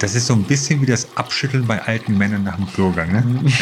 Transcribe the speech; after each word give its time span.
Das 0.00 0.14
ist 0.14 0.28
so 0.28 0.32
ein 0.32 0.44
bisschen 0.44 0.80
wie 0.80 0.86
das 0.86 1.14
Abschütteln 1.14 1.66
bei 1.66 1.82
alten 1.82 2.16
Männern 2.16 2.42
nach 2.42 2.56
dem 2.56 2.66
Klogang, 2.72 3.12
ne? 3.12 3.52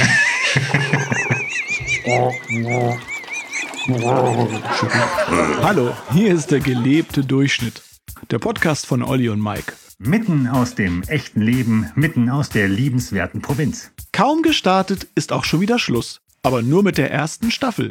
Hallo, 5.64 5.92
hier 6.12 6.32
ist 6.32 6.52
der 6.52 6.60
gelebte 6.60 7.24
Durchschnitt. 7.24 7.82
Der 8.30 8.38
Podcast 8.38 8.86
von 8.86 9.02
Olli 9.02 9.28
und 9.30 9.42
Mike. 9.42 9.72
Mitten 9.98 10.46
aus 10.46 10.76
dem 10.76 11.02
echten 11.08 11.40
Leben, 11.40 11.90
mitten 11.96 12.30
aus 12.30 12.50
der 12.50 12.68
liebenswerten 12.68 13.42
Provinz. 13.42 13.90
Kaum 14.12 14.42
gestartet 14.42 15.08
ist 15.16 15.32
auch 15.32 15.42
schon 15.44 15.60
wieder 15.60 15.80
Schluss. 15.80 16.20
Aber 16.44 16.62
nur 16.62 16.84
mit 16.84 16.98
der 16.98 17.10
ersten 17.10 17.50
Staffel. 17.50 17.90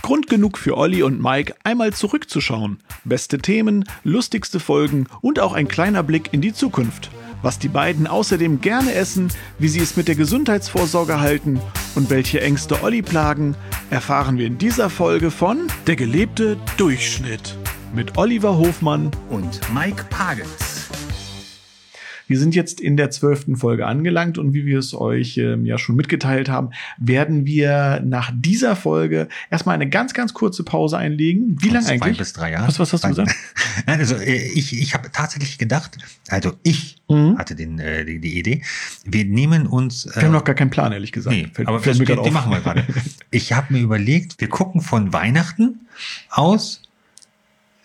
Grund 0.00 0.28
genug 0.28 0.56
für 0.56 0.78
Olli 0.78 1.02
und 1.02 1.20
Mike, 1.20 1.54
einmal 1.62 1.92
zurückzuschauen. 1.92 2.78
Beste 3.04 3.36
Themen, 3.36 3.84
lustigste 4.02 4.60
Folgen 4.60 5.08
und 5.20 5.40
auch 5.40 5.52
ein 5.52 5.68
kleiner 5.68 6.02
Blick 6.02 6.30
in 6.32 6.40
die 6.40 6.54
Zukunft. 6.54 7.10
Was 7.42 7.58
die 7.58 7.68
beiden 7.68 8.06
außerdem 8.06 8.60
gerne 8.60 8.94
essen, 8.94 9.28
wie 9.58 9.68
sie 9.68 9.80
es 9.80 9.96
mit 9.96 10.08
der 10.08 10.14
Gesundheitsvorsorge 10.14 11.20
halten 11.20 11.60
und 11.94 12.08
welche 12.08 12.40
Ängste 12.40 12.82
Olli 12.82 13.02
plagen, 13.02 13.56
erfahren 13.90 14.38
wir 14.38 14.46
in 14.46 14.58
dieser 14.58 14.88
Folge 14.88 15.30
von 15.30 15.66
Der 15.86 15.96
gelebte 15.96 16.56
Durchschnitt 16.76 17.56
mit 17.94 18.16
Oliver 18.16 18.56
Hofmann 18.56 19.10
Und 19.28 19.60
Mike 19.74 20.04
Pagels. 20.08 20.71
Wir 22.32 22.38
sind 22.38 22.54
jetzt 22.54 22.80
in 22.80 22.96
der 22.96 23.10
zwölften 23.10 23.56
Folge 23.56 23.86
angelangt 23.86 24.38
und 24.38 24.54
wie 24.54 24.64
wir 24.64 24.78
es 24.78 24.94
euch 24.94 25.36
ähm, 25.36 25.66
ja 25.66 25.76
schon 25.76 25.96
mitgeteilt 25.96 26.48
haben, 26.48 26.70
werden 26.96 27.44
wir 27.44 28.00
nach 28.02 28.32
dieser 28.34 28.74
Folge 28.74 29.28
erstmal 29.50 29.74
eine 29.74 29.86
ganz, 29.90 30.14
ganz 30.14 30.32
kurze 30.32 30.64
Pause 30.64 30.96
einlegen. 30.96 31.58
Wie 31.60 31.68
lange 31.68 31.84
Zwei 31.84 31.92
eigentlich? 31.96 32.16
bis 32.16 32.32
drei 32.32 32.52
Jahre. 32.52 32.68
Was, 32.68 32.78
was 32.78 32.90
hast 32.94 33.04
du 33.04 33.08
gesagt? 33.08 33.34
Nein, 33.86 33.98
also 34.00 34.14
äh, 34.16 34.48
ich, 34.54 34.72
ich 34.80 34.94
habe 34.94 35.10
tatsächlich 35.12 35.58
gedacht, 35.58 35.98
also 36.28 36.52
ich 36.62 36.96
Mhm. 37.08 37.36
hatte 37.36 37.54
den, 37.54 37.78
äh, 37.78 38.06
die, 38.06 38.20
die 38.20 38.38
Idee, 38.38 38.62
wir 39.04 39.26
nehmen 39.26 39.66
uns. 39.66 40.06
Äh, 40.06 40.16
Wir 40.16 40.22
haben 40.22 40.32
noch 40.32 40.44
gar 40.44 40.54
keinen 40.54 40.70
Plan, 40.70 40.92
ehrlich 40.92 41.12
gesagt. 41.12 41.36
Nee, 41.36 41.48
Fällt- 41.52 41.68
aber 41.68 41.80
fällt 41.80 41.98
mir 41.98 42.06
die 42.06 42.14
auf. 42.14 42.30
machen 42.30 42.50
wir 42.50 42.60
gerade. 42.60 42.86
Ich 43.30 43.52
habe 43.52 43.74
mir 43.74 43.80
überlegt, 43.80 44.40
wir 44.40 44.48
gucken 44.48 44.80
von 44.80 45.12
Weihnachten 45.12 45.80
aus 46.30 46.80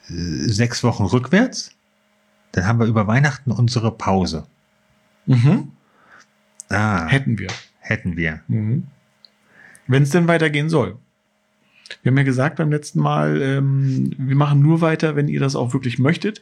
sechs 0.09 0.83
Wochen 0.83 1.03
rückwärts. 1.03 1.71
Dann 2.57 2.65
haben 2.65 2.79
wir 2.79 2.87
über 2.87 3.05
Weihnachten 3.05 3.51
unsere 3.51 3.91
Pause. 3.91 4.45
Mhm. 5.27 5.67
Ah, 6.69 7.05
Hätten 7.05 7.37
wir. 7.37 7.49
hätten 7.79 8.17
wir. 8.17 8.39
Mhm. 8.47 8.87
Wenn 9.85 10.01
es 10.01 10.09
denn 10.09 10.27
weitergehen 10.27 10.67
soll. 10.67 10.97
Wir 12.01 12.09
haben 12.11 12.17
ja 12.17 12.23
gesagt 12.23 12.55
beim 12.55 12.71
letzten 12.71 12.99
Mal, 12.99 13.39
ähm, 13.43 14.11
wir 14.17 14.35
machen 14.35 14.63
nur 14.63 14.81
weiter, 14.81 15.15
wenn 15.15 15.27
ihr 15.27 15.39
das 15.39 15.55
auch 15.55 15.71
wirklich 15.73 15.99
möchtet. 15.99 16.41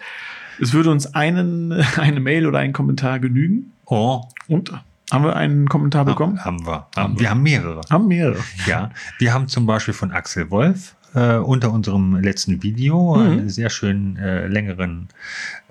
Es 0.61 0.71
würde 0.71 0.89
uns 0.89 1.13
einen, 1.13 1.73
eine 1.97 2.21
Mail 2.21 2.47
oder 2.47 2.59
einen 2.59 2.71
Kommentar 2.71 3.19
genügen. 3.19 3.73
Oh, 3.85 4.23
Und 4.47 4.71
haben 5.11 5.25
wir 5.25 5.35
einen 5.35 5.67
Kommentar 5.67 6.05
bekommen? 6.05 6.45
haben 6.45 6.65
wir. 6.65 6.87
Haben, 6.95 7.19
wir 7.19 7.29
haben 7.29 7.43
mehrere. 7.43 7.81
Haben 7.89 8.07
mehrere. 8.07 8.39
Ja, 8.65 8.89
wir 9.19 9.33
haben 9.33 9.49
zum 9.49 9.65
Beispiel 9.65 9.93
von 9.93 10.11
Axel 10.13 10.49
Wolf 10.49 10.95
äh, 11.15 11.37
unter 11.37 11.71
unserem 11.71 12.15
letzten 12.17 12.61
Video 12.61 13.15
Mhm. 13.15 13.21
einen 13.31 13.49
sehr 13.49 13.69
schönen 13.69 14.17
äh, 14.17 14.47
längeren 14.47 15.07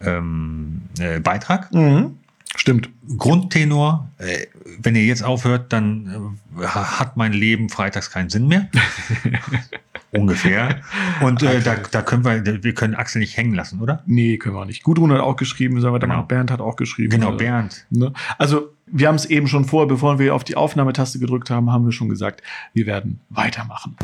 ähm, 0.01 0.83
äh, 0.99 1.21
Beitrag. 1.21 1.73
Mhm. 1.73 2.17
Stimmt. 2.57 2.89
Grundtenor, 3.19 4.09
äh, 4.19 4.47
wenn 4.81 4.95
ihr 4.97 5.05
jetzt 5.05 5.25
aufhört, 5.25 5.73
dann 5.73 6.37
äh, 6.59 6.65
ha- 6.67 7.01
hat 7.01 7.17
mein 7.17 7.33
Leben 7.33 7.69
freitags 7.69 8.11
keinen 8.11 8.31
Sinn 8.31 8.47
mehr. 8.49 8.69
Ungefähr. 10.17 10.81
Und 11.21 11.43
äh, 11.43 11.61
da, 11.61 11.77
da 11.91 12.03
können 12.03 12.25
wir, 12.25 12.63
wir 12.63 12.75
können 12.75 12.95
Axel 12.95 13.21
nicht 13.21 13.37
hängen 13.37 13.55
lassen, 13.55 13.81
oder? 13.81 14.03
Nee, 14.07 14.39
können 14.39 14.55
wir 14.55 14.61
auch 14.61 14.65
nicht. 14.67 14.83
Gudrun 14.85 15.13
hat 15.13 15.21
auch 15.21 15.37
geschrieben, 15.37 15.81
sollen 15.81 15.95
wir 15.95 16.01
Genau. 16.01 16.17
machen. 16.17 16.29
Bernd 16.29 16.51
hat 16.51 16.61
auch 16.61 16.77
geschrieben. 16.77 17.11
Genau, 17.11 17.27
Also, 17.29 17.39
Bernd. 17.39 17.87
Ne? 17.91 18.13
Also, 18.39 18.71
wir 18.87 19.09
haben 19.09 19.15
es 19.17 19.27
eben 19.27 19.49
schon 19.49 19.65
vor, 19.65 19.89
bevor 19.89 20.19
wir 20.19 20.35
auf 20.35 20.45
die 20.45 20.57
Aufnahmetaste 20.57 21.19
gedrückt 21.19 21.51
haben, 21.51 21.73
haben 21.73 21.85
wir 21.85 21.93
schon 21.93 22.09
gesagt, 22.09 22.43
wir 22.75 22.87
werden 22.87 23.21
weitermachen. 23.31 23.97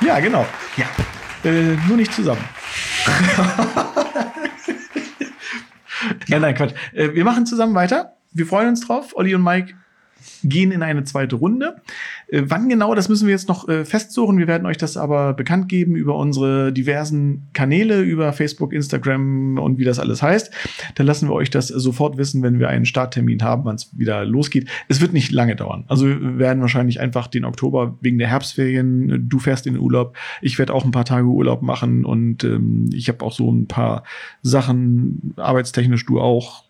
ja, 0.06 0.20
genau. 0.20 0.46
Ja. 0.76 0.86
Äh, 1.44 1.76
nur 1.86 1.96
nicht 1.96 2.12
zusammen. 2.12 2.42
nein, 6.28 6.40
nein, 6.40 6.54
Quatsch. 6.54 6.72
Äh, 6.92 7.14
wir 7.14 7.24
machen 7.24 7.46
zusammen 7.46 7.74
weiter. 7.74 8.14
Wir 8.32 8.46
freuen 8.46 8.68
uns 8.68 8.86
drauf. 8.86 9.16
Olli 9.16 9.34
und 9.34 9.42
Mike 9.42 9.74
gehen 10.44 10.72
in 10.72 10.82
eine 10.82 11.04
zweite 11.04 11.36
Runde. 11.36 11.76
Äh, 12.28 12.42
wann 12.46 12.68
genau, 12.68 12.94
das 12.94 13.08
müssen 13.08 13.26
wir 13.26 13.32
jetzt 13.32 13.48
noch 13.48 13.68
äh, 13.68 13.84
festsuchen. 13.84 14.38
Wir 14.38 14.46
werden 14.46 14.66
euch 14.66 14.76
das 14.76 14.96
aber 14.96 15.34
bekannt 15.34 15.68
geben 15.68 15.96
über 15.96 16.16
unsere 16.16 16.72
diversen 16.72 17.48
Kanäle, 17.52 18.00
über 18.00 18.32
Facebook, 18.32 18.72
Instagram 18.72 19.58
und 19.58 19.78
wie 19.78 19.84
das 19.84 19.98
alles 19.98 20.22
heißt. 20.22 20.52
Dann 20.94 21.06
lassen 21.06 21.28
wir 21.28 21.34
euch 21.34 21.50
das 21.50 21.68
sofort 21.68 22.16
wissen, 22.16 22.42
wenn 22.42 22.58
wir 22.58 22.68
einen 22.68 22.84
Starttermin 22.84 23.42
haben, 23.42 23.64
wann 23.64 23.76
es 23.76 23.96
wieder 23.98 24.24
losgeht. 24.24 24.68
Es 24.88 25.00
wird 25.00 25.12
nicht 25.12 25.32
lange 25.32 25.56
dauern. 25.56 25.84
Also 25.88 26.06
wir 26.06 26.38
werden 26.38 26.60
wahrscheinlich 26.60 27.00
einfach 27.00 27.26
den 27.26 27.44
Oktober 27.44 27.96
wegen 28.00 28.18
der 28.18 28.28
Herbstferien, 28.28 29.28
du 29.28 29.38
fährst 29.38 29.66
in 29.66 29.74
den 29.74 29.82
Urlaub, 29.82 30.16
ich 30.42 30.58
werde 30.58 30.74
auch 30.74 30.84
ein 30.84 30.90
paar 30.90 31.04
Tage 31.04 31.26
Urlaub 31.26 31.62
machen 31.62 32.04
und 32.04 32.44
ähm, 32.44 32.90
ich 32.92 33.08
habe 33.08 33.24
auch 33.24 33.32
so 33.32 33.50
ein 33.50 33.66
paar 33.66 34.04
Sachen, 34.42 35.34
arbeitstechnisch 35.36 36.06
du 36.06 36.20
auch, 36.20 36.67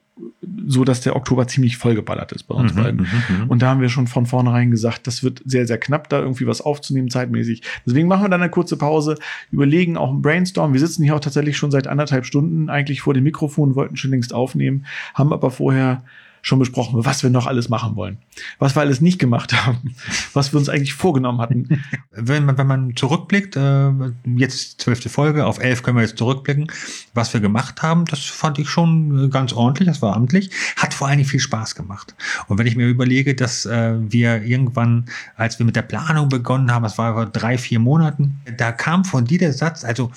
so 0.67 0.85
dass 0.85 1.01
der 1.01 1.17
Oktober 1.17 1.47
ziemlich 1.47 1.77
vollgeballert 1.77 2.33
ist 2.33 2.45
bei 2.45 2.55
uns 2.55 2.75
Mhm, 2.75 2.83
beiden. 2.83 3.01
mhm, 3.01 3.43
mhm. 3.45 3.51
Und 3.51 3.63
da 3.63 3.69
haben 3.69 3.81
wir 3.81 3.89
schon 3.89 4.07
von 4.07 4.27
vornherein 4.27 4.71
gesagt, 4.71 5.07
das 5.07 5.23
wird 5.23 5.43
sehr, 5.45 5.67
sehr 5.67 5.79
knapp, 5.79 6.09
da 6.09 6.21
irgendwie 6.21 6.47
was 6.47 6.61
aufzunehmen, 6.61 7.11
zeitmäßig. 7.11 7.63
Deswegen 7.87 8.09
machen 8.09 8.25
wir 8.25 8.29
dann 8.29 8.43
eine 8.43 8.51
kurze 8.51 8.77
Pause, 8.77 9.17
überlegen 9.51 9.97
auch 9.97 10.13
ein 10.13 10.23
Brainstorm. 10.23 10.73
Wir 10.73 10.81
sitzen 10.81 11.05
hier 11.05 11.15
auch 11.17 11.21
tatsächlich 11.21 11.57
schon 11.57 11.71
seit 11.71 11.87
anderthalb 11.87 12.27
Stunden 12.27 12.69
eigentlich 12.69 13.01
vor 13.01 13.15
dem 13.15 13.25
Mikrofon, 13.25 13.75
wollten 13.75 13.97
schon 13.97 14.11
längst 14.11 14.35
aufnehmen, 14.35 14.85
haben 15.15 15.33
aber 15.33 15.51
vorher 15.51 16.03
schon 16.43 16.59
besprochen, 16.59 17.05
was 17.05 17.23
wir 17.23 17.31
noch 17.31 17.47
alles 17.47 17.69
machen 17.69 17.97
wollen. 17.97 18.19
Was 18.59 18.77
wir 18.77 18.81
alles 18.81 19.01
nicht 19.01 19.19
gemacht 19.19 19.53
haben, 19.67 19.95
was 20.33 20.53
wir 20.53 20.59
uns 20.59 20.69
eigentlich 20.69 20.95
vorgenommen 20.95 21.41
hatten. 21.41 21.83
wenn 22.11 22.45
man, 22.45 22.59
wenn 22.59 22.67
man 22.67 22.97
zurückblickt, 22.97 23.57
äh, 23.57 23.91
jetzt 24.37 24.81
zwölfte 24.81 25.09
Folge, 25.09 25.47
auf 25.47 25.59
elf 25.59 25.83
können 25.83 25.97
wir 25.97 26.03
jetzt 26.03 26.19
zurückblicken, 26.19 26.71
was 27.15 27.33
wir 27.33 27.41
gemacht 27.41 27.83
haben, 27.83 28.05
das 28.05 28.25
fand 28.25 28.59
ich 28.59 28.69
schon 28.69 29.27
äh, 29.27 29.29
ganz 29.29 29.53
ordentlich, 29.53 29.89
das 29.89 30.03
war 30.03 30.15
amtlich, 30.15 30.51
hat 30.77 30.95
vor 30.95 31.09
allen 31.09 31.19
Dingen 31.19 31.29
viel 31.29 31.41
Spaß 31.41 31.75
gemacht. 31.75 32.15
Und 32.47 32.59
wenn 32.59 32.67
ich 32.67 32.77
mir 32.77 32.89
überlege, 32.89 33.35
dass 33.35 33.67
äh, 33.67 33.95
wir 33.99 34.43
irgendwann, 34.43 35.07
als 35.37 35.59
wir 35.59 35.67
mit 35.67 35.77
der 35.77 35.83
Planung 35.83 36.29
begonnen 36.29 36.73
haben, 36.73 36.83
das 36.83 36.99
war 36.99 37.15
vor 37.15 37.27
drei, 37.27 37.59
vier 37.59 37.79
Monaten, 37.79 38.41
da 38.57 38.73
kam 38.73 39.05
von 39.05 39.25
dir 39.25 39.39
der 39.39 39.53
Satz, 39.53 39.85
also 39.85 40.11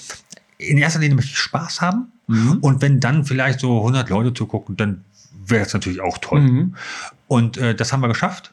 in 0.57 0.77
erster 0.77 0.99
Linie 0.99 1.15
möchte 1.15 1.31
ich 1.31 1.39
Spaß 1.39 1.81
haben 1.81 2.11
und 2.61 2.81
wenn 2.81 2.99
dann 2.99 3.25
vielleicht 3.25 3.59
so 3.59 3.79
100 3.79 4.09
Leute 4.09 4.33
zugucken, 4.33 4.77
dann 4.77 5.03
wäre 5.45 5.65
es 5.65 5.73
natürlich 5.73 6.01
auch 6.01 6.17
toll. 6.17 6.41
Mhm. 6.41 6.75
Und 7.27 7.57
äh, 7.57 7.75
das 7.75 7.93
haben 7.93 8.01
wir 8.01 8.07
geschafft. 8.07 8.51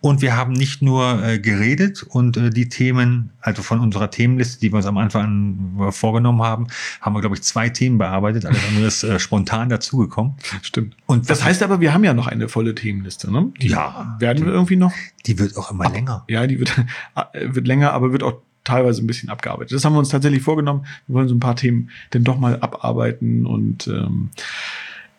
Und 0.00 0.22
wir 0.22 0.36
haben 0.36 0.52
nicht 0.52 0.80
nur 0.80 1.24
äh, 1.24 1.38
geredet 1.40 2.04
und 2.04 2.36
äh, 2.36 2.50
die 2.50 2.68
Themen, 2.68 3.30
also 3.40 3.62
von 3.62 3.80
unserer 3.80 4.10
Themenliste, 4.12 4.60
die 4.60 4.70
wir 4.72 4.76
uns 4.76 4.86
am 4.86 4.96
Anfang 4.96 5.76
äh, 5.80 5.90
vorgenommen 5.90 6.40
haben, 6.42 6.68
haben 7.00 7.14
wir, 7.16 7.20
glaube 7.20 7.34
ich, 7.34 7.42
zwei 7.42 7.68
Themen 7.68 7.98
bearbeitet. 7.98 8.46
Alles 8.46 8.60
andere 8.68 8.86
ist 8.86 9.02
äh, 9.02 9.18
spontan 9.18 9.68
dazugekommen. 9.68 10.34
Stimmt. 10.62 10.96
Und 11.06 11.28
Das 11.28 11.42
heißt 11.42 11.64
aber, 11.64 11.80
wir 11.80 11.92
haben 11.92 12.04
ja 12.04 12.14
noch 12.14 12.28
eine 12.28 12.48
volle 12.48 12.76
Themenliste, 12.76 13.32
ne? 13.32 13.52
Die 13.60 13.68
Ja. 13.68 14.16
werden 14.20 14.46
wir 14.46 14.52
irgendwie 14.52 14.76
noch 14.76 14.92
die 15.26 15.38
wird 15.40 15.56
auch 15.56 15.72
immer 15.72 15.90
länger. 15.90 16.24
Ja, 16.28 16.46
die 16.46 16.60
wird, 16.60 16.72
wird 17.34 17.66
länger, 17.66 17.92
aber 17.92 18.12
wird 18.12 18.22
auch 18.22 18.34
teilweise 18.64 19.02
ein 19.02 19.08
bisschen 19.08 19.30
abgearbeitet. 19.30 19.72
Das 19.76 19.84
haben 19.84 19.94
wir 19.94 19.98
uns 19.98 20.10
tatsächlich 20.10 20.42
vorgenommen. 20.42 20.86
Wir 21.08 21.16
wollen 21.16 21.28
so 21.28 21.34
ein 21.34 21.40
paar 21.40 21.56
Themen 21.56 21.90
denn 22.14 22.22
doch 22.22 22.38
mal 22.38 22.60
abarbeiten 22.60 23.46
und 23.46 23.88
ähm, 23.88 24.30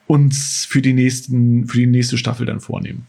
uns 0.08 0.66
für 0.66 0.82
die 0.82 0.94
nächsten, 0.94 1.68
für 1.68 1.78
die 1.78 1.88
nächste 1.88 2.18
Staffel 2.18 2.46
dann 2.46 2.60
vornehmen. 2.60 3.08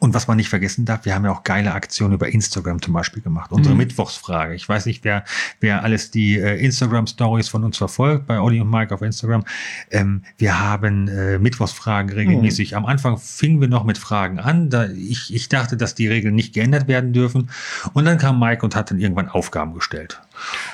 Und 0.00 0.14
was 0.14 0.28
man 0.28 0.36
nicht 0.36 0.48
vergessen 0.48 0.84
darf, 0.84 1.04
wir 1.06 1.14
haben 1.16 1.24
ja 1.24 1.32
auch 1.32 1.42
geile 1.42 1.72
Aktionen 1.74 2.14
über 2.14 2.28
Instagram 2.28 2.80
zum 2.80 2.94
Beispiel 2.94 3.20
gemacht. 3.20 3.50
Unsere 3.50 3.74
Mhm. 3.74 3.78
Mittwochsfrage. 3.78 4.54
Ich 4.54 4.68
weiß 4.68 4.86
nicht, 4.86 5.02
wer, 5.02 5.24
wer 5.58 5.82
alles 5.82 6.12
die 6.12 6.38
äh, 6.38 6.54
Instagram-Stories 6.64 7.48
von 7.48 7.64
uns 7.64 7.78
verfolgt, 7.78 8.28
bei 8.28 8.38
Olli 8.38 8.60
und 8.60 8.70
Mike 8.70 8.94
auf 8.94 9.02
Instagram. 9.02 9.44
Ähm, 9.90 10.22
wir 10.36 10.60
haben 10.60 11.08
äh, 11.08 11.40
Mittwochsfragen 11.40 12.12
regelmäßig. 12.12 12.76
Am 12.76 12.86
Anfang 12.86 13.18
fingen 13.18 13.60
wir 13.60 13.66
noch 13.66 13.82
mit 13.82 13.98
Fragen 13.98 14.38
an. 14.38 14.70
Da 14.70 14.86
ich, 14.86 15.34
ich 15.34 15.48
dachte, 15.48 15.76
dass 15.76 15.96
die 15.96 16.06
Regeln 16.06 16.36
nicht 16.36 16.54
geändert 16.54 16.86
werden 16.86 17.12
dürfen. 17.12 17.50
Und 17.92 18.04
dann 18.04 18.18
kam 18.18 18.38
Mike 18.38 18.64
und 18.64 18.76
hat 18.76 18.92
dann 18.92 19.00
irgendwann 19.00 19.28
Aufgaben 19.28 19.74
gestellt. 19.74 20.20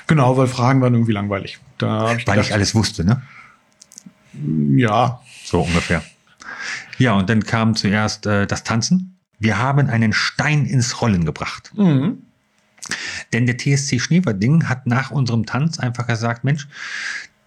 Genau, 0.07 0.37
weil 0.37 0.49
Fragen 0.49 0.83
waren 0.83 0.93
irgendwie 0.93 1.13
langweilig. 1.13 1.61
Da 1.79 2.15
ich 2.15 2.27
Weil 2.27 2.41
ich 2.41 2.49
gedacht, 2.49 2.53
alles 2.53 2.75
wusste, 2.75 3.07
ne? 3.07 3.23
Ja, 4.77 5.21
So 5.45 5.63
ungefähr. 5.63 6.03
Ja, 6.99 7.15
und 7.15 7.29
dann 7.29 7.43
kam 7.45 7.75
zuerst 7.75 8.27
äh, 8.27 8.47
das 8.47 8.65
Tanzen. 8.65 9.19
Wir 9.39 9.59
haben 9.59 9.89
einen 9.89 10.13
Stein 10.13 10.65
ins 10.67 11.01
Rollen 11.01 11.25
gebracht. 11.25 11.73
mhm. 11.75 12.23
Denn 13.33 13.47
der 13.47 13.57
TSC 13.57 13.99
Schneewerding 13.99 14.69
hat 14.69 14.87
nach 14.87 15.11
unserem 15.11 15.47
Tanz 15.47 15.79
einfach 15.79 16.07
gesagt, 16.07 16.45
Mensch, 16.45 16.69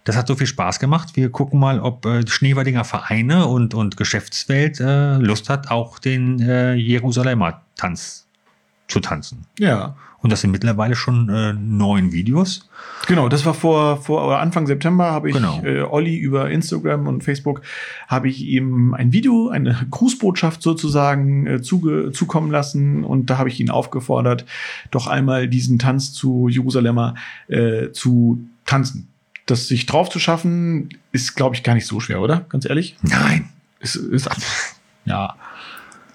das 0.04 0.16
hat 0.16 0.26
so 0.26 0.34
viel 0.34 0.46
Spaß 0.46 0.80
gemacht. 0.80 1.16
Wir 1.16 1.30
gucken 1.30 1.60
mal, 1.60 1.80
ob 1.80 2.06
äh, 2.06 2.26
Schneewerdinger 2.26 2.84
Vereine 2.84 3.46
und, 3.46 3.74
und 3.74 3.96
Geschäftswelt 3.96 4.80
äh, 4.80 5.16
Lust 5.16 5.48
hat, 5.48 5.70
auch 5.70 5.98
den 5.98 6.40
äh, 6.40 6.74
Jerusalemer 6.74 7.62
Tanz 7.76 8.26
zu 8.88 9.00
tanzen. 9.00 9.46
Ja. 9.58 9.96
Und 10.20 10.30
das 10.32 10.40
sind 10.40 10.50
mittlerweile 10.50 10.96
schon 10.96 11.28
äh, 11.28 11.52
neun 11.52 12.12
Videos. 12.12 12.68
Genau, 13.06 13.28
das 13.28 13.46
war 13.46 13.54
vor, 13.54 14.02
vor 14.02 14.38
Anfang 14.40 14.66
September 14.66 15.12
habe 15.12 15.28
ich 15.30 15.36
Genau. 15.36 15.62
äh, 15.62 15.82
Olli 15.82 16.16
über 16.16 16.50
Instagram 16.50 17.06
und 17.06 17.22
Facebook 17.22 17.62
habe 18.08 18.28
ich 18.28 18.42
ihm 18.42 18.94
ein 18.94 19.12
Video, 19.12 19.48
eine 19.48 19.86
Grußbotschaft 19.90 20.60
sozusagen 20.60 21.46
äh, 21.46 21.62
zuge, 21.62 22.10
zukommen 22.12 22.50
lassen 22.50 23.04
und 23.04 23.30
da 23.30 23.38
habe 23.38 23.48
ich 23.48 23.60
ihn 23.60 23.70
aufgefordert, 23.70 24.44
doch 24.90 25.06
einmal 25.06 25.46
diesen 25.48 25.78
Tanz 25.78 26.12
zu 26.12 26.48
Jerusalemer 26.48 27.14
äh, 27.46 27.92
zu 27.92 28.40
tanzen. 28.66 29.08
Das 29.46 29.68
sich 29.68 29.86
drauf 29.86 30.10
zu 30.10 30.18
schaffen, 30.18 30.88
ist, 31.12 31.36
glaube 31.36 31.54
ich, 31.54 31.62
gar 31.62 31.74
nicht 31.74 31.86
so 31.86 32.00
schwer, 32.00 32.20
oder? 32.20 32.44
Ganz 32.48 32.68
ehrlich? 32.68 32.96
Nein. 33.02 33.48
ist, 33.80 33.94
ist 33.94 34.28
ja 35.04 35.36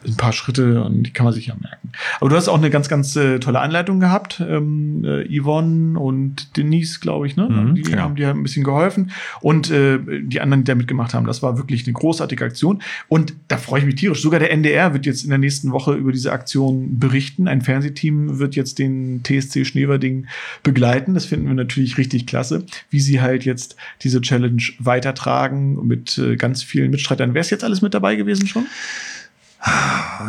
ein 0.05 0.17
paar 0.17 0.33
Schritte 0.33 0.83
und 0.83 1.03
die 1.03 1.11
kann 1.11 1.23
man 1.25 1.33
sich 1.33 1.47
ja 1.47 1.55
merken. 1.59 1.91
Aber 2.19 2.29
du 2.29 2.35
hast 2.35 2.47
auch 2.47 2.57
eine 2.57 2.69
ganz, 2.69 2.89
ganz 2.89 3.15
äh, 3.15 3.39
tolle 3.39 3.59
Anleitung 3.59 3.99
gehabt. 3.99 4.41
Ähm, 4.45 5.03
äh, 5.05 5.39
Yvonne 5.39 5.99
und 5.99 6.57
Denise, 6.57 6.99
glaube 6.99 7.27
ich, 7.27 7.35
ne? 7.35 7.47
Mhm, 7.49 7.75
die 7.75 7.81
genau. 7.83 8.03
haben 8.03 8.15
dir 8.15 8.29
ein 8.29 8.43
bisschen 8.43 8.63
geholfen. 8.63 9.11
Und 9.41 9.69
äh, 9.71 9.99
die 10.21 10.41
anderen, 10.41 10.63
die 10.63 10.67
da 10.69 10.75
mitgemacht 10.75 11.13
haben, 11.13 11.25
das 11.25 11.41
war 11.43 11.57
wirklich 11.57 11.85
eine 11.85 11.93
großartige 11.93 12.43
Aktion. 12.43 12.81
Und 13.07 13.33
da 13.47 13.57
freue 13.57 13.81
ich 13.81 13.85
mich 13.85 13.95
tierisch. 13.95 14.21
Sogar 14.21 14.39
der 14.39 14.51
NDR 14.51 14.93
wird 14.93 15.05
jetzt 15.05 15.23
in 15.23 15.29
der 15.29 15.39
nächsten 15.39 15.71
Woche 15.71 15.93
über 15.93 16.11
diese 16.11 16.31
Aktion 16.31 16.99
berichten. 16.99 17.47
Ein 17.47 17.61
Fernsehteam 17.61 18.39
wird 18.39 18.55
jetzt 18.55 18.79
den 18.79 19.21
TSC 19.23 19.65
Schneverding 19.65 20.27
begleiten. 20.63 21.13
Das 21.13 21.25
finden 21.25 21.47
wir 21.47 21.53
natürlich 21.53 21.97
richtig 21.97 22.25
klasse, 22.25 22.65
wie 22.89 22.99
sie 22.99 23.21
halt 23.21 23.45
jetzt 23.45 23.75
diese 24.01 24.21
Challenge 24.21 24.63
weitertragen 24.79 25.85
mit 25.87 26.17
äh, 26.17 26.35
ganz 26.35 26.63
vielen 26.63 26.91
Mitstreitern. 26.91 27.33
Wer 27.33 27.41
ist 27.41 27.49
jetzt 27.49 27.63
alles 27.63 27.81
mit 27.81 27.93
dabei 27.93 28.15
gewesen 28.15 28.47
schon? 28.47 28.65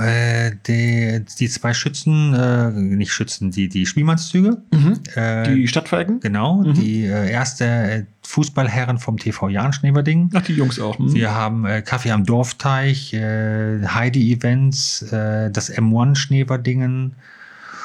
Äh, 0.01 0.53
die, 0.67 1.25
die 1.39 1.49
zwei 1.49 1.75
Schützen, 1.75 2.35
äh, 2.35 2.71
nicht 2.71 3.13
Schützen, 3.13 3.51
die, 3.51 3.69
die 3.69 3.87
Spielmannszüge. 3.87 4.59
Äh, 5.15 5.55
Die 5.55 5.69
Stadtfalken? 5.69 6.21
genau, 6.21 6.63
Mhm. 6.63 6.75
die 6.75 7.05
äh, 7.05 7.31
erste 7.31 7.65
äh, 7.65 8.05
Fußballherren 8.23 8.99
vom 8.99 9.17
TV 9.19 9.49
Jahn 9.49 9.73
Schneverding. 9.73 10.31
Ach, 10.35 10.43
die 10.43 10.55
Jungs 10.55 10.81
auch. 10.81 10.99
hm. 10.99 11.13
Wir 11.15 11.35
haben 11.35 11.65
äh, 11.67 11.83
Kaffee 11.83 12.11
am 12.13 12.25
Dorfteich, 12.25 13.13
äh, 13.15 13.85
Heidi 13.87 14.33
Events, 14.33 15.03
äh, 15.13 15.51
das 15.51 15.71
M1 15.73 16.17
Schneverdingen. 16.17 17.13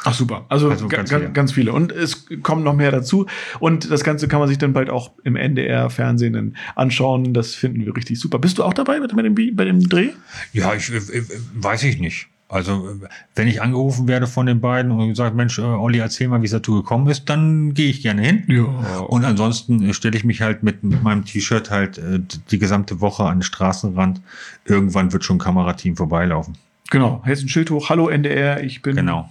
Ach 0.06 0.14
super. 0.14 0.46
Also, 0.50 0.70
Also 0.70 0.88
ga- 0.88 0.98
ganz 0.98 1.10
ganz, 1.10 1.22
viele. 1.22 1.34
ganz 1.34 1.52
viele. 1.52 1.74
Und 1.74 1.92
es 1.92 2.26
kommen 2.44 2.64
noch 2.64 2.76
mehr 2.76 2.92
dazu. 2.92 3.26
Und 3.60 3.92
das 3.92 4.04
Ganze 4.04 4.28
kann 4.28 4.40
man 4.40 4.48
sich 4.48 4.58
dann 4.58 4.74
bald 4.74 4.90
auch 4.90 5.12
im 5.24 5.36
NDR-Fernsehen 5.36 6.56
anschauen. 6.76 7.34
Das 7.34 7.56
finden 7.56 7.86
wir 7.86 7.96
richtig 7.96 8.20
super. 8.20 8.40
Bist 8.40 8.58
du 8.58 8.64
auch 8.64 8.74
dabei 8.74 9.00
bei 9.00 9.08
dem, 9.08 9.36
bei 9.56 9.66
dem 9.66 9.88
Dreh? 9.90 10.10
Ja, 10.54 10.74
ich 10.74 10.92
äh, 10.92 10.98
äh, 10.98 11.24
weiß 11.56 11.84
ich 11.84 12.00
nicht. 12.00 12.28
Also, 12.52 12.90
äh, 12.90 13.08
wenn 13.36 13.48
ich 13.48 13.62
angerufen 13.62 14.08
werde 14.08 14.26
von 14.26 14.46
den 14.48 14.60
beiden 14.60 14.92
und 14.92 15.08
gesagt, 15.10 15.36
Mensch, 15.36 15.60
äh, 15.60 15.64
Olli, 15.64 16.00
erzähl 16.00 16.28
mal, 16.30 16.42
wie 16.42 16.46
es 16.46 16.52
dazu 16.52 16.74
gekommen 16.82 17.08
ist, 17.08 17.30
dann 17.30 17.74
gehe 17.76 17.90
ich 17.90 18.02
gerne 18.02 18.24
hin. 18.24 18.44
Ja. 18.48 18.64
Und 19.00 19.24
ansonsten 19.26 19.94
stelle 19.94 20.18
ich 20.18 20.24
mich 20.24 20.42
halt 20.42 20.64
mit, 20.64 20.84
mit 20.84 21.04
meinem 21.04 21.26
T-Shirt 21.26 21.70
halt 21.70 21.98
äh, 22.00 22.20
die 22.50 22.58
gesamte 22.58 23.02
Woche 23.02 23.24
an 23.26 23.38
den 23.38 23.44
Straßenrand. 23.44 24.22
Irgendwann 24.66 25.14
wird 25.14 25.24
schon 25.24 25.36
ein 25.36 25.40
Kamerateam 25.40 25.96
vorbeilaufen. 25.96 26.58
Genau. 26.90 27.22
Hältst 27.24 27.44
ein 27.46 27.50
Schild 27.50 27.70
hoch. 27.70 27.90
Hallo 27.90 28.10
NDR, 28.10 28.64
ich 28.64 28.82
bin, 28.82 28.96
Genau. 28.96 29.30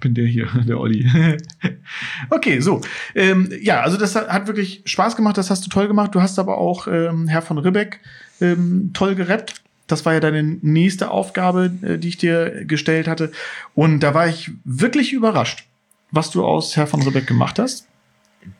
Bin 0.00 0.14
der 0.14 0.26
hier, 0.26 0.48
der 0.68 0.78
Olli. 0.78 1.08
okay, 2.30 2.60
so. 2.60 2.80
Ähm, 3.14 3.50
ja, 3.60 3.80
also 3.80 3.96
das 3.96 4.14
hat, 4.14 4.46
wirklich 4.46 4.82
Spaß 4.84 5.16
gemacht. 5.16 5.38
Das 5.38 5.50
hast 5.50 5.64
du 5.64 5.70
toll 5.70 5.88
gemacht. 5.88 6.14
Du 6.14 6.20
hast 6.20 6.38
aber 6.38 6.58
auch 6.58 6.86
ähm, 6.86 7.28
Herr 7.28 7.42
von 7.42 7.58
Ribbeck 7.58 8.00
ähm, 8.40 8.90
toll 8.92 9.14
gerappt. 9.14 9.54
Das 9.86 10.06
war 10.06 10.14
ja 10.14 10.20
deine 10.20 10.42
nächste 10.42 11.10
Aufgabe, 11.10 11.70
äh, 11.82 11.98
die 11.98 12.08
ich 12.08 12.16
dir 12.16 12.64
gestellt 12.64 13.08
hatte. 13.08 13.32
Und 13.74 14.00
da 14.00 14.14
war 14.14 14.28
ich 14.28 14.50
wirklich 14.64 15.12
überrascht, 15.12 15.66
was 16.10 16.30
du 16.30 16.44
aus 16.44 16.76
Herr 16.76 16.86
von 16.86 17.02
Ribbeck 17.02 17.26
gemacht 17.26 17.58
hast. 17.58 17.86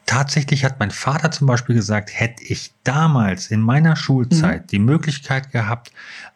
Tatsächlich 0.07 0.65
hat 0.65 0.79
mein 0.79 0.91
Vater 0.91 1.31
zum 1.31 1.47
Beispiel 1.47 1.75
gesagt, 1.75 2.11
hätte 2.13 2.45
ich 2.45 2.73
damals 2.85 3.51
in 3.51 3.61
meiner 3.61 3.97
Schulzeit 3.97 4.71
die 4.71 4.79
Möglichkeit 4.79 5.51
gehabt, 5.53 5.91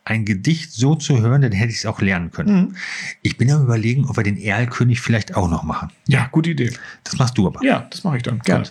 ein 0.04 0.24
Gedicht 0.24 0.72
so 0.72 0.94
zu 0.94 1.20
hören, 1.20 1.42
dann 1.42 1.52
hätte 1.52 1.70
ich 1.70 1.78
es 1.78 1.86
auch 1.86 2.00
lernen 2.00 2.30
können. 2.30 2.76
Ich 3.22 3.36
bin 3.36 3.50
am 3.50 3.62
überlegen, 3.62 4.06
ob 4.06 4.16
wir 4.16 4.24
den 4.24 4.38
Erlkönig 4.38 5.00
vielleicht 5.00 5.36
auch 5.36 5.50
noch 5.50 5.62
machen. 5.62 5.90
Ja, 6.08 6.28
gute 6.32 6.50
Idee. 6.50 6.72
Das 7.04 7.18
machst 7.18 7.36
du 7.36 7.46
aber. 7.46 7.62
Ja, 7.64 7.86
das 7.90 8.02
mache 8.04 8.16
ich 8.16 8.22
dann. 8.22 8.38
Gerne. 8.40 8.66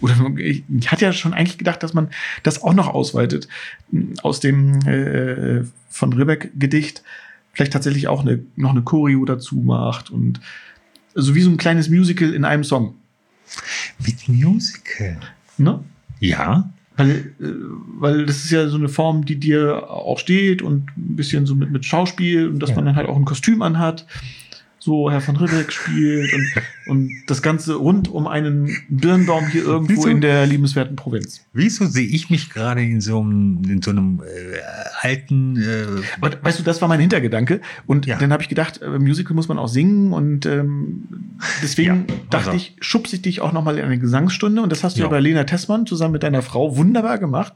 Oder 0.00 0.14
ich, 0.36 0.64
ich 0.68 0.92
hatte 0.92 1.04
ja 1.04 1.12
schon 1.12 1.32
eigentlich 1.32 1.58
gedacht, 1.58 1.82
dass 1.82 1.94
man 1.94 2.10
das 2.42 2.62
auch 2.62 2.74
noch 2.74 2.88
ausweitet. 2.88 3.48
Aus 4.22 4.40
dem 4.40 4.80
äh, 4.86 5.64
von 5.88 6.12
Ribbeck 6.12 6.50
Gedicht 6.58 7.02
vielleicht 7.52 7.72
tatsächlich 7.72 8.08
auch 8.08 8.20
eine, 8.20 8.40
noch 8.56 8.70
eine 8.70 8.82
Choreo 8.82 9.24
dazu 9.24 9.56
macht 9.56 10.10
und 10.10 10.40
so 11.14 11.34
wie 11.34 11.42
so 11.42 11.50
ein 11.50 11.56
kleines 11.56 11.88
Musical 11.88 12.34
in 12.34 12.44
einem 12.44 12.64
Song. 12.64 12.96
Mit 14.04 14.28
Musical. 14.28 15.16
Ne? 15.58 15.82
Ja. 16.20 16.70
Weil, 16.96 17.10
äh, 17.10 17.44
weil 17.98 18.24
das 18.26 18.44
ist 18.44 18.50
ja 18.50 18.68
so 18.68 18.76
eine 18.76 18.88
Form, 18.88 19.24
die 19.24 19.36
dir 19.36 19.90
auch 19.90 20.18
steht 20.18 20.62
und 20.62 20.88
ein 20.96 21.16
bisschen 21.16 21.44
so 21.46 21.54
mit, 21.54 21.70
mit 21.70 21.84
Schauspiel 21.84 22.48
und 22.48 22.60
dass 22.60 22.70
Ja. 22.70 22.76
man 22.76 22.84
dann 22.86 22.96
halt 22.96 23.08
auch 23.08 23.16
ein 23.16 23.24
Kostüm 23.24 23.62
anhat. 23.62 24.06
So 24.84 25.10
Herr 25.10 25.22
von 25.22 25.36
Ribbeck 25.36 25.72
spielt 25.72 26.30
und, 26.34 26.52
und 26.88 27.10
das 27.26 27.40
Ganze 27.40 27.76
rund 27.76 28.08
um 28.08 28.26
einen 28.26 28.76
Birnbaum 28.90 29.46
hier 29.46 29.62
irgendwo 29.64 29.94
Wieso? 30.02 30.08
in 30.10 30.20
der 30.20 30.44
liebenswerten 30.44 30.94
Provinz. 30.94 31.40
Wieso 31.54 31.86
sehe 31.86 32.06
ich 32.06 32.28
mich 32.28 32.50
gerade 32.50 32.82
in 32.82 33.00
so 33.00 33.18
einem, 33.18 33.62
in 33.66 33.80
so 33.80 33.92
einem 33.92 34.20
äh, 34.22 34.58
alten 35.00 35.56
äh, 35.56 35.86
Aber 36.20 36.36
weißt 36.42 36.58
du, 36.58 36.62
das 36.64 36.82
war 36.82 36.88
mein 36.88 37.00
Hintergedanke. 37.00 37.62
Und 37.86 38.04
Ja. 38.04 38.18
dann 38.18 38.30
habe 38.30 38.42
ich 38.42 38.50
gedacht, 38.50 38.82
äh, 38.82 38.98
Musical 38.98 39.34
muss 39.34 39.48
man 39.48 39.58
auch 39.58 39.68
singen. 39.68 40.12
Und 40.12 40.44
ähm, 40.44 41.04
deswegen 41.62 42.04
Ja, 42.06 42.14
dachte 42.28 42.50
also. 42.50 42.56
ich, 42.58 42.76
schubse 42.80 43.16
ich 43.16 43.22
dich 43.22 43.40
auch 43.40 43.52
noch 43.52 43.64
mal 43.64 43.78
in 43.78 43.86
eine 43.86 43.98
Gesangsstunde. 43.98 44.60
Und 44.60 44.70
das 44.70 44.84
hast 44.84 44.96
du 44.96 45.00
ja 45.00 45.06
Ja. 45.06 45.10
bei 45.10 45.20
Lena 45.20 45.44
Tessmann 45.44 45.86
zusammen 45.86 46.12
mit 46.12 46.22
deiner 46.22 46.42
Frau 46.42 46.76
wunderbar 46.76 47.16
gemacht. 47.16 47.54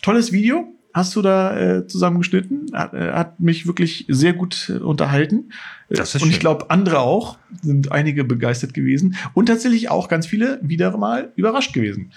Tolles 0.00 0.32
Video. 0.32 0.72
Hast 0.96 1.14
du 1.14 1.20
da 1.20 1.54
äh, 1.58 1.86
zusammengeschnitten? 1.86 2.70
Hat, 2.72 2.94
äh, 2.94 3.12
hat 3.12 3.38
mich 3.38 3.66
wirklich 3.66 4.06
sehr 4.08 4.32
gut 4.32 4.70
äh, 4.74 4.78
unterhalten. 4.78 5.50
Äh, 5.90 5.94
Das 5.96 6.14
ist 6.14 6.22
Und 6.22 6.28
ich 6.30 6.36
schön. 6.36 6.40
glaube, 6.40 6.70
andere 6.70 7.00
auch. 7.00 7.36
Sind 7.62 7.92
einige 7.92 8.24
begeistert 8.24 8.72
gewesen. 8.72 9.14
Und 9.34 9.46
tatsächlich 9.46 9.90
auch 9.90 10.08
ganz 10.08 10.26
viele 10.26 10.58
wieder 10.62 10.96
mal 10.96 11.32
überrascht 11.36 11.74
gewesen. 11.74 12.12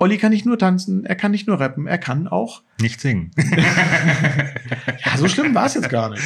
Olli 0.00 0.18
kann 0.18 0.32
nicht 0.32 0.44
nur 0.44 0.58
tanzen, 0.58 1.04
er 1.06 1.14
kann 1.14 1.30
nicht 1.30 1.46
nur 1.46 1.60
rappen, 1.60 1.86
er 1.86 1.98
kann 1.98 2.26
auch. 2.26 2.62
nicht 2.80 3.00
singen. 3.00 3.30
Ja, 5.04 5.16
so 5.16 5.28
schlimm 5.28 5.54
war 5.54 5.66
es 5.66 5.74
jetzt 5.74 5.88
gar 5.88 6.10
nicht. 6.10 6.22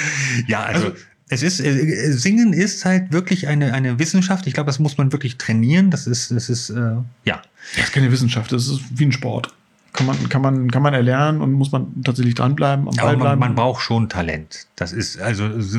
ja, 0.46 0.62
also, 0.62 0.86
Also- 0.86 0.96
es 1.30 1.42
ist 1.42 1.60
äh, 1.60 2.10
Singen 2.12 2.54
ist 2.54 2.86
halt 2.86 3.12
wirklich 3.12 3.48
eine 3.48 3.74
eine 3.74 3.98
Wissenschaft. 3.98 4.46
Ich 4.46 4.54
glaube, 4.54 4.68
das 4.68 4.78
muss 4.78 4.96
man 4.96 5.12
wirklich 5.12 5.36
trainieren. 5.36 5.90
Das 5.90 6.06
ist 6.06 6.30
das 6.30 6.48
ist 6.48 6.70
äh, 6.70 6.94
ja. 7.26 7.42
Das 7.76 7.84
ist 7.84 7.92
keine 7.92 8.10
Wissenschaft, 8.10 8.50
das 8.52 8.66
ist 8.68 8.80
wie 8.98 9.04
ein 9.04 9.12
Sport. 9.12 9.52
Kann 9.92 10.06
man, 10.06 10.28
kann 10.28 10.42
man, 10.42 10.70
kann 10.70 10.82
man 10.82 10.94
erlernen 10.94 11.40
und 11.40 11.52
muss 11.52 11.72
man 11.72 12.02
tatsächlich 12.04 12.34
dranbleiben, 12.34 12.88
am 12.88 12.94
Ball 12.94 13.04
Aber 13.04 13.12
man, 13.12 13.20
bleiben. 13.20 13.40
man 13.40 13.54
braucht 13.54 13.82
schon 13.82 14.08
Talent. 14.08 14.66
Das 14.76 14.92
ist 14.92 15.18
also 15.18 15.60
so, 15.60 15.78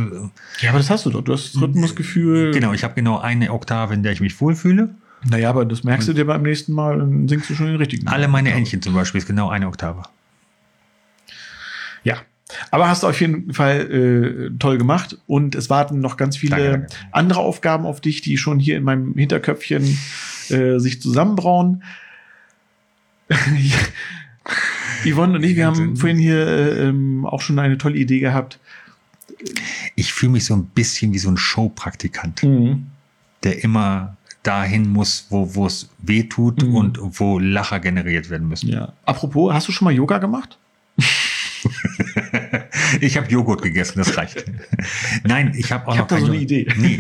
ja, 0.59 0.69
aber 0.69 0.79
das 0.79 0.89
hast 0.89 1.05
du 1.05 1.11
doch. 1.11 1.21
Du 1.21 1.31
hast 1.31 1.53
das 1.53 1.61
Rhythmusgefühl. 1.61 2.51
genau. 2.51 2.73
Ich 2.73 2.83
habe 2.83 2.95
genau 2.95 3.19
eine 3.19 3.51
Oktave, 3.53 3.93
in 3.93 4.03
der 4.03 4.11
ich 4.11 4.19
mich 4.19 4.39
wohlfühle. 4.41 4.89
Naja, 5.29 5.49
aber 5.49 5.65
das 5.65 5.83
merkst 5.83 6.07
du 6.07 6.13
dir 6.13 6.25
beim 6.25 6.41
nächsten 6.43 6.73
Mal, 6.73 6.97
dann 6.97 7.27
singst 7.27 7.49
du 7.49 7.55
schon 7.55 7.67
den 7.67 7.75
richtigen. 7.75 8.07
Alle 8.07 8.27
meine 8.27 8.51
Entchen 8.51 8.81
zum 8.81 8.93
Beispiel 8.93 9.19
ist 9.19 9.27
genau 9.27 9.49
eine 9.49 9.67
Oktave. 9.67 10.03
Ja. 12.03 12.17
Aber 12.71 12.87
hast 12.89 13.03
du 13.03 13.07
auf 13.07 13.19
jeden 13.21 13.53
Fall 13.53 13.91
äh, 13.91 14.57
toll 14.57 14.77
gemacht 14.79 15.17
und 15.27 15.53
es 15.53 15.69
warten 15.69 15.99
noch 15.99 16.17
ganz 16.17 16.35
viele 16.35 16.55
Danke, 16.55 16.71
danke. 16.71 16.95
andere 17.11 17.39
Aufgaben 17.41 17.85
auf 17.85 18.01
dich, 18.01 18.21
die 18.21 18.37
schon 18.37 18.59
hier 18.59 18.75
in 18.77 18.83
meinem 18.83 19.13
Hinterköpfchen 19.13 19.97
äh, 20.49 20.79
sich 20.79 20.99
zusammenbrauen. 21.01 21.83
Yvonne 25.05 25.35
und 25.37 25.43
ich, 25.43 25.55
wir 25.55 25.65
haben 25.67 25.95
vorhin 25.95 26.17
hier 26.17 26.45
äh, 26.47 26.87
ähm, 26.89 27.25
auch 27.25 27.41
schon 27.41 27.57
eine 27.59 27.77
tolle 27.77 27.97
Idee 27.97 28.19
gehabt. 28.19 28.59
Ich 29.95 30.11
fühle 30.13 30.33
mich 30.33 30.45
so 30.45 30.55
ein 30.55 30.65
bisschen 30.65 31.13
wie 31.13 31.19
so 31.19 31.29
ein 31.29 31.37
Showpraktikant, 31.37 32.41
der 33.43 33.63
immer 33.63 34.17
dahin 34.43 34.89
muss, 34.89 35.27
wo 35.29 35.53
wo 35.55 35.65
es 35.67 35.89
weh 35.99 36.23
tut 36.23 36.63
Mhm. 36.63 36.75
und 36.75 36.99
wo 37.19 37.39
Lacher 37.39 37.79
generiert 37.79 38.29
werden 38.29 38.47
müssen. 38.49 38.69
Ja. 38.69 38.93
Apropos, 39.05 39.53
hast 39.53 39.67
du 39.67 39.71
schon 39.71 39.85
mal 39.85 39.91
Yoga 39.93 40.17
gemacht? 40.17 40.57
Ich 43.01 43.17
habe 43.17 43.29
Joghurt 43.29 43.61
gegessen, 43.61 43.99
das 43.99 44.17
reicht. 44.17 44.43
Nein, 45.23 45.53
ich 45.55 45.71
habe 45.71 45.87
auch 45.87 45.91
Ich 45.93 45.97
noch 45.97 46.03
hab 46.03 46.07
da 46.09 46.15
kein 46.15 46.25
so 46.25 46.31
eine. 46.31 46.41
Idee. 46.41 46.67
Nee, 46.77 46.99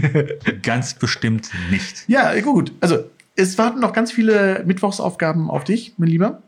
ganz 0.61 0.93
bestimmt 0.93 1.49
nicht. 1.71 2.03
Ja, 2.07 2.39
gut. 2.41 2.73
Also, 2.81 3.05
es 3.39 3.57
warten 3.57 3.79
noch 3.79 3.93
ganz 3.93 4.11
viele 4.11 4.63
Mittwochsaufgaben 4.65 5.49
auf 5.49 5.63
dich, 5.63 5.93
mein 5.97 6.09
Lieber. 6.09 6.41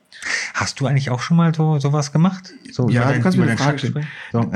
Hast 0.53 0.79
du 0.79 0.87
eigentlich 0.87 1.09
auch 1.09 1.21
schon 1.21 1.37
mal 1.37 1.55
so 1.55 1.79
sowas 1.79 2.11
gemacht? 2.11 2.53
So, 2.71 2.89
Ja, 2.89 3.11
du 3.13 3.21
kannst 3.21 3.37
mir 3.37 3.45
eine 3.45 3.57
Frage 3.57 3.79
springen? 3.79 4.07
So. 4.31 4.51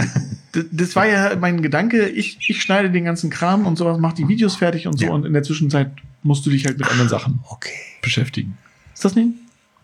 Das 0.71 0.95
war 0.95 1.07
ja 1.07 1.35
mein 1.37 1.61
Gedanke. 1.61 2.07
Ich, 2.09 2.37
ich 2.49 2.61
schneide 2.61 2.91
den 2.91 3.05
ganzen 3.05 3.29
Kram 3.29 3.65
und 3.65 3.77
sowas, 3.77 3.97
mach 3.99 4.13
die 4.13 4.27
Videos 4.27 4.55
fertig 4.55 4.85
und 4.87 4.99
so. 4.99 5.05
Ja. 5.05 5.11
Und 5.11 5.25
in 5.25 5.33
der 5.33 5.43
Zwischenzeit 5.43 5.91
musst 6.23 6.45
du 6.45 6.49
dich 6.49 6.65
halt 6.65 6.77
mit 6.77 6.89
anderen 6.89 7.09
Sachen 7.09 7.39
Okay. 7.49 7.71
beschäftigen. 8.01 8.57
Ist 8.93 9.05
das 9.05 9.15
nicht 9.15 9.27
ein 9.27 9.39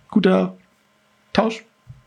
guter 0.09 0.55
Tausch? 1.33 1.63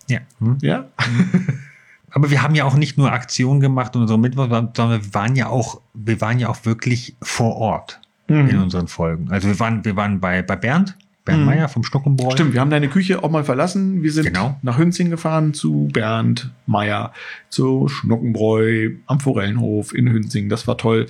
Ja. 0.09 0.21
Hm? 0.41 0.59
Ja? 0.61 0.85
Aber 2.11 2.31
wir 2.31 2.43
haben 2.43 2.55
ja 2.55 2.65
auch 2.65 2.77
nicht 2.77 2.97
nur 2.99 3.11
Aktionen 3.11 3.61
gemacht 3.61 3.97
und 3.97 4.03
unsere 4.03 4.19
Mitbewerber, 4.19 4.73
sondern 4.77 5.03
wir 5.05 5.15
waren 5.15 5.35
ja 5.37 5.49
auch, 5.49 5.81
wir 5.95 6.21
waren 6.21 6.39
ja 6.39 6.49
auch 6.49 6.65
wirklich 6.65 7.17
vor 7.23 7.57
Ort 7.57 8.01
Mhm. 8.29 8.49
in 8.49 8.59
unseren 8.59 8.89
Folgen. 8.89 9.31
Also 9.31 9.49
wir 9.49 9.59
waren, 9.61 9.85
wir 9.85 9.97
waren 9.97 10.21
bei, 10.21 10.43
bei 10.43 10.57
Bernd, 10.57 10.97
Bernd 11.25 11.41
Mhm. 11.41 11.47
Meyer 11.47 11.69
vom 11.69 11.85
Schnuckenbräu. 11.85 12.31
Stimmt, 12.33 12.53
wir 12.55 12.61
haben 12.61 12.71
deine 12.71 12.89
Küche 12.89 13.23
auch 13.23 13.31
mal 13.31 13.45
verlassen. 13.45 14.03
Wir 14.03 14.13
sind 14.13 14.27
Genau. 14.27 14.59
nach 14.63 14.79
Hünzing 14.79 15.11
gefahren 15.11 15.55
zu 15.55 15.89
Bernd 15.93 16.51
Meier, 16.67 17.13
zu 17.49 17.89
Schnuckenbräu 17.89 18.91
am 19.07 19.21
Forellenhof 19.21 19.95
in 19.95 20.09
Hünzing. 20.11 20.49
Das 20.49 20.67
war 20.67 20.77
toll. 20.79 21.07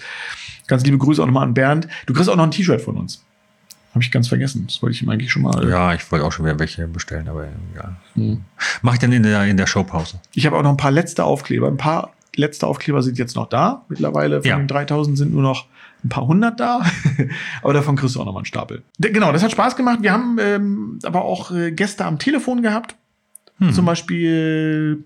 Ganz 0.67 0.85
liebe 0.85 0.99
Grüße 0.99 1.23
auch 1.23 1.27
nochmal 1.27 1.45
an 1.47 1.55
Bernd. 1.55 1.89
Du 2.07 2.15
kriegst 2.15 2.29
auch 2.31 2.37
noch 2.37 2.45
ein 2.45 2.51
T-Shirt 2.51 2.81
von 2.81 2.97
uns. 2.97 3.23
Habe 3.93 4.03
ich 4.03 4.11
ganz 4.11 4.27
vergessen. 4.27 4.65
Das 4.67 4.83
wollte 4.83 4.95
ich 4.97 5.03
ihm 5.03 5.09
eigentlich 5.09 5.31
schon 5.31 5.43
mal. 5.43 5.69
Ja, 5.69 5.95
ich 5.95 6.11
wollte 6.11 6.25
auch 6.25 6.33
schon 6.33 6.45
wieder 6.47 6.59
welche 6.59 6.89
bestellen, 6.89 7.29
aber 7.29 7.45
ja. 7.77 7.97
Hm. 8.15 8.41
Mach 8.83 8.95
ich 8.95 8.99
dann 8.99 9.13
in 9.13 9.23
der, 9.23 9.45
in 9.45 9.57
der 9.57 9.67
Showpause. 9.69 10.19
Ich 10.35 10.47
habe 10.47 10.57
auch 10.57 10.63
noch 10.63 10.71
ein 10.71 10.77
paar 10.77 10.91
letzte 10.91 11.23
Aufkleber. 11.25 11.69
Ein 11.69 11.77
paar 11.77 12.13
letzte 12.35 12.67
Aufkleber 12.67 13.03
sind 13.05 13.19
jetzt 13.19 13.37
noch 13.37 13.49
da. 13.49 13.85
Mittlerweile 13.89 14.43
von 14.43 14.49
Ja. 14.51 14.57
den 14.57 14.67
3000 14.67 15.17
sind 15.17 15.33
nur 15.33 15.43
noch 15.43 15.67
ein 16.05 16.09
paar 16.11 16.27
hundert 16.27 16.61
da. 16.61 16.83
aber 17.63 17.73
davon 17.73 17.97
kriegst 17.97 18.15
du 18.15 18.21
auch 18.21 18.25
noch 18.27 18.33
mal 18.33 18.41
einen 18.41 18.47
Stapel. 18.47 18.83
Genau, 18.99 19.33
das 19.33 19.43
hat 19.43 19.53
Spaß 19.53 19.77
gemacht. 19.77 19.99
Wir 20.03 20.13
haben 20.13 20.39
ähm, 20.41 20.99
aber 21.05 21.25
auch 21.25 21.51
äh, 21.51 21.73
Gäste 21.73 22.05
am 22.05 22.19
Telefon 22.19 22.63
gehabt. 22.63 22.97
Hm. 23.59 23.73
Zum 23.73 23.85
Beispiel 23.87 25.05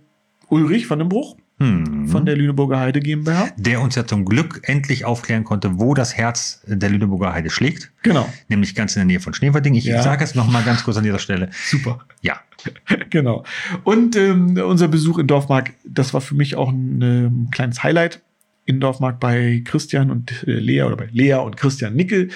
Ulrich 0.49 0.87
von 0.87 0.99
dem 0.99 1.09
Bruch 1.09 1.37
Hm. 1.61 2.07
von 2.07 2.25
der 2.25 2.37
Lüneburger 2.37 2.79
Heide 2.79 3.01
GmbH. 3.01 3.49
der 3.57 3.81
uns 3.81 3.97
ja 3.97 4.07
zum 4.07 4.25
Glück 4.25 4.61
endlich 4.63 5.05
aufklären 5.05 5.43
konnte, 5.43 5.81
wo 5.81 5.93
das 5.93 6.17
Herz 6.17 6.63
der 6.69 6.89
Lüneburger 6.89 7.33
Heide 7.35 7.51
schlägt, 7.51 7.91
Genau. 8.05 8.29
nämlich 8.49 8.77
ganz 8.77 8.95
in 8.95 9.01
der 9.01 9.07
Nähe 9.07 9.19
von 9.19 9.35
Schneverding. 9.35 9.75
Ich 9.75 9.85
Ja. 9.85 10.01
sage 10.05 10.23
es 10.23 10.37
noch 10.37 10.49
mal 10.49 10.63
ganz 10.63 10.85
kurz 10.85 10.97
an 10.99 11.03
dieser 11.03 11.19
Stelle. 11.19 11.51
Super. 11.69 11.99
Ja, 12.23 12.37
genau. 13.11 13.43
Und 13.83 14.15
ähm, 14.15 14.57
unser 14.65 14.87
Besuch 14.87 15.19
in 15.19 15.27
Dorfmark, 15.27 15.73
das 15.85 16.15
war 16.15 16.21
für 16.21 16.37
mich 16.37 16.55
auch 16.55 16.71
ein 16.71 17.03
ähm, 17.03 17.49
kleines 17.51 17.83
Highlight 17.83 18.21
in 18.69 18.81
Dorfmark 18.81 19.19
bei 19.19 19.63
Christian 19.65 20.11
und 20.11 20.47
äh, 20.47 20.53
Lea 20.53 20.83
oder 20.83 20.97
bei 20.97 21.09
Lea 21.11 21.35
und 21.35 21.57
Christian 21.57 21.97
Nickel, 21.97 22.29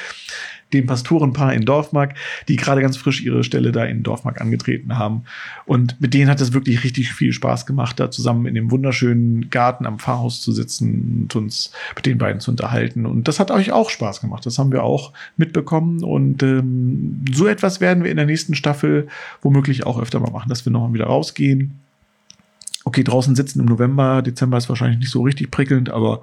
dem 0.72 0.86
Pastorenpaar 0.86 1.52
in 1.52 1.66
Dorfmark, 1.66 2.14
die 2.48 2.56
gerade 2.56 2.80
ganz 2.80 2.96
frisch 2.96 3.22
ihre 3.22 3.44
Stelle 3.44 3.70
da 3.70 3.84
in 3.84 4.02
Dorfmark 4.02 4.40
angetreten 4.40 4.96
haben. 4.96 5.24
Und 5.66 6.00
mit 6.00 6.14
denen 6.14 6.30
hat 6.30 6.40
es 6.40 6.54
wirklich 6.54 6.84
richtig 6.84 7.12
viel 7.12 7.34
Spaß 7.34 7.66
gemacht, 7.66 8.00
da 8.00 8.10
zusammen 8.10 8.46
in 8.46 8.54
dem 8.54 8.70
wunderschönen 8.70 9.50
Garten 9.50 9.84
am 9.84 9.98
Pfarrhaus 9.98 10.40
zu 10.40 10.52
sitzen 10.52 11.24
und 11.24 11.36
uns 11.36 11.72
mit 11.94 12.06
den 12.06 12.16
beiden 12.16 12.40
zu 12.40 12.50
unterhalten. 12.50 13.04
Und 13.04 13.28
das 13.28 13.38
hat 13.38 13.50
euch 13.50 13.70
auch 13.70 13.90
Spaß 13.90 14.22
gemacht. 14.22 14.46
Das 14.46 14.58
haben 14.58 14.72
wir 14.72 14.84
auch 14.84 15.12
mitbekommen. 15.36 16.02
Und 16.02 16.42
ähm, 16.42 17.22
so 17.30 17.46
etwas 17.46 17.82
werden 17.82 18.04
wir 18.04 18.10
in 18.10 18.16
der 18.16 18.26
nächsten 18.26 18.54
Staffel 18.54 19.08
womöglich 19.42 19.84
auch 19.84 20.00
öfter 20.00 20.18
mal 20.18 20.30
machen, 20.30 20.48
dass 20.48 20.64
wir 20.64 20.72
nochmal 20.72 20.94
wieder 20.94 21.06
rausgehen. 21.06 21.81
Okay, 22.84 23.04
draußen 23.04 23.36
sitzen 23.36 23.60
im 23.60 23.66
November, 23.66 24.22
Dezember 24.22 24.56
ist 24.58 24.68
wahrscheinlich 24.68 24.98
nicht 24.98 25.10
so 25.10 25.22
richtig 25.22 25.50
prickelnd, 25.50 25.88
aber 25.90 26.22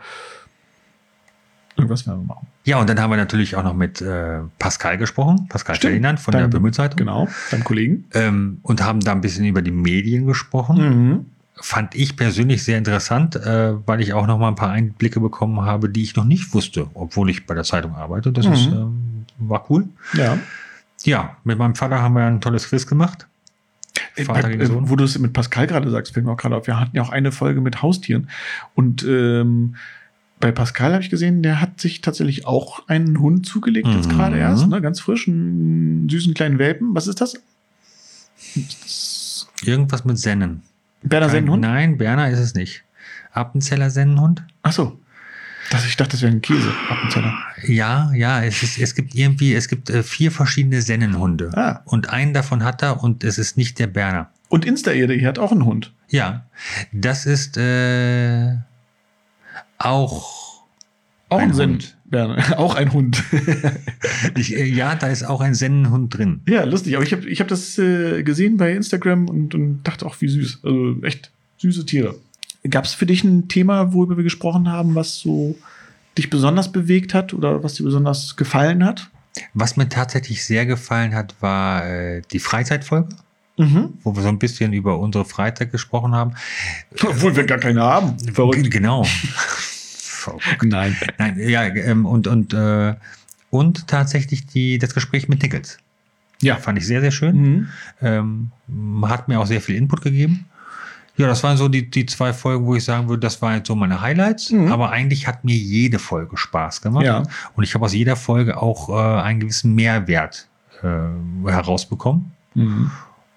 irgendwas 1.78 2.06
werden 2.06 2.22
wir 2.22 2.28
machen. 2.36 2.48
Ja, 2.66 2.80
und 2.80 2.90
dann 2.90 3.00
haben 3.00 3.10
wir 3.12 3.18
natürlich 3.18 3.56
auch 3.56 3.64
noch 3.64 3.74
mit 3.74 4.02
äh, 4.02 4.40
Pascal 4.60 4.98
gesprochen, 4.98 5.48
Pascal 5.48 5.76
Stimmt. 5.76 5.92
Ferdinand 5.92 6.20
von 6.20 6.32
Dein- 6.34 6.42
der 6.42 6.48
Böhmel-Zeitung. 6.50 6.98
Genau, 6.98 7.28
deinem 7.52 7.64
Kollegen. 7.64 8.06
Ähm, 8.14 8.60
und 8.64 8.84
haben 8.84 9.00
da 9.00 9.14
ein 9.14 9.22
bisschen 9.22 9.46
über 9.46 9.62
die 9.62 9.72
Medien 9.72 10.26
gesprochen. 10.26 10.78
Mhm. 11.12 11.26
Fand 11.62 11.94
ich 11.96 12.16
persönlich 12.16 12.64
sehr 12.64 12.78
interessant, 12.78 13.36
äh, 13.36 13.74
weil 13.86 14.02
ich 14.02 14.14
auch 14.14 14.28
noch 14.28 14.38
mal 14.38 14.48
ein 14.50 14.56
paar 14.56 14.70
Einblicke 14.72 15.20
bekommen 15.20 15.62
habe, 15.62 15.90
die 15.90 16.04
ich 16.04 16.16
noch 16.16 16.24
nicht 16.26 16.54
wusste, 16.54 16.88
obwohl 16.94 17.30
ich 17.30 17.46
bei 17.48 17.54
der 17.54 17.64
Zeitung 17.64 17.96
arbeite. 17.96 18.32
Das 18.32 18.46
Mhm. 18.46 18.54
ist, 18.54 18.68
ähm, 18.68 19.26
war 19.40 19.66
cool. 19.70 19.88
Ja. 20.14 20.38
Ja, 21.04 21.38
mit 21.46 21.58
meinem 21.58 21.76
Vater 21.76 22.02
haben 22.02 22.14
wir 22.16 22.26
ein 22.26 22.42
tolles 22.42 22.68
Quiz 22.70 22.86
gemacht. 22.86 23.28
Vater 24.26 24.48
Äh, 24.48 24.52
gegen 24.52 24.62
äh, 24.64 24.66
Sohn. 24.68 24.90
wo 24.90 24.96
du 24.96 25.04
es 25.04 25.18
mit 25.20 25.34
Pascal 25.34 25.68
gerade 25.68 25.90
sagst, 25.90 26.14
fällt 26.14 26.26
mir 26.26 26.32
auch 26.32 26.38
gerade 26.38 26.56
auf. 26.56 26.68
Wir 26.68 26.80
hatten 26.80 26.96
ja 26.96 27.02
auch 27.04 27.10
eine 27.10 27.32
Folge 27.32 27.62
mit 27.62 27.82
Haustieren. 27.82 28.30
Und 28.76 29.04
ähm, 29.04 29.76
bei 30.40 30.52
Pascal 30.52 30.94
habe 30.94 31.04
ich 31.04 31.10
gesehen, 31.10 31.44
der 31.44 31.60
hat 31.62 31.82
sich 31.82 32.02
tatsächlich 32.02 32.46
auch 32.48 32.88
einen 32.88 33.20
Hund 33.20 33.46
zugelegt, 33.46 33.88
jetzt 33.88 34.08
Mhm. 34.08 34.16
gerade 34.16 34.38
erst, 34.38 34.68
ne? 34.68 34.82
ganz 34.82 35.00
frisch, 35.02 35.28
einen 35.28 36.08
süßen 36.10 36.34
kleinen 36.34 36.60
Welpen. 36.60 36.96
Was 36.96 37.08
ist 37.08 37.20
das? 37.22 37.36
Irgendwas 39.64 40.06
mit 40.06 40.18
Sennen. 40.18 40.62
Berner 41.04 41.26
Kein- 41.28 41.36
Sennenhund? 41.36 41.62
Nein, 41.62 41.98
Berner 41.98 42.30
ist 42.30 42.40
es 42.40 42.54
nicht. 42.56 42.84
Appenzeller 43.32 43.90
Sennenhund? 43.90 44.44
Ach 44.64 44.72
so. 44.72 45.00
Das, 45.72 45.86
ich 45.86 45.96
dachte, 45.98 46.12
das 46.12 46.22
wäre 46.22 46.32
ein 46.32 46.42
Käse. 46.42 46.72
Appenzeller. 46.90 47.34
Ja, 47.68 48.12
ja, 48.14 48.44
es, 48.44 48.64
ist, 48.64 48.80
es 48.80 48.96
gibt 48.96 49.14
irgendwie, 49.16 49.54
es 49.54 49.68
gibt 49.68 49.90
äh, 49.90 50.04
vier 50.04 50.32
verschiedene 50.32 50.82
Sennenhunde. 50.82 51.52
Ah. 51.56 51.82
Und 51.86 52.10
einen 52.10 52.34
davon 52.34 52.64
hat 52.64 52.82
er 52.82 53.04
und 53.04 53.24
es 53.24 53.38
ist 53.38 53.58
nicht 53.58 53.78
der 53.80 53.88
Berner. 53.88 54.32
Und 54.50 54.66
Insta-Erde, 54.66 55.14
ihr 55.14 55.28
hat 55.28 55.38
auch 55.38 55.52
einen 55.52 55.66
Hund. 55.66 55.94
Ja, 56.10 56.48
das 56.92 57.26
ist 57.28 57.58
äh, 57.58 58.56
auch 59.78 60.64
Auch 61.30 61.38
Ein 61.40 61.52
ein, 61.52 61.58
Hund. 61.58 61.98
Berner. 62.06 62.44
auch 62.60 62.74
ein 62.74 62.92
Hund. 62.92 63.24
ich, 64.36 64.56
äh, 64.56 64.66
ja, 64.66 64.96
da 64.96 65.08
ist 65.08 65.24
auch 65.24 65.42
ein 65.42 65.54
Sennenhund 65.54 66.18
drin. 66.18 66.42
ja, 66.48 66.64
lustig. 66.64 66.96
Aber 66.96 67.04
ich 67.06 67.14
habe 67.14 67.30
ich 67.30 67.40
hab 67.40 67.48
das 67.48 67.78
äh, 67.78 68.24
gesehen 68.24 68.58
bei 68.58 68.74
Instagram 68.74 69.30
und, 69.30 69.54
und 69.54 69.84
dachte 69.84 70.06
auch, 70.08 70.20
wie 70.20 70.28
süß. 70.28 70.62
Also 70.64 71.04
echt 71.04 71.32
süße 71.58 71.86
Tiere. 71.86 72.16
Gab 72.70 72.86
es 72.86 72.94
für 72.94 73.06
dich 73.06 73.24
ein 73.24 73.48
Thema, 73.48 73.94
worüber 73.94 74.18
wir 74.18 74.24
gesprochen 74.24 74.70
haben, 74.70 74.96
was 74.96 75.20
so 75.20 75.56
dich 76.18 76.30
besonders 76.30 76.72
bewegt 76.72 77.14
hat 77.14 77.34
oder 77.34 77.64
was 77.64 77.76
dir 77.76 77.84
besonders 77.84 78.36
gefallen 78.36 78.84
hat? 78.84 79.10
Was 79.54 79.78
mir 79.78 79.88
tatsächlich 79.88 80.44
sehr 80.44 80.66
gefallen 80.66 81.14
hat, 81.14 81.36
war 81.40 81.86
äh, 81.88 82.22
die 82.32 82.40
Freizeitfolge, 82.40 83.10
Mhm. 83.58 83.94
wo 84.04 84.16
wir 84.16 84.24
so 84.24 84.30
ein 84.30 84.40
bisschen 84.40 84.72
über 84.74 85.00
unsere 85.00 85.26
Freizeit 85.26 85.72
gesprochen 85.72 86.14
haben. 86.16 86.34
Obwohl 87.06 87.36
wir 87.36 87.46
gar 87.46 87.58
keine 87.58 87.82
haben. 87.82 88.16
Genau. 88.70 89.04
Verrückt. 90.20 90.64
Nein. 90.64 90.96
Nein, 91.18 91.40
ja, 91.40 91.64
ähm, 91.66 92.06
und, 92.06 92.28
und, 92.28 92.54
äh, 92.54 92.96
und 93.50 93.88
tatsächlich 93.88 94.46
die, 94.48 94.78
das 94.78 94.94
Gespräch 94.94 95.28
mit 95.28 95.42
Nichols. 95.42 95.78
Ja. 96.42 96.56
Fand 96.56 96.78
ich 96.78 96.88
sehr, 96.88 97.02
sehr 97.02 97.12
schön. 97.12 97.36
Mhm. 97.36 97.68
Ähm, 98.02 98.52
hat 99.10 99.28
mir 99.28 99.40
auch 99.40 99.46
sehr 99.48 99.62
viel 99.62 99.76
Input 99.76 100.02
gegeben. 100.02 100.46
Ja, 101.20 101.28
das 101.28 101.44
waren 101.44 101.58
so 101.58 101.68
die, 101.68 101.92
die 101.92 102.06
zwei 102.06 102.32
Folgen, 102.32 102.66
wo 102.66 102.76
ich 102.76 102.86
sagen 102.86 103.10
würde, 103.10 103.20
das 103.20 103.42
waren 103.42 103.58
jetzt 103.58 103.68
so 103.68 103.76
meine 103.76 104.00
Highlights. 104.00 104.52
Mhm. 104.52 104.72
Aber 104.72 104.90
eigentlich 104.90 105.28
hat 105.28 105.44
mir 105.44 105.54
jede 105.56 106.00
Folge 106.00 106.38
Spaß 106.38 106.82
gemacht. 106.82 107.04
Ja. 107.04 107.24
Und 107.58 107.64
ich 107.66 107.74
habe 107.76 107.84
aus 107.84 107.94
jeder 107.94 108.16
Folge 108.16 108.56
auch 108.62 108.88
äh, 108.88 109.22
einen 109.22 109.42
gewissen 109.42 109.76
Mehrwert 109.76 110.48
äh, 110.82 110.88
herausbekommen. 111.46 112.32
Mhm. 112.54 112.90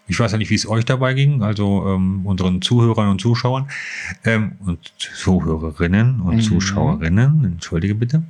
Ich 0.07 0.21
weiß 0.21 0.31
ja 0.31 0.39
nicht, 0.39 0.51
wie 0.51 0.55
es 0.55 0.69
euch 0.69 0.85
dabei 0.85 1.15
ging, 1.15 1.43
also 1.43 1.85
ähm, 1.89 2.25
unseren 2.25 2.63
Zuhörern 2.63 3.09
und 3.09 3.21
Zuschauern 3.21 3.69
ähm, 4.25 4.53
und 4.61 4.79
Zuhörerinnen 4.99 6.21
und 6.21 6.37
Mhm. 6.37 6.41
Zuschauerinnen, 6.41 7.45
entschuldige 7.45 7.97
bitte. 7.97 8.23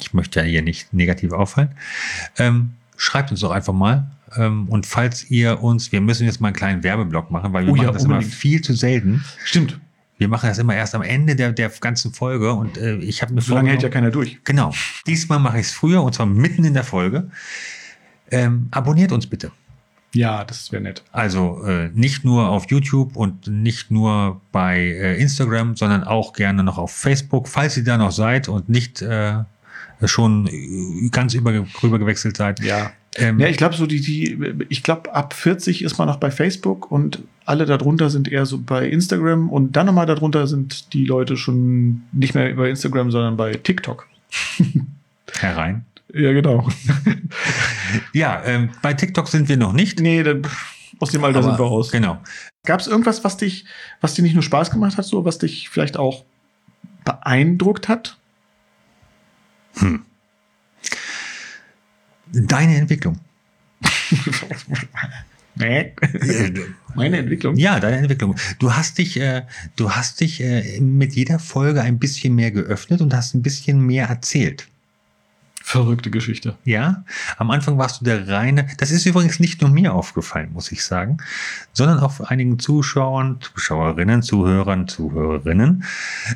Ich 0.00 0.14
möchte 0.14 0.40
ja 0.40 0.46
hier 0.46 0.62
nicht 0.62 0.94
negativ 0.94 1.32
auffallen. 1.32 1.72
Ähm, 2.38 2.72
schreibt 2.96 3.30
uns 3.30 3.40
doch 3.40 3.50
einfach 3.50 3.74
mal. 3.74 4.10
Ähm, 4.36 4.68
und 4.68 4.86
falls 4.86 5.30
ihr 5.30 5.62
uns, 5.62 5.92
wir 5.92 6.00
müssen 6.00 6.26
jetzt 6.26 6.40
mal 6.40 6.48
einen 6.48 6.56
kleinen 6.56 6.82
Werbeblock 6.82 7.30
machen, 7.30 7.52
weil 7.52 7.66
wir 7.66 7.72
Oh 7.72 7.76
ja, 7.76 7.82
machen 7.84 7.94
das 7.94 8.04
immer 8.04 8.14
unbedingt. 8.14 8.34
viel 8.34 8.60
zu 8.62 8.74
selten. 8.74 9.24
Stimmt. 9.44 9.80
Wir 10.18 10.28
machen 10.28 10.48
das 10.48 10.58
immer 10.58 10.74
erst 10.74 10.94
am 10.94 11.02
Ende 11.02 11.36
der, 11.36 11.52
der 11.52 11.68
ganzen 11.68 12.12
Folge 12.14 12.52
und 12.54 12.78
äh, 12.78 12.96
ich 12.96 13.20
habe 13.20 13.34
mir 13.34 13.42
So 13.42 13.54
lange 13.54 13.70
hält 13.70 13.82
ja 13.82 13.90
keiner 13.90 14.10
durch. 14.10 14.38
Genau. 14.44 14.72
Diesmal 15.06 15.38
mache 15.38 15.58
ich 15.60 15.66
es 15.66 15.72
früher 15.72 16.02
und 16.02 16.14
zwar 16.14 16.24
mitten 16.26 16.64
in 16.64 16.72
der 16.72 16.84
Folge. 16.84 17.30
Ähm, 18.30 18.68
abonniert 18.70 19.12
uns 19.12 19.26
bitte. 19.26 19.50
Ja, 20.14 20.44
das 20.44 20.72
wäre 20.72 20.82
nett. 20.82 21.02
Also 21.12 21.62
äh, 21.66 21.90
nicht 21.92 22.24
nur 22.24 22.48
auf 22.48 22.70
YouTube 22.70 23.14
und 23.16 23.46
nicht 23.48 23.90
nur 23.90 24.40
bei 24.52 24.78
äh, 24.78 25.20
Instagram, 25.20 25.76
sondern 25.76 26.04
auch 26.04 26.32
gerne 26.32 26.62
noch 26.64 26.78
auf 26.78 26.92
Facebook, 26.92 27.46
falls 27.48 27.76
ihr 27.76 27.84
da 27.84 27.98
noch 27.98 28.12
seid 28.12 28.48
und 28.48 28.70
nicht 28.70 29.02
äh, 29.02 29.34
schon 30.04 30.46
äh, 30.46 31.08
ganz 31.10 31.34
über, 31.34 31.52
rüber 31.82 31.98
gewechselt 31.98 32.38
seid. 32.38 32.60
Ja. 32.60 32.92
Ähm, 33.16 33.38
Ja, 33.40 33.48
ich 33.48 33.56
glaube 33.56 33.74
so 33.76 33.86
die, 33.86 34.00
die, 34.00 34.38
ich 34.68 34.82
glaube 34.82 35.14
ab 35.14 35.32
40 35.34 35.82
ist 35.82 35.98
man 35.98 36.06
noch 36.08 36.16
bei 36.16 36.30
Facebook 36.30 36.90
und 36.90 37.20
alle 37.44 37.64
darunter 37.66 38.10
sind 38.10 38.28
eher 38.30 38.46
so 38.46 38.58
bei 38.58 38.88
Instagram 38.88 39.50
und 39.50 39.76
dann 39.76 39.86
nochmal 39.86 40.06
darunter 40.06 40.46
sind 40.46 40.92
die 40.92 41.04
Leute 41.04 41.36
schon 41.36 42.02
nicht 42.12 42.34
mehr 42.34 42.52
bei 42.54 42.68
Instagram, 42.70 43.10
sondern 43.10 43.36
bei 43.36 43.52
TikTok. 43.52 44.06
herein. 45.32 45.84
Ja, 46.12 46.32
genau. 46.32 46.68
Ja, 48.12 48.42
ähm, 48.44 48.70
bei 48.82 48.94
TikTok 48.94 49.28
sind 49.28 49.48
wir 49.48 49.56
noch 49.56 49.72
nicht. 49.72 50.00
nee, 50.00 50.22
dann, 50.22 50.42
aus 50.98 51.10
dem 51.10 51.22
Alter 51.22 51.38
aber- 51.38 51.48
sind 51.50 51.58
wir 51.58 51.66
raus. 51.66 51.90
Genau. 51.92 52.18
Gab 52.64 52.80
es 52.80 52.86
irgendwas, 52.88 53.22
was 53.22 53.36
dich, 53.36 53.64
was 54.00 54.14
dir 54.14 54.22
nicht 54.22 54.34
nur 54.34 54.42
Spaß 54.42 54.70
gemacht 54.70 54.96
hat, 54.98 55.04
so 55.04 55.24
was 55.24 55.38
dich 55.38 55.68
vielleicht 55.68 55.96
auch 55.96 56.24
beeindruckt 57.04 57.88
hat? 57.88 58.16
Deine 62.32 62.76
Entwicklung. 62.76 63.18
Meine 66.94 67.18
Entwicklung. 67.18 67.56
Ja, 67.56 67.80
deine 67.80 67.96
Entwicklung. 67.98 68.36
Du 68.58 68.74
hast 68.74 68.98
dich, 68.98 69.18
äh, 69.20 69.42
du 69.76 69.90
hast 69.90 70.20
dich 70.20 70.42
äh, 70.42 70.80
mit 70.80 71.14
jeder 71.14 71.38
Folge 71.38 71.80
ein 71.82 71.98
bisschen 71.98 72.34
mehr 72.34 72.50
geöffnet 72.50 73.00
und 73.00 73.14
hast 73.14 73.34
ein 73.34 73.42
bisschen 73.42 73.80
mehr 73.80 74.06
erzählt. 74.08 74.68
Verrückte 75.62 76.10
Geschichte. 76.10 76.56
Ja, 76.64 77.04
am 77.38 77.50
Anfang 77.50 77.76
warst 77.76 78.00
du 78.00 78.04
der 78.04 78.28
reine, 78.28 78.68
das 78.78 78.92
ist 78.92 79.04
übrigens 79.04 79.40
nicht 79.40 79.62
nur 79.62 79.70
mir 79.70 79.94
aufgefallen, 79.94 80.52
muss 80.52 80.70
ich 80.70 80.84
sagen, 80.84 81.16
sondern 81.72 81.98
auch 81.98 82.20
einigen 82.20 82.60
Zuschauern, 82.60 83.40
Zuschauerinnen, 83.40 84.22
Zuhörern, 84.22 84.86
Zuhörerinnen, 84.86 85.82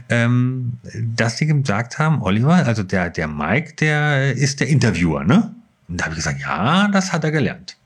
ähm, 0.08 0.78
dass 1.14 1.38
sie 1.38 1.46
gesagt 1.46 2.00
haben, 2.00 2.22
Oliver, 2.22 2.54
also 2.54 2.82
der, 2.82 3.08
der 3.10 3.28
Mike, 3.28 3.74
der 3.74 4.34
ist 4.34 4.58
der 4.58 4.66
Interviewer, 4.66 5.22
ne? 5.22 5.54
Und 5.90 6.00
da 6.00 6.04
habe 6.04 6.14
ich 6.14 6.18
gesagt, 6.18 6.40
ja, 6.40 6.88
das 6.88 7.12
hat 7.12 7.24
er 7.24 7.32
gelernt. 7.32 7.76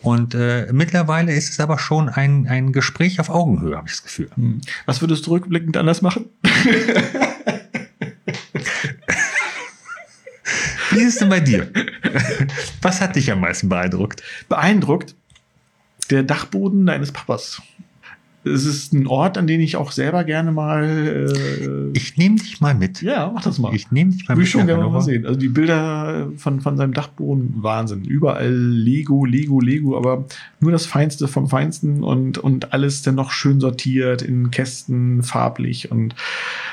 Und 0.00 0.34
äh, 0.34 0.66
mittlerweile 0.72 1.32
ist 1.32 1.50
es 1.50 1.60
aber 1.60 1.78
schon 1.78 2.08
ein, 2.08 2.46
ein 2.48 2.72
Gespräch 2.72 3.20
auf 3.20 3.30
Augenhöhe, 3.30 3.76
habe 3.76 3.86
ich 3.86 3.94
das 3.94 4.02
Gefühl. 4.02 4.30
Hm. 4.34 4.60
Was 4.86 5.00
würdest 5.00 5.26
du 5.26 5.30
rückblickend 5.30 5.76
anders 5.76 6.02
machen? 6.02 6.26
Wie 10.90 11.00
ist 11.00 11.14
es 11.14 11.18
denn 11.18 11.28
bei 11.28 11.40
dir? 11.40 11.70
Was 12.82 13.00
hat 13.00 13.16
dich 13.16 13.32
am 13.32 13.40
meisten 13.40 13.68
beeindruckt? 13.68 14.22
Beeindruckt 14.48 15.14
der 16.10 16.22
Dachboden 16.22 16.86
deines 16.86 17.12
Papas. 17.12 17.62
Es 18.44 18.66
ist 18.66 18.92
ein 18.92 19.06
Ort, 19.06 19.38
an 19.38 19.46
den 19.46 19.60
ich 19.60 19.76
auch 19.76 19.90
selber 19.90 20.22
gerne 20.24 20.52
mal. 20.52 20.84
Äh, 20.84 21.96
ich 21.96 22.16
nehme 22.18 22.36
dich 22.36 22.60
mal 22.60 22.74
mit. 22.74 23.00
Ja, 23.00 23.30
mach 23.34 23.42
das 23.42 23.58
mal. 23.58 23.74
Ich 23.74 23.90
nehme 23.90 24.12
dich 24.12 24.28
mal 24.28 24.34
Will 24.34 24.42
mit. 24.42 24.46
ich 24.46 24.52
schon 24.52 24.66
gerne 24.66 24.86
mal 24.86 25.00
sehen. 25.00 25.24
Also 25.24 25.38
die 25.38 25.48
Bilder 25.48 26.28
von, 26.36 26.60
von 26.60 26.76
seinem 26.76 26.92
Dachboden, 26.92 27.54
Wahnsinn. 27.56 28.04
Überall 28.04 28.52
Lego, 28.52 29.24
Lego, 29.24 29.60
Lego, 29.60 29.96
aber 29.96 30.26
nur 30.60 30.72
das 30.72 30.84
Feinste 30.84 31.26
vom 31.26 31.48
Feinsten 31.48 32.02
und, 32.04 32.36
und 32.38 32.72
alles 32.74 33.02
dann 33.02 33.14
noch 33.14 33.30
schön 33.30 33.60
sortiert 33.60 34.20
in 34.20 34.50
Kästen, 34.50 35.22
farblich 35.22 35.90
und 35.90 36.14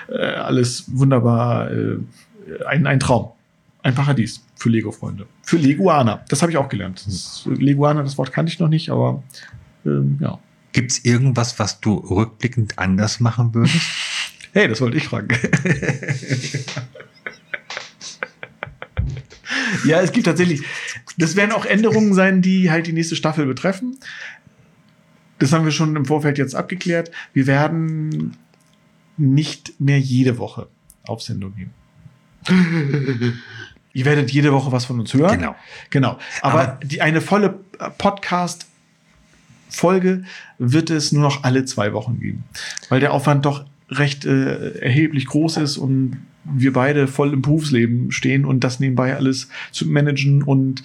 äh, 0.10 0.18
alles 0.18 0.86
wunderbar. 0.88 1.72
Äh, 1.72 1.98
ein, 2.68 2.86
ein 2.86 3.00
Traum. 3.00 3.30
Ein 3.84 3.96
Paradies 3.96 4.46
für 4.56 4.70
Lego-Freunde. 4.70 5.26
Für 5.42 5.58
Leguaner. 5.58 6.24
Das 6.30 6.42
habe 6.42 6.52
ich 6.52 6.58
auch 6.58 6.70
gelernt. 6.70 7.04
Das, 7.08 7.48
Leguaner, 7.58 8.04
das 8.04 8.18
Wort 8.18 8.32
kannte 8.32 8.52
ich 8.52 8.60
noch 8.60 8.68
nicht, 8.68 8.90
aber 8.90 9.24
ähm, 9.86 10.18
ja. 10.20 10.38
Gibt 10.74 10.92
es 10.92 11.04
irgendwas, 11.06 11.60
was 11.60 11.80
du 11.82 11.96
rückblickend 11.96 12.80
anders 12.80 13.20
machen 13.20 13.54
würdest? 13.54 13.76
Hey, 14.54 14.68
das 14.68 14.82
wollte 14.82 14.98
ich 14.98 15.06
fragen. 15.06 15.30
ja, 19.86 20.02
es 20.02 20.12
gibt 20.12 20.26
tatsächlich. 20.26 20.62
Das 21.18 21.38
werden 21.38 21.54
auch 21.54 21.64
Änderungen 21.66 22.14
sein, 22.14 22.42
die 22.42 22.70
halt 22.70 22.86
die 22.86 22.92
nächste 22.92 23.16
Staffel 23.16 23.46
betreffen. 23.46 23.98
Das 25.40 25.54
haben 25.54 25.64
wir 25.64 25.72
schon 25.72 25.96
im 25.96 26.04
Vorfeld 26.04 26.38
jetzt 26.38 26.54
abgeklärt. 26.54 27.12
Wir 27.32 27.48
werden 27.48 28.36
nicht 29.16 29.80
mehr 29.80 30.00
jede 30.02 30.38
Woche 30.38 30.68
auf 31.04 31.22
Sendung 31.22 31.56
gehen. 31.56 31.72
Ihr 33.94 34.06
werdet 34.06 34.32
jede 34.32 34.52
Woche 34.52 34.72
was 34.72 34.86
von 34.86 35.00
uns 35.00 35.14
hören. 35.14 35.40
Genau. 35.40 35.56
Genau. 35.90 36.20
Aber, 36.42 36.62
Aber- 36.62 36.80
die, 36.84 37.02
eine 37.02 37.22
volle 37.22 37.60
Podcast 37.98 38.68
Folge 39.72 40.24
wird 40.60 40.90
es 40.90 41.12
nur 41.12 41.24
noch 41.24 41.44
alle 41.44 41.66
zwei 41.66 41.94
Wochen 41.94 42.20
geben, 42.20 42.44
weil 42.90 43.00
der 43.00 43.14
Aufwand 43.14 43.46
doch 43.46 43.66
recht 43.90 44.26
äh, 44.26 44.80
erheblich 44.80 45.26
groß 45.26 45.58
ist 45.58 45.78
und 45.78 46.18
wir 46.44 46.74
beide 46.74 47.08
voll 47.08 47.34
im 47.34 47.42
Berufsleben 47.42 48.12
stehen 48.12 48.46
und 48.46 48.64
das 48.64 48.80
nebenbei 48.80 49.16
alles 49.16 49.48
zu 49.72 49.88
managen 49.88 50.44
und 50.44 50.84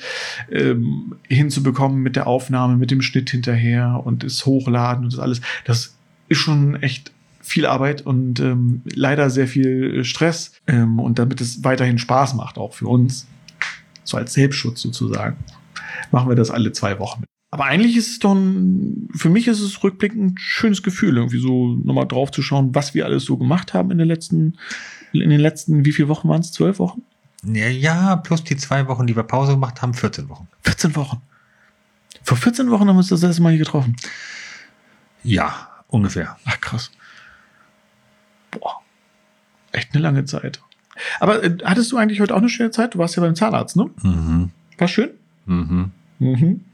ähm, 0.51 1.15
hinzubekommen 1.29 2.03
mit 2.03 2.17
der 2.17 2.27
Aufnahme, 2.27 2.77
mit 2.77 2.91
dem 2.91 3.03
Schnitt 3.03 3.31
hinterher 3.31 4.03
und 4.05 4.23
das 4.23 4.45
Hochladen 4.45 5.05
und 5.05 5.13
das 5.13 5.21
alles. 5.21 5.41
Das 5.65 5.97
ist 6.29 6.39
schon 6.39 6.83
echt 6.83 7.13
viel 7.41 7.65
Arbeit 7.65 8.03
und 8.05 8.41
ähm, 8.41 8.83
leider 8.85 9.31
sehr 9.31 9.47
viel 9.47 10.05
Stress 10.05 10.53
ähm, 10.67 10.99
und 10.99 11.19
damit 11.19 11.41
es 11.41 11.65
weiterhin 11.65 11.99
Spaß 11.99 12.35
macht, 12.35 12.59
auch 12.59 12.75
für 12.75 12.89
uns, 12.89 13.27
so 14.05 14.17
als 14.17 14.35
Selbstschutz 14.35 14.83
sozusagen, 14.83 15.37
machen 16.11 16.29
wir 16.29 16.37
das 16.37 16.51
alle 16.51 16.73
zwei 16.73 16.99
Wochen. 16.99 17.25
Aber 17.57 17.65
eigentlich 17.65 17.97
ist 17.97 18.11
es 18.11 18.19
doch 18.19 18.35
ein, 18.35 19.09
für 19.15 19.31
mich 19.31 19.49
ist 19.49 19.61
es 19.61 19.83
rückblickend 19.83 20.35
ein 20.35 20.35
schönes 20.37 20.83
Gefühl, 20.83 21.17
irgendwie 21.17 21.39
so 21.39 21.69
nochmal 21.69 22.07
drauf 22.07 22.31
zu 22.31 22.43
schauen, 22.43 22.75
was 22.75 22.93
wir 22.93 23.07
alles 23.07 23.25
so 23.25 23.39
gemacht 23.39 23.73
haben 23.73 23.91
in 23.91 23.97
den 23.97 24.07
letzten, 24.07 24.59
in 25.15 25.31
den 25.31 25.41
letzten, 25.41 25.87
wie 25.87 25.93
viele 25.93 26.09
Wochen 26.09 26.29
waren 26.29 26.43
es? 26.43 26.53
Zwölf 26.53 26.79
Wochen? 26.79 27.01
Ja, 27.45 27.69
ja, 27.69 28.17
plus 28.17 28.45
die 28.45 28.59
zwei 28.59 28.87
Wochen, 28.89 29.07
die 29.07 29.17
wir 29.17 29.23
Pause 29.23 29.53
gemacht 29.53 29.81
haben, 29.81 29.95
14 29.95 30.29
Wochen. 30.29 30.49
14 30.65 30.97
Wochen. 30.97 31.23
Vor 32.25 32.37
14 32.37 32.71
Wochen 32.71 32.89
haben 32.89 32.97
wir 32.97 32.99
uns 32.99 33.09
das 33.09 33.23
erste 33.23 33.41
Mal 33.41 33.53
hier 33.53 33.61
getroffen. 33.61 33.97
Ja, 35.25 35.71
ungefähr. 35.89 36.37
Ach, 36.45 36.61
krass. 36.61 36.91
Boah. 38.51 38.83
Echt 39.73 39.95
eine 39.95 40.03
lange 40.03 40.27
Zeit. 40.27 40.61
Aber 41.21 41.43
äh, 41.43 41.57
hattest 41.65 41.91
du 41.91 41.97
eigentlich 41.97 42.21
heute 42.21 42.35
auch 42.35 42.41
eine 42.41 42.51
schöne 42.51 42.71
Zeit? 42.71 42.93
Du 42.93 42.99
warst 42.99 43.17
ja 43.17 43.23
beim 43.23 43.35
Zahnarzt, 43.35 43.77
ne? 43.77 43.89
Mhm. 44.03 44.51
War 44.77 44.89
schön? 44.89 45.09
Mhm. 45.47 45.93
Mhm. 46.19 46.66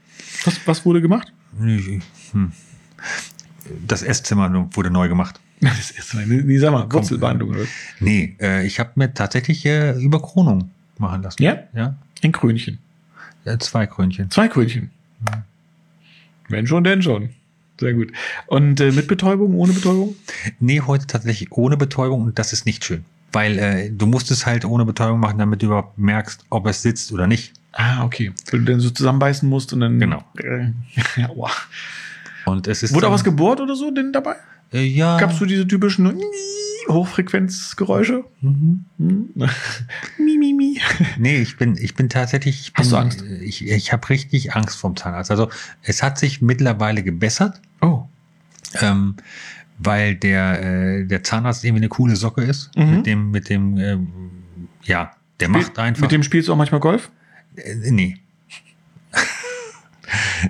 Was, 0.45 0.61
was 0.67 0.85
wurde 0.85 1.01
gemacht? 1.01 1.33
Das 3.87 4.03
Esszimmer 4.03 4.69
wurde 4.75 4.91
neu 4.91 5.09
gemacht. 5.09 5.41
Das 5.61 6.17
eine, 6.17 6.27
nee, 6.43 6.59
sag 6.59 6.73
mal, 6.73 6.91
Wurzelbehandlung, 6.93 7.51
oder? 7.51 7.65
Nee, 8.01 8.37
äh, 8.41 8.67
ich 8.67 8.81
habe 8.81 8.91
mir 8.97 9.15
tatsächlich 9.15 9.65
äh, 9.65 9.93
Überkronung 9.93 10.71
machen 10.99 11.23
lassen. 11.23 11.41
Ja? 11.41 11.59
Ja, 11.73 11.95
Ein 12.23 12.33
Krönchen. 12.33 12.79
ja 13.45 13.57
zwei 13.61 13.87
Krönchen. 13.87 14.29
Zwei 14.31 14.49
Krönchen. 14.49 14.91
Wenn 16.49 16.67
schon, 16.67 16.83
denn 16.83 17.01
schon. 17.03 17.31
Sehr 17.79 17.95
gut. 17.95 18.13
Und 18.47 18.81
äh, 18.81 18.91
mit 18.91 19.07
Betäubung, 19.07 19.55
ohne 19.55 19.73
Betäubung? 19.73 20.17
Nee, 20.59 20.81
heute 20.81 21.07
tatsächlich 21.07 21.53
ohne 21.53 21.77
Betäubung 21.77 22.23
und 22.23 22.39
das 22.39 22.53
ist 22.53 22.67
nicht 22.67 22.85
schön. 22.85 23.05
Weil 23.33 23.59
äh, 23.59 23.91
du 23.91 24.07
musst 24.07 24.31
es 24.31 24.45
halt 24.45 24.65
ohne 24.65 24.85
Betäubung 24.85 25.21
machen, 25.21 25.39
damit 25.39 25.63
du 25.63 25.67
überhaupt 25.67 25.97
merkst, 25.97 26.45
ob 26.51 26.67
es 26.67 26.83
sitzt 26.83 27.13
oder 27.13 27.27
nicht. 27.27 27.55
Ah, 27.73 28.05
okay. 28.05 28.33
Weil 28.51 28.61
du 28.61 28.73
dann 28.73 28.81
so 28.81 28.91
zusammenbeißen 28.91 29.49
musst 29.49 29.73
und 29.73 29.81
dann. 29.81 29.99
Genau. 29.99 30.23
Äh, 30.39 30.73
ja, 31.21 31.31
wow. 31.35 31.51
Und 32.45 32.67
es 32.69 32.83
ist 32.83 32.93
Wurde 32.95 33.09
auch 33.09 33.13
was 33.13 33.25
gebohrt 33.25 33.61
oder 33.61 33.77
so 33.77 33.91
denn 33.91 34.13
dabei? 34.13 34.37
Äh, 34.73 34.85
ja. 34.85 35.19
Gab's 35.19 35.39
so 35.39 35.45
diese 35.47 35.67
typischen 35.67 36.13
Hochfrequenzgeräusche? 36.89 38.25
Mhm. 38.41 38.85
Hm? 38.99 39.29
mi, 40.19 40.39
mi, 40.39 40.53
mi. 40.53 40.81
Nee, 41.19 41.39
ich 41.41 41.57
bin, 41.57 41.77
ich 41.77 41.95
bin 41.95 42.09
tatsächlich. 42.09 42.61
Ich 42.61 42.73
bin, 42.73 42.85
Hast 42.85 42.93
du 42.93 42.97
Angst? 42.97 43.23
Ich, 43.43 43.67
ich 43.67 43.93
habe 43.93 44.09
richtig 44.09 44.55
Angst 44.55 44.79
vom 44.79 44.97
Zahnarzt. 44.97 45.31
Also 45.31 45.49
es 45.83 46.03
hat 46.03 46.19
sich 46.19 46.43
mittlerweile 46.43 47.03
gebessert, 47.03 47.61
Oh. 47.81 48.05
ähm, 48.81 49.17
weil 49.79 50.15
der, 50.17 50.63
äh, 50.63 51.05
der 51.07 51.23
Zahnarzt 51.23 51.65
irgendwie 51.65 51.81
eine 51.83 51.89
coole 51.89 52.17
Socke 52.17 52.43
ist. 52.43 52.71
Mhm. 52.77 52.97
Mit 52.97 53.07
dem, 53.07 53.31
mit 53.31 53.49
dem, 53.49 53.79
ähm, 53.79 54.09
ja, 54.83 55.13
der 55.41 55.49
macht 55.49 55.79
einfach. 55.79 56.03
Mit 56.03 56.13
dem 56.13 56.23
spielst 56.23 56.49
du 56.49 56.53
auch 56.53 56.57
manchmal 56.57 56.81
Golf? 56.81 57.11
Äh, 57.57 57.75
nee. 57.91 58.17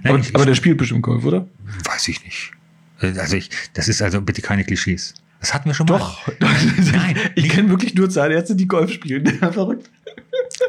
Nein, 0.03 0.15
aber, 0.15 0.19
ich, 0.19 0.35
aber 0.35 0.47
der 0.47 0.55
spielt 0.55 0.79
bestimmt 0.79 1.03
Golf, 1.03 1.25
oder? 1.25 1.47
weiß 1.85 2.09
ich 2.09 2.25
nicht. 2.25 2.53
Äh, 3.01 3.19
Also 3.19 3.37
ich, 3.37 3.51
das 3.75 3.89
ist 3.89 4.03
also 4.03 4.21
bitte 4.21 4.43
keine 4.43 4.65
Klischees. 4.65 5.15
Das 5.41 5.53
hatten 5.55 5.69
wir 5.69 5.75
schon 5.75 5.87
mal. 5.87 6.01
Nein, 6.41 7.17
ich 7.35 7.49
kenne 7.49 7.69
wirklich 7.69 7.95
nur 7.95 8.09
Zahnärzte, 8.09 8.55
die 8.55 8.69
Golf 8.69 8.93
spielen. 8.93 9.27
Verrückt. 9.53 9.91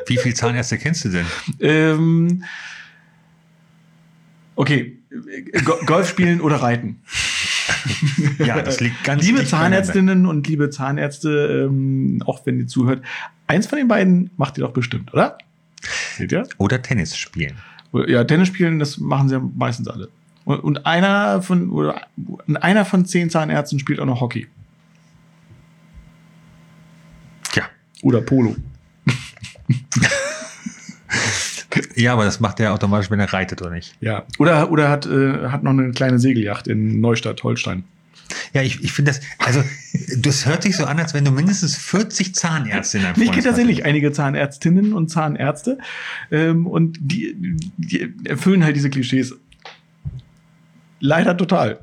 Wie 0.08 0.18
viele 0.18 0.34
Zahnärzte 0.34 0.78
kennst 0.80 1.06
du 1.06 1.10
denn? 1.10 1.26
Ähm, 1.60 2.44
okay, 4.56 4.98
Go 5.64 5.78
Golf 5.86 6.10
spielen 6.10 6.42
oder 6.42 6.56
reiten. 6.58 7.02
Ja, 8.40 8.62
das 8.62 8.80
liegt 8.80 9.04
ganz 9.04 9.24
Liebe. 9.24 9.46
Zahnärztinnen 9.46 10.26
und 10.26 10.48
liebe 10.48 10.70
Zahnärzte, 10.70 11.68
ähm, 11.70 12.24
auch 12.26 12.46
wenn 12.46 12.60
ihr 12.60 12.68
zuhört, 12.68 13.04
eins 13.48 13.68
von 13.68 13.78
den 13.78 13.88
beiden 13.88 14.32
macht 14.38 14.58
ihr 14.58 14.64
doch 14.64 14.74
bestimmt, 14.74 15.14
oder? 15.14 15.38
Seht 16.18 16.32
ihr? 16.32 16.48
Oder 16.58 16.82
Tennis 16.82 17.16
spielen. 17.18 17.56
Ja, 18.08 18.24
Tennis 18.24 18.48
spielen, 18.48 18.80
das 18.80 18.98
machen 18.98 19.30
sie 19.30 19.36
ja 19.36 19.42
meistens 19.56 19.88
alle. 19.88 20.10
Und, 20.46 20.60
und 20.60 20.86
einer 20.86 21.42
von 21.42 21.70
oder 21.70 22.02
einer 22.62 22.86
von 22.86 23.06
zehn 23.06 23.30
Zahnärzten 23.30 23.80
spielt 23.80 24.00
auch 24.00 24.06
noch 24.06 24.20
Hockey 24.20 24.48
Ja. 27.56 27.64
oder 28.02 28.22
Polo. 28.22 28.56
Ja, 31.96 32.14
aber 32.14 32.26
das 32.26 32.40
macht 32.40 32.60
er 32.60 32.74
automatisch, 32.74 33.10
wenn 33.12 33.20
er 33.20 33.32
reitet 33.32 33.62
oder 33.62 33.72
nicht. 33.72 33.96
Ja. 34.02 34.26
Oder 34.38 34.72
oder 34.72 34.90
hat 34.90 35.06
äh, 35.06 35.48
hat 35.48 35.64
noch 35.64 35.72
eine 35.72 35.92
kleine 35.92 36.20
Segelyacht 36.20 36.68
in 36.68 37.00
Neustadt 37.02 37.44
Holstein. 37.44 37.84
Ja, 38.54 38.62
ich, 38.62 38.84
ich 38.84 38.92
finde 38.92 39.12
das, 39.12 39.22
also 39.40 39.64
das 40.18 40.46
hört 40.46 40.64
sich 40.64 40.76
so 40.76 40.86
an, 40.86 41.00
als 41.00 41.14
wenn 41.14 41.26
du 41.26 41.32
mindestens 41.32 41.78
40 41.78 42.36
Zahnärzte 42.36 42.98
in 42.98 43.04
deinem 43.04 43.22
Ich 43.22 43.32
kenne 43.32 43.44
tatsächlich 43.44 43.86
einige 43.86 44.12
Zahnärztinnen 44.12 44.94
und 44.94 45.10
Zahnärzte 45.10 45.78
ähm, 46.32 46.68
und 46.68 46.98
die, 47.02 47.36
die 47.78 48.14
erfüllen 48.26 48.64
halt 48.64 48.76
diese 48.76 48.90
Klischees. 48.90 49.36
Leider 51.00 51.36
total. 51.36 51.80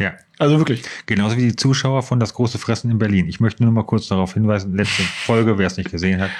Ja. 0.00 0.14
Also 0.38 0.56
wirklich. 0.58 0.82
Genauso 1.04 1.36
wie 1.36 1.42
die 1.42 1.56
Zuschauer 1.56 2.02
von 2.02 2.18
Das 2.18 2.32
große 2.32 2.56
Fressen 2.58 2.90
in 2.90 2.98
Berlin. 2.98 3.28
Ich 3.28 3.40
möchte 3.40 3.62
nur 3.62 3.72
mal 3.72 3.84
kurz 3.84 4.08
darauf 4.08 4.32
hinweisen, 4.32 4.74
letzte 4.74 5.02
Folge, 5.02 5.58
wer 5.58 5.66
es 5.66 5.76
nicht 5.76 5.90
gesehen 5.90 6.20
hat, 6.20 6.30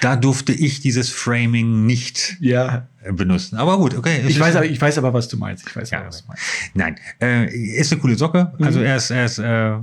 da 0.00 0.14
durfte 0.14 0.52
ich 0.52 0.78
dieses 0.80 1.10
Framing 1.10 1.84
nicht 1.84 2.36
Ja. 2.40 2.86
äh, 3.02 3.12
benutzen. 3.12 3.56
Aber 3.58 3.76
gut, 3.78 3.96
okay. 3.96 4.22
Ich 4.28 4.38
weiß, 4.38 4.54
aber, 4.54 4.66
ich 4.66 4.80
weiß 4.80 4.96
aber, 4.98 5.12
was 5.12 5.26
du 5.26 5.36
meinst. 5.36 5.66
Ich 5.68 5.74
weiß 5.74 5.90
Ja, 5.90 5.98
aber, 5.98 6.06
was 6.08 6.22
du 6.22 6.28
meinst. 6.28 6.42
Nein, 6.74 6.96
äh, 7.20 7.52
ist 7.52 7.90
eine 7.92 8.00
coole 8.00 8.14
Socke. 8.14 8.52
Also 8.60 8.80
er 8.80 8.94
ist, 8.96 9.10
er 9.10 9.24
ist 9.24 9.38
äh, 9.40 9.74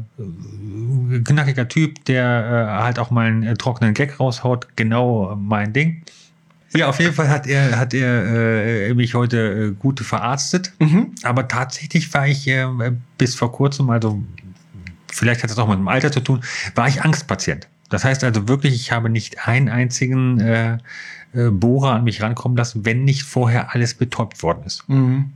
knackiger 1.26 1.68
Typ, 1.68 2.04
der 2.06 2.24
äh, 2.80 2.84
halt 2.84 3.00
auch 3.00 3.12
mal 3.12 3.28
einen 3.28 3.44
äh, 3.44 3.56
trockenen 3.56 3.94
Gag 3.94 4.20
raushaut. 4.20 4.68
Genau 4.78 5.36
mein 5.38 5.74
Ding. 5.74 6.02
Ja, 6.76 6.90
auf 6.90 7.00
jeden 7.00 7.14
Fall 7.14 7.30
hat 7.30 7.48
er, 7.48 7.78
hat 7.78 7.94
er 7.94 8.88
äh, 8.90 8.94
mich 8.94 9.16
heute 9.16 9.38
äh, 9.38 9.72
gut 9.72 10.00
verarztet. 10.00 10.74
Mhm. 10.80 11.12
Aber 11.24 11.48
tatsächlich 11.48 12.14
war 12.14 12.28
ich 12.28 12.48
äh, 12.48 12.68
bis 13.18 13.36
vor 13.36 13.52
kurzem, 13.52 13.90
also 13.90 14.22
vielleicht 15.12 15.44
hat 15.44 15.50
das 15.50 15.58
auch 15.58 15.68
mit 15.68 15.78
dem 15.78 15.88
Alter 15.88 16.12
zu 16.12 16.20
tun, 16.20 16.44
war 16.76 16.88
ich 16.88 17.04
Angstpatient. 17.04 17.68
Das 17.90 18.04
heißt 18.04 18.24
also 18.24 18.48
wirklich, 18.48 18.74
ich 18.74 18.92
habe 18.92 19.10
nicht 19.10 19.48
einen 19.48 19.70
einzigen 19.70 20.40
äh, 20.40 20.78
äh, 21.34 21.50
Bohrer 21.50 21.94
an 21.94 22.04
mich 22.04 22.22
rankommen 22.22 22.58
lassen, 22.58 22.86
wenn 22.86 23.04
nicht 23.04 23.24
vorher 23.24 23.74
alles 23.74 23.94
betäubt 23.94 24.42
worden 24.42 24.64
ist. 24.66 24.88
Mhm. 24.90 25.32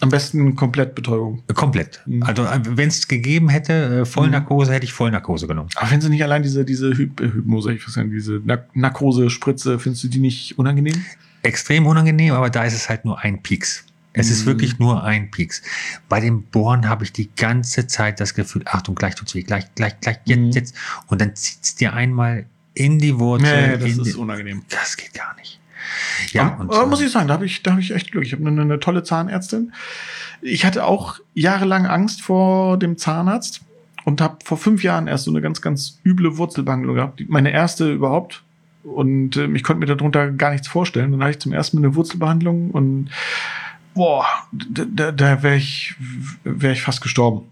Am 0.00 0.08
besten 0.08 0.56
Komplettbetäubung. 0.56 1.42
Komplett. 1.54 2.02
Mhm. 2.06 2.22
Also 2.22 2.46
wenn 2.68 2.88
es 2.88 3.06
gegeben 3.06 3.48
hätte, 3.50 4.00
äh, 4.00 4.04
Vollnarkose, 4.06 4.72
hätte 4.72 4.84
ich 4.84 4.92
Vollnarkose 4.92 5.46
genommen. 5.46 5.68
Aber 5.76 5.90
wenn 5.90 6.00
sie 6.00 6.08
nicht 6.08 6.22
allein 6.22 6.42
diese, 6.42 6.64
diese 6.64 6.96
Hyp 6.96 7.20
äh, 7.20 7.24
Hypnose, 7.32 7.72
ich 7.72 7.86
weiß 7.86 7.96
nicht, 7.96 8.12
diese 8.12 8.40
Na 8.44 8.58
Narkose-Spritze, 8.74 9.78
findest 9.78 10.04
du 10.04 10.08
die 10.08 10.18
nicht 10.20 10.58
unangenehm? 10.58 11.04
Extrem 11.42 11.86
unangenehm, 11.86 12.34
aber 12.34 12.50
da 12.50 12.64
ist 12.64 12.74
es 12.74 12.88
halt 12.88 13.04
nur 13.04 13.18
ein 13.20 13.42
Pieks. 13.42 13.84
Es 14.12 14.28
ist 14.30 14.42
Mhm. 14.42 14.46
wirklich 14.46 14.78
nur 14.78 15.04
ein 15.04 15.30
Pieks. 15.30 15.62
Bei 16.08 16.18
dem 16.20 16.42
Bohren 16.42 16.88
habe 16.88 17.04
ich 17.04 17.12
die 17.12 17.30
ganze 17.36 17.86
Zeit 17.86 18.18
das 18.20 18.34
Gefühl, 18.34 18.62
Achtung, 18.66 18.94
gleich 18.96 19.14
tut's 19.14 19.34
weh, 19.34 19.42
gleich, 19.42 19.72
gleich, 19.76 20.00
gleich, 20.00 20.18
jetzt, 20.24 20.38
Mhm. 20.40 20.50
jetzt. 20.50 20.74
Und 21.06 21.20
dann 21.20 21.36
zieht's 21.36 21.76
dir 21.76 21.92
einmal 21.92 22.46
in 22.74 22.98
die 22.98 23.18
Wurzel. 23.18 23.78
das 23.78 23.82
in 23.90 24.00
ist 24.00 24.06
die, 24.06 24.14
unangenehm. 24.18 24.62
das 24.68 24.96
geht 24.96 25.14
gar 25.14 25.34
nicht. 25.36 25.59
Ja, 26.32 26.56
und 26.58 26.72
aber 26.72 26.86
muss 26.86 27.00
ich 27.00 27.10
sagen, 27.10 27.28
da 27.28 27.34
habe 27.34 27.46
ich, 27.46 27.62
da 27.62 27.72
habe 27.72 27.80
ich 27.80 27.92
echt 27.92 28.12
Glück. 28.12 28.24
Ich 28.24 28.32
habe 28.32 28.46
eine, 28.46 28.60
eine 28.60 28.80
tolle 28.80 29.02
Zahnärztin. 29.02 29.72
Ich 30.42 30.64
hatte 30.64 30.84
auch 30.84 31.18
jahrelang 31.34 31.86
Angst 31.86 32.22
vor 32.22 32.78
dem 32.78 32.96
Zahnarzt 32.96 33.60
und 34.04 34.20
habe 34.20 34.38
vor 34.44 34.58
fünf 34.58 34.82
Jahren 34.82 35.06
erst 35.06 35.24
so 35.24 35.30
eine 35.30 35.40
ganz, 35.40 35.60
ganz 35.60 35.98
üble 36.04 36.36
Wurzelbehandlung 36.36 36.96
gehabt. 36.96 37.22
Meine 37.28 37.52
erste 37.52 37.92
überhaupt. 37.92 38.42
Und 38.82 39.36
ähm, 39.36 39.54
ich 39.54 39.62
konnte 39.62 39.80
mir 39.80 39.94
darunter 39.94 40.30
gar 40.30 40.52
nichts 40.52 40.68
vorstellen. 40.68 41.12
Dann 41.12 41.20
hatte 41.20 41.32
ich 41.32 41.38
zum 41.38 41.52
ersten 41.52 41.78
Mal 41.78 41.86
eine 41.86 41.96
Wurzelbehandlung 41.96 42.70
und 42.70 43.10
boah, 43.94 44.26
da, 44.52 45.12
da, 45.12 45.42
wäre 45.42 45.56
ich, 45.56 45.94
wär 46.44 46.72
ich 46.72 46.82
fast 46.82 47.02
gestorben. 47.02 47.46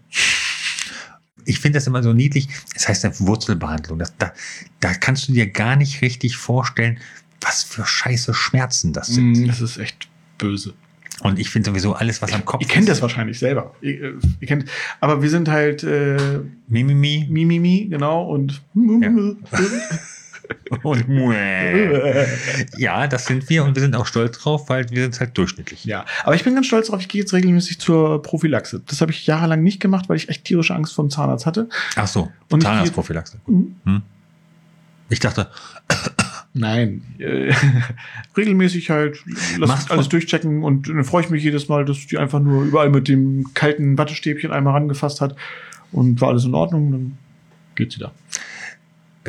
ich 1.45 1.59
finde 1.59 1.77
das 1.77 1.87
immer 1.87 2.01
so 2.01 2.13
niedlich. 2.13 2.47
Es 2.73 2.87
heißt 2.87 3.05
eine 3.05 3.19
Wurzelbehandlung. 3.19 3.99
Das, 3.99 4.17
da, 4.17 4.33
da 4.79 4.93
kannst 4.93 5.27
du 5.27 5.33
dir 5.33 5.47
gar 5.47 5.75
nicht 5.75 6.01
richtig 6.01 6.37
vorstellen, 6.37 6.99
was 7.49 7.63
für 7.63 7.83
scheiße 7.85 8.33
Schmerzen 8.35 8.93
das 8.93 9.07
sind. 9.07 9.31
Mm, 9.31 9.47
Das 9.47 9.59
ist 9.59 9.77
echt 9.77 10.07
böse. 10.37 10.73
Und 11.21 11.37
ich 11.39 11.49
finde 11.49 11.69
sowieso 11.71 11.93
alles, 11.93 12.21
was 12.21 12.31
am 12.31 12.45
Kopf 12.45 12.61
Ihr 12.61 12.67
kennt 12.67 12.83
ist. 12.83 12.89
das 12.91 13.01
wahrscheinlich 13.01 13.39
selber. 13.39 13.75
Ihr, 13.81 14.01
äh, 14.03 14.13
ihr 14.39 14.47
kennt, 14.47 14.65
aber 15.01 15.21
wir 15.21 15.29
sind 15.29 15.49
halt 15.49 15.83
äh, 15.83 16.39
Mimimi 16.67 17.27
Mimimi, 17.29 17.87
genau, 17.89 18.23
und 18.29 18.61
und 20.83 21.09
Muä. 21.09 22.27
Ja, 22.77 23.07
das 23.07 23.25
sind 23.25 23.49
wir 23.49 23.63
und 23.65 23.75
wir 23.75 23.81
sind 23.81 23.95
auch 23.95 24.05
stolz 24.05 24.37
drauf, 24.39 24.69
weil 24.69 24.89
wir 24.91 25.03
sind 25.03 25.19
halt 25.19 25.37
durchschnittlich. 25.37 25.83
ja. 25.85 26.05
Aber 26.23 26.35
ich 26.35 26.43
bin 26.43 26.53
ganz 26.55 26.67
stolz 26.67 26.87
darauf, 26.87 27.01
ich 27.01 27.09
gehe 27.09 27.21
jetzt 27.21 27.33
regelmäßig 27.33 27.79
zur 27.79 28.21
Prophylaxe. 28.21 28.81
Das 28.87 29.01
habe 29.01 29.11
ich 29.11 29.25
jahrelang 29.27 29.61
nicht 29.63 29.79
gemacht, 29.81 30.07
weil 30.07 30.17
ich 30.17 30.29
echt 30.29 30.45
tierische 30.45 30.73
Angst 30.75 30.93
vor 30.93 31.03
dem 31.05 31.09
Zahnarzt 31.09 31.45
hatte. 31.45 31.67
Ach 31.95 32.07
so, 32.07 32.31
Zahnarztprophylaxe. 32.49 33.39
Mhm. 33.47 33.75
Hm? 33.85 34.01
Ich 35.09 35.19
dachte, 35.19 35.49
Nein. 36.53 37.03
Äh, 37.19 37.53
regelmäßig 38.37 38.89
halt 38.89 39.23
lass 39.57 39.89
alles 39.91 40.05
du- 40.09 40.17
durchchecken 40.17 40.63
und 40.63 40.89
dann 40.89 41.03
freue 41.03 41.23
ich 41.23 41.29
mich 41.29 41.43
jedes 41.43 41.67
Mal, 41.69 41.85
dass 41.85 42.07
die 42.07 42.17
einfach 42.17 42.39
nur 42.39 42.63
überall 42.63 42.89
mit 42.89 43.07
dem 43.07 43.53
kalten 43.53 43.97
Wattestäbchen 43.97 44.51
einmal 44.51 44.73
rangefasst 44.73 45.21
hat 45.21 45.35
und 45.91 46.19
war 46.21 46.29
alles 46.29 46.45
in 46.45 46.53
Ordnung, 46.55 46.91
dann 46.91 47.17
geht 47.75 47.91
sie 47.93 47.99
da. 47.99 48.11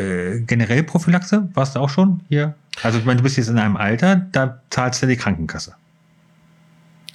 äh, 0.00 0.40
generell 0.40 0.82
Prophylaxe, 0.82 1.48
warst 1.54 1.76
du 1.76 1.80
auch 1.80 1.90
schon 1.90 2.20
hier? 2.28 2.54
Also 2.82 2.98
ich 2.98 3.04
meine, 3.04 3.18
du 3.18 3.22
bist 3.22 3.36
jetzt 3.36 3.48
in 3.48 3.58
einem 3.58 3.76
Alter, 3.76 4.16
da 4.16 4.62
zahlst 4.70 5.02
du 5.02 5.06
die 5.06 5.16
Krankenkasse. 5.16 5.74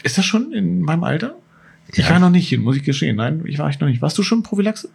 Ist 0.03 0.17
das 0.19 0.25
schon 0.25 0.51
in 0.53 0.81
meinem 0.81 1.03
Alter? 1.03 1.35
Ich 1.87 1.97
Ja. 1.97 2.11
war 2.11 2.19
noch 2.19 2.29
nicht 2.29 2.47
hin, 2.49 2.61
muss 2.61 2.75
ich 2.75 2.83
geschehen. 2.83 3.15
Nein, 3.15 3.41
ich 3.45 3.57
war 3.57 3.69
ich 3.69 3.79
noch 3.79 3.87
nicht. 3.87 4.01
Warst 4.01 4.17
du 4.17 4.23
schon 4.23 4.43
Prophylaxe? 4.43 4.89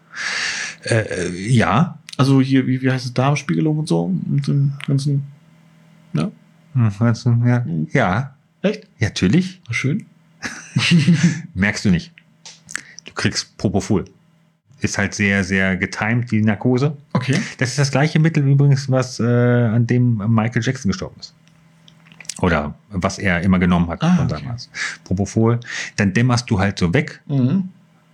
Äh, 0.84 0.94
äh, 1.26 1.30
ja. 1.48 1.98
Also 2.16 2.40
hier, 2.40 2.66
wie, 2.66 2.82
wie 2.82 2.90
heißt 2.90 3.06
es, 3.06 3.14
Darmspiegelung 3.14 3.78
und 3.78 3.88
so? 3.88 4.04
Und 4.04 4.46
den 4.46 4.72
ganzen. 4.86 5.24
Ja? 6.12 6.30
Hm, 6.74 6.90
ja. 7.46 7.60
Mhm. 7.60 7.88
ja, 7.92 8.34
Echt? 8.62 8.84
ja, 8.98 9.08
natürlich. 9.08 9.60
Schön. 9.70 10.06
Merkst 11.54 11.84
du 11.84 11.90
nicht. 11.90 12.12
Du 13.04 13.12
kriegst 13.14 13.56
Propofol. 13.58 14.04
Ist 14.80 14.96
halt 14.96 15.14
sehr, 15.14 15.44
sehr 15.44 15.76
getimed, 15.76 16.30
die 16.30 16.40
Narkose. 16.42 16.96
Okay. 17.12 17.38
Das 17.58 17.70
ist 17.70 17.78
das 17.78 17.90
gleiche 17.90 18.18
Mittel 18.18 18.46
übrigens, 18.46 18.90
was 18.90 19.20
äh, 19.20 19.24
an 19.24 19.86
dem 19.86 20.16
Michael 20.34 20.62
Jackson 20.62 20.90
gestorben 20.90 21.16
ist. 21.20 21.34
Oder 22.40 22.74
was 22.88 23.18
er 23.18 23.42
immer 23.42 23.58
genommen 23.58 23.88
hat 23.90 24.02
Ah, 24.02 24.16
von 24.16 24.24
okay. 24.30 24.40
damals. 24.42 24.70
Propofol. 25.04 25.60
Dann 25.96 26.14
dämmerst 26.14 26.48
du 26.50 26.58
halt 26.58 26.78
so 26.78 26.94
weg. 26.94 27.20
Mhm. 27.26 27.68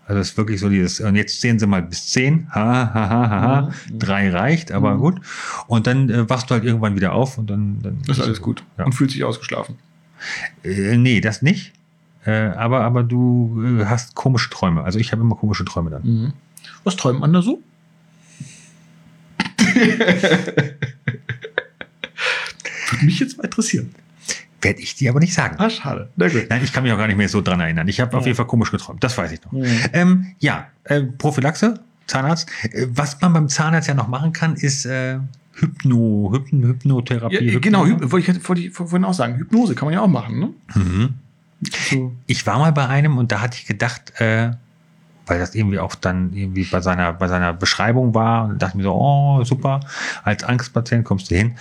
Also 0.09 0.21
es 0.21 0.31
ist 0.31 0.37
wirklich 0.37 0.61
so 0.61 0.69
dieses, 0.69 1.01
und 1.01 1.17
jetzt 1.17 1.41
zählen 1.41 1.59
sie 1.59 1.67
mal 1.67 1.83
bis 1.83 2.07
zehn. 2.09 2.47
Ha, 2.55 2.65
ha, 2.65 2.95
ha, 2.95 3.11
ha, 3.11 3.41
ha. 3.41 3.71
Mhm. 3.91 3.99
Drei 3.99 4.31
reicht, 4.31 4.71
aber 4.71 4.95
Mhm. 4.95 4.99
gut. 5.01 5.21
Und 5.67 5.87
dann 5.89 6.09
äh, 6.11 6.31
wachst 6.31 6.49
du 6.49 6.55
halt 6.55 6.65
irgendwann 6.65 6.95
wieder 6.95 7.13
auf 7.13 7.39
und 7.39 7.51
dann. 7.51 7.81
dann 7.83 7.99
Das 8.07 8.19
ist 8.19 8.25
alles 8.25 8.41
gut. 8.41 8.63
Ja. 8.79 8.85
Und 8.85 8.93
fühlt 8.93 9.11
sich 9.11 9.25
ausgeschlafen. 9.25 9.77
Äh, 10.63 10.97
nee, 10.97 11.21
das 11.21 11.43
nicht. 11.43 11.73
Äh, 12.25 12.31
aber, 12.51 12.83
aber 12.83 13.03
du 13.03 13.63
äh, 13.81 13.85
hast 13.87 14.15
komische 14.15 14.49
Träume. 14.51 14.85
Also 14.85 14.99
ich 15.01 15.11
habe 15.13 15.23
immer 15.23 15.35
komische 15.37 15.65
Träume 15.65 15.91
dann. 15.91 16.03
Mhm. 16.05 16.33
Was 16.85 16.95
träumt 16.97 17.19
man 17.21 17.33
da 17.33 17.43
so? 17.43 17.61
Würde 22.91 23.05
mich 23.05 23.19
jetzt 23.21 23.37
mal 23.37 23.45
interessieren. 23.45 23.95
Werde 24.63 24.81
ich 24.81 24.95
dir 24.95 25.11
aber 25.11 25.21
nicht 25.21 25.35
sagen. 25.35 25.57
Ah, 25.59 25.69
schade. 25.71 26.09
Na 26.17 26.29
gut. 26.29 26.47
Nein, 26.49 26.63
ich 26.65 26.73
kann 26.73 26.83
mich 26.83 26.93
auch 26.93 26.99
gar 26.99 27.07
nicht 27.07 27.17
mehr 27.17 27.29
so 27.29 27.41
dran 27.43 27.61
erinnern. 27.61 27.87
Ich 27.89 28.01
habe 28.01 28.17
auf 28.17 28.23
Ja. 28.23 28.29
jeden 28.29 28.37
Fall 28.37 28.47
komisch 28.47 28.71
geträumt. 28.71 29.05
Das 29.05 29.17
weiß 29.19 29.31
ich 29.33 29.45
noch. 29.45 29.53
Mhm. 29.53 29.67
Ähm, 29.93 30.27
ja, 30.39 30.67
äh, 30.85 31.03
Prophylaxe, 31.03 31.79
Zahnarzt. 32.07 32.49
Äh, 32.73 32.87
was 32.91 33.21
man 33.21 33.33
beim 33.33 33.49
Zahnarzt 33.49 33.87
ja 33.89 33.95
noch 33.95 34.09
machen 34.09 34.33
kann, 34.33 34.55
ist 34.55 34.87
äh, 34.87 35.19
Hypno, 35.53 36.31
Hypno, 36.33 36.69
Hypnotherapie. 36.69 37.53
Ja, 37.53 37.59
genau, 37.61 37.85
Hyp- 37.85 38.11
wollte 38.11 38.31
ich, 38.33 38.49
wollte 38.49 38.63
ich 38.63 38.73
vorhin 38.73 39.05
auch 39.05 39.15
sagen. 39.15 39.37
Hypnose 39.37 39.75
kann 39.75 39.87
man 39.87 39.95
ja 39.95 40.01
auch 40.01 40.09
machen, 40.09 40.39
ne? 40.39 40.51
Mhm. 40.75 41.15
So. 41.91 42.13
Ich 42.27 42.47
war 42.47 42.59
mal 42.59 42.73
bei 42.73 42.87
einem 42.87 43.17
und 43.19 43.33
da 43.33 43.41
hatte 43.41 43.57
ich 43.59 43.67
gedacht, 43.67 44.21
äh, 44.21 44.51
weil 45.27 45.39
das 45.39 45.55
irgendwie 45.55 45.79
auch 45.79 45.95
dann 45.95 46.33
irgendwie 46.35 46.65
bei 46.65 46.81
seiner, 46.81 47.13
bei 47.13 47.29
seiner 47.29 47.53
Beschreibung 47.53 48.15
war 48.15 48.47
und 48.49 48.61
dachte 48.63 48.77
mir 48.77 48.85
so, 48.85 48.93
oh, 48.95 49.43
super, 49.45 49.81
als 50.23 50.45
Angstpatient 50.45 51.05
kommst 51.05 51.31
du 51.31 51.35
hin. 51.37 51.57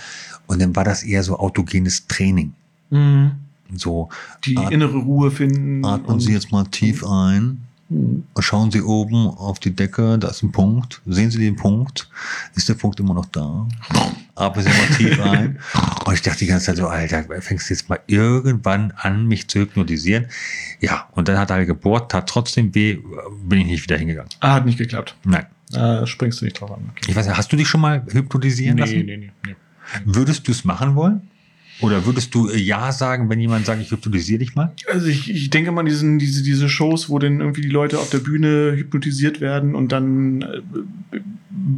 Und 0.46 0.60
dann 0.62 0.76
war 0.76 0.84
das 0.84 1.02
eher 1.02 1.22
so 1.22 1.38
autogenes 1.38 2.06
Training. 2.06 2.52
Mhm. 2.90 3.32
So, 3.74 4.08
Die 4.44 4.56
At- 4.56 4.70
innere 4.70 4.96
Ruhe 4.98 5.30
finden. 5.30 5.84
atmen 5.84 6.20
Sie 6.20 6.32
jetzt 6.32 6.52
mal 6.52 6.64
tief 6.64 7.04
ein. 7.04 7.62
Mhm. 7.88 8.24
Schauen 8.38 8.70
Sie 8.70 8.80
oben 8.82 9.26
auf 9.28 9.58
die 9.60 9.70
Decke, 9.74 10.18
da 10.18 10.28
ist 10.28 10.42
ein 10.42 10.52
Punkt. 10.52 11.00
Sehen 11.06 11.30
Sie 11.30 11.38
den 11.38 11.56
Punkt? 11.56 12.08
Ist 12.54 12.68
der 12.68 12.74
Punkt 12.74 12.98
immer 13.00 13.14
noch 13.14 13.26
da? 13.26 13.66
Atmen 14.34 14.64
Sie 14.64 14.70
mal 14.70 14.96
tief 14.96 15.20
ein. 15.20 15.58
Und 16.04 16.14
ich 16.14 16.22
dachte 16.22 16.38
die 16.40 16.46
ganze 16.46 16.66
Zeit 16.66 16.76
so, 16.76 16.86
Alter, 16.88 17.24
fängst 17.40 17.68
du 17.70 17.74
jetzt 17.74 17.88
mal 17.88 18.00
irgendwann 18.06 18.92
an, 18.96 19.26
mich 19.26 19.48
zu 19.48 19.60
hypnotisieren? 19.60 20.26
Ja, 20.80 21.08
und 21.12 21.28
dann 21.28 21.38
hat 21.38 21.50
er 21.50 21.64
gebohrt, 21.66 22.10
tat 22.12 22.28
trotzdem 22.28 22.74
weh, 22.74 22.98
bin 23.44 23.60
ich 23.60 23.66
nicht 23.66 23.82
wieder 23.84 23.96
hingegangen. 23.96 24.30
Ah, 24.40 24.54
hat 24.54 24.66
nicht 24.66 24.78
geklappt. 24.78 25.16
Nein. 25.24 25.46
Da 25.70 26.06
springst 26.06 26.40
du 26.40 26.44
nicht 26.44 26.60
drauf 26.60 26.70
an. 26.72 26.90
Okay. 26.92 27.06
Ich 27.10 27.16
weiß 27.16 27.26
nicht, 27.26 27.36
hast 27.36 27.50
du 27.52 27.56
dich 27.56 27.66
schon 27.68 27.80
mal 27.80 28.04
hypnotisieren 28.12 28.78
lassen? 28.78 28.98
Nee, 28.98 29.02
nee, 29.04 29.16
nee, 29.16 29.30
nee. 29.46 29.56
Würdest 30.04 30.46
du 30.46 30.52
es 30.52 30.64
machen 30.64 30.94
wollen? 30.94 31.28
Oder 31.80 32.06
würdest 32.06 32.34
du 32.34 32.48
äh, 32.48 32.56
Ja 32.56 32.90
sagen, 32.92 33.28
wenn 33.28 33.38
jemand 33.38 33.66
sagt, 33.66 33.82
ich 33.82 33.90
hypnotisiere 33.90 34.38
dich 34.38 34.54
mal? 34.54 34.72
Also 34.90 35.06
ich, 35.06 35.30
ich 35.30 35.50
denke 35.50 35.72
mal, 35.72 35.84
diesen, 35.84 36.18
diese, 36.18 36.42
diese 36.42 36.68
Shows, 36.68 37.08
wo 37.08 37.18
dann 37.18 37.40
irgendwie 37.40 37.60
die 37.60 37.68
Leute 37.68 37.98
auf 37.98 38.10
der 38.10 38.18
Bühne 38.18 38.72
hypnotisiert 38.76 39.40
werden 39.40 39.74
und 39.74 39.92
dann 39.92 40.42
äh, 40.42 41.20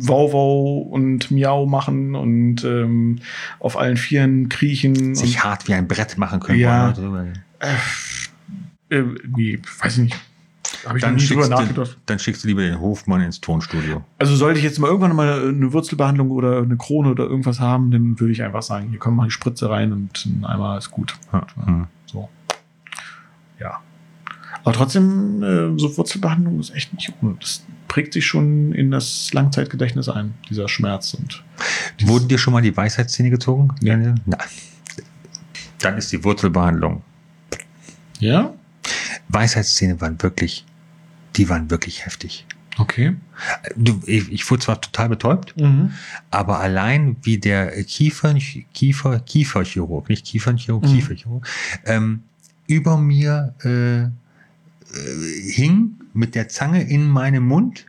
Wow 0.00 0.32
Wow 0.32 0.92
und 0.92 1.30
Miau 1.30 1.66
machen 1.66 2.14
und 2.14 2.64
ähm, 2.64 3.18
auf 3.58 3.76
allen 3.76 3.96
Vieren 3.96 4.48
kriechen. 4.48 5.14
Sich 5.14 5.42
hart 5.42 5.66
wie 5.66 5.74
ein 5.74 5.88
Brett 5.88 6.18
machen 6.18 6.40
können. 6.40 6.60
Ja. 6.60 6.96
wollen. 6.96 7.38
äh, 8.90 9.02
nee, 9.36 9.58
weiß 9.80 9.98
ich 9.98 10.04
nicht. 10.04 10.16
Habe 10.88 10.98
ich 10.98 11.04
Dann 11.04 11.14
nie 11.16 11.26
drüber 11.26 11.42
schickst, 11.44 11.58
du, 11.58 11.62
nachgedacht. 11.62 11.98
dann 12.06 12.18
schickst 12.18 12.44
du 12.44 12.48
lieber 12.48 12.62
den 12.62 12.80
Hofmann 12.80 13.20
ins 13.20 13.40
Tonstudio. 13.40 14.02
Also 14.18 14.34
sollte 14.36 14.58
ich 14.58 14.64
jetzt 14.64 14.78
mal 14.78 14.88
irgendwann 14.88 15.14
mal 15.14 15.48
eine 15.48 15.72
Wurzelbehandlung 15.72 16.30
oder 16.30 16.58
eine 16.58 16.76
Krone 16.76 17.10
oder 17.10 17.24
irgendwas 17.24 17.60
haben, 17.60 17.90
dann 17.90 18.18
würde 18.18 18.32
ich 18.32 18.42
einfach 18.42 18.62
sagen, 18.62 18.88
hier 18.90 18.98
kommt 18.98 19.16
mal 19.16 19.26
die 19.26 19.30
Spritze 19.30 19.68
rein 19.70 19.92
und 19.92 20.24
ein 20.26 20.44
Eimer 20.44 20.78
ist 20.78 20.90
gut. 20.90 21.14
Ja. 21.32 21.46
Hm. 21.64 21.86
So. 22.06 22.28
Ja. 23.60 23.80
Aber 24.64 24.72
trotzdem, 24.72 25.42
äh, 25.42 25.78
so 25.78 25.96
Wurzelbehandlung 25.96 26.58
ist 26.60 26.74
echt 26.74 26.92
nicht 26.94 27.12
ohne. 27.22 27.36
Das 27.40 27.64
prägt 27.86 28.12
sich 28.12 28.26
schon 28.26 28.72
in 28.72 28.90
das 28.90 29.32
Langzeitgedächtnis 29.32 30.08
ein, 30.08 30.34
dieser 30.48 30.68
Schmerz. 30.68 31.14
Und 31.14 31.42
Wurden 32.02 32.28
dir 32.28 32.38
schon 32.38 32.52
mal 32.52 32.62
die 32.62 32.76
Weisheitszähne 32.76 33.30
gezogen? 33.30 33.68
Ja. 33.80 33.96
Nein. 33.96 34.16
Dann 35.80 35.96
ist 35.96 36.10
die 36.12 36.22
Wurzelbehandlung. 36.24 37.02
ja, 38.20 38.52
Weisheitszähne 39.28 40.00
waren 40.00 40.20
wirklich, 40.22 40.64
die 41.38 41.48
waren 41.48 41.70
wirklich 41.70 42.04
heftig. 42.04 42.44
okay. 42.78 43.16
Du, 43.76 44.00
ich, 44.06 44.30
ich 44.30 44.48
wurde 44.50 44.62
zwar 44.64 44.80
total 44.80 45.08
betäubt, 45.08 45.56
Mhm. 45.56 45.92
aber 46.30 46.60
allein 46.60 47.16
wie 47.22 47.38
der 47.38 47.82
Kiefer, 47.84 48.34
Kiefer, 48.74 49.18
Kieferchirurg, 49.20 50.08
nicht 50.08 50.26
Kiefernchirurg, 50.26 50.84
Mhm. 50.84 50.88
Kieferchirurg, 50.94 51.46
ähm, 51.86 52.22
über 52.66 52.96
mir 52.98 53.54
äh, 53.64 54.02
äh, 54.02 54.08
hing 55.50 55.92
mit 56.12 56.34
der 56.34 56.48
Zange 56.48 56.82
in 56.82 57.08
meinem 57.08 57.46
Mund, 57.46 57.84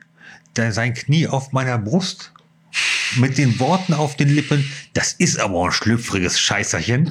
da 0.56 0.72
sein 0.72 0.94
Knie 0.94 1.28
auf 1.28 1.52
meiner 1.52 1.78
Brust, 1.78 2.32
mit 3.18 3.38
den 3.38 3.60
Worten 3.60 3.94
auf 3.94 4.16
den 4.16 4.30
Lippen, 4.30 4.64
das 4.94 5.14
ist 5.14 5.40
aber 5.40 5.66
ein 5.66 5.72
schlüpfriges 5.72 6.40
Scheißerchen. 6.40 7.10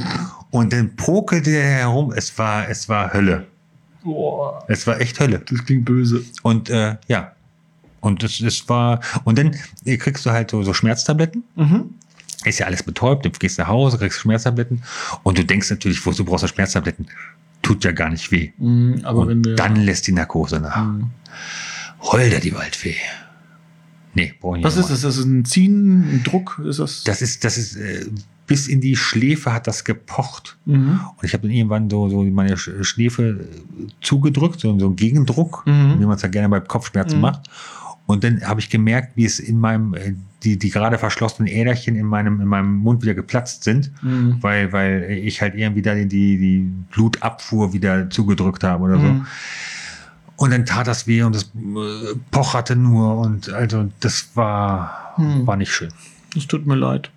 Und 0.50 0.72
dann 0.72 0.94
pokelte 0.96 1.50
er 1.50 1.70
herum, 1.78 2.12
es 2.16 2.36
war, 2.38 2.68
es 2.68 2.88
war 2.88 3.12
Hölle. 3.12 3.46
Boah, 4.02 4.64
Es 4.68 4.86
war 4.86 5.00
echt 5.00 5.18
Hölle. 5.20 5.40
das 5.48 5.64
klingt 5.64 5.84
böse. 5.84 6.22
Und 6.42 6.70
äh, 6.70 6.96
ja. 7.08 7.32
Und 8.00 8.22
das, 8.22 8.38
das 8.38 8.68
war, 8.68 9.00
und 9.24 9.38
dann 9.38 9.56
äh, 9.84 9.96
kriegst 9.96 10.24
du 10.24 10.30
halt 10.30 10.52
so, 10.52 10.62
so 10.62 10.72
Schmerztabletten. 10.72 11.42
Mhm. 11.56 11.94
Ist 12.44 12.60
ja 12.60 12.66
alles 12.66 12.84
betäubt, 12.84 13.24
du 13.24 13.30
gehst 13.30 13.58
nach 13.58 13.66
Hause, 13.66 13.98
kriegst 13.98 14.20
Schmerztabletten 14.20 14.84
und 15.24 15.36
du 15.36 15.44
denkst 15.44 15.70
natürlich, 15.70 16.06
wo 16.06 16.12
du 16.12 16.24
brauchst 16.24 16.44
du 16.44 16.48
Schmerztabletten. 16.48 17.08
Tut 17.62 17.84
ja 17.84 17.90
gar 17.90 18.08
nicht 18.08 18.30
weh. 18.30 18.52
Mhm, 18.58 19.00
aber 19.02 19.26
wenn 19.26 19.38
und 19.38 19.42
der, 19.46 19.56
dann 19.56 19.74
lässt 19.74 20.06
die 20.06 20.12
Narkose 20.12 20.60
nach. 20.60 20.84
Mhm. 20.84 21.10
Holder 22.00 22.38
die 22.38 22.54
Waldfee. 22.54 22.94
Nee, 24.14 24.34
brauch 24.40 24.52
ich 24.54 24.58
nicht 24.58 24.64
Was 24.64 24.76
ist 24.76 24.90
das? 24.90 25.00
Das 25.00 25.16
ist 25.16 25.24
ein 25.24 25.44
Ziehen, 25.44 26.02
ein 26.14 26.22
Druck? 26.22 26.60
Ist 26.64 26.78
das? 26.78 27.02
Das 27.02 27.20
ist, 27.20 27.44
das 27.44 27.58
ist, 27.58 27.76
äh, 27.76 28.06
bis 28.48 28.66
in 28.66 28.80
die 28.80 28.96
Schläfe 28.96 29.52
hat 29.52 29.68
das 29.68 29.84
gepocht. 29.84 30.56
Mhm. 30.64 30.98
Und 31.16 31.22
ich 31.24 31.32
habe 31.34 31.42
dann 31.46 31.52
irgendwann 31.52 31.88
so, 31.88 32.08
so 32.08 32.24
meine 32.24 32.56
Sch- 32.56 32.82
Schläfe 32.82 33.22
äh, 33.40 33.86
zugedrückt, 34.00 34.58
so, 34.58 34.76
so 34.78 34.86
einen 34.86 34.96
Gegendruck, 34.96 35.62
Mhm. 35.66 36.00
wie 36.00 36.04
man 36.06 36.16
es 36.16 36.22
ja 36.22 36.28
gerne 36.28 36.48
bei 36.48 36.58
Kopfschmerzen 36.58 37.16
Mhm. 37.16 37.22
macht. 37.22 37.48
Und 38.06 38.24
dann 38.24 38.40
habe 38.42 38.58
ich 38.60 38.70
gemerkt, 38.70 39.12
wie 39.16 39.26
es 39.26 39.38
in 39.38 39.60
meinem, 39.60 39.92
äh, 39.94 40.14
die, 40.42 40.58
die 40.58 40.70
gerade 40.70 40.96
verschlossenen 40.98 41.46
Äderchen 41.52 41.94
in 41.94 42.06
meinem, 42.06 42.40
in 42.40 42.46
meinem 42.48 42.76
Mund 42.76 43.02
wieder 43.02 43.14
geplatzt 43.14 43.64
sind, 43.64 43.92
Mhm. 44.02 44.38
weil, 44.40 44.72
weil 44.72 45.02
ich 45.10 45.42
halt 45.42 45.54
irgendwie 45.54 45.82
da 45.82 45.94
die, 45.94 46.06
die, 46.08 46.70
Blutabfuhr 46.90 47.72
wieder 47.74 48.08
zugedrückt 48.10 48.64
habe 48.64 48.84
oder 48.84 48.94
so. 48.98 49.06
Mhm. 49.06 49.26
Und 50.36 50.52
dann 50.52 50.64
tat 50.64 50.86
das 50.86 51.06
weh 51.06 51.22
und 51.22 51.36
es 51.36 51.42
äh, 51.54 52.14
pocherte 52.30 52.76
nur 52.76 53.18
und 53.18 53.50
also 53.52 53.90
das 54.00 54.30
war, 54.34 55.12
Mhm. 55.18 55.46
war 55.46 55.56
nicht 55.56 55.72
schön. 55.72 55.90
Das 56.34 56.46
tut 56.46 56.66
mir 56.66 56.76
leid. 56.76 57.10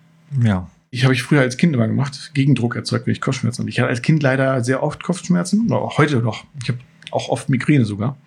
Ja. 0.44 0.68
Ich 0.94 1.06
habe 1.06 1.14
ich 1.14 1.24
früher 1.24 1.40
als 1.40 1.56
Kind 1.56 1.74
immer 1.74 1.88
gemacht, 1.88 2.32
Gegendruck 2.34 2.76
erzeugt, 2.76 3.08
wenn 3.08 3.14
ich 3.14 3.22
Kopfschmerzen 3.22 3.62
hatte. 3.62 3.70
Ich 3.70 3.80
hatte 3.80 3.88
als 3.88 4.02
Kind 4.02 4.22
leider 4.22 4.62
sehr 4.62 4.84
oft 4.84 5.02
Kopfschmerzen, 5.02 5.68
oder 5.68 5.78
auch 5.78 5.98
heute 5.98 6.18
noch. 6.18 6.44
Ich 6.62 6.68
habe 6.68 6.80
auch 7.12 7.30
oft 7.30 7.48
Migräne 7.48 7.86
sogar. 7.86 8.18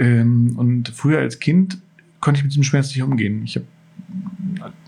Ähm, 0.00 0.54
und 0.56 0.88
früher 0.88 1.20
als 1.20 1.38
Kind 1.38 1.78
konnte 2.20 2.38
ich 2.38 2.42
mit 2.42 2.52
diesem 2.52 2.64
Schmerz 2.64 2.88
nicht 2.88 3.02
umgehen. 3.02 3.42
Ich 3.44 3.54
habe 3.54 3.66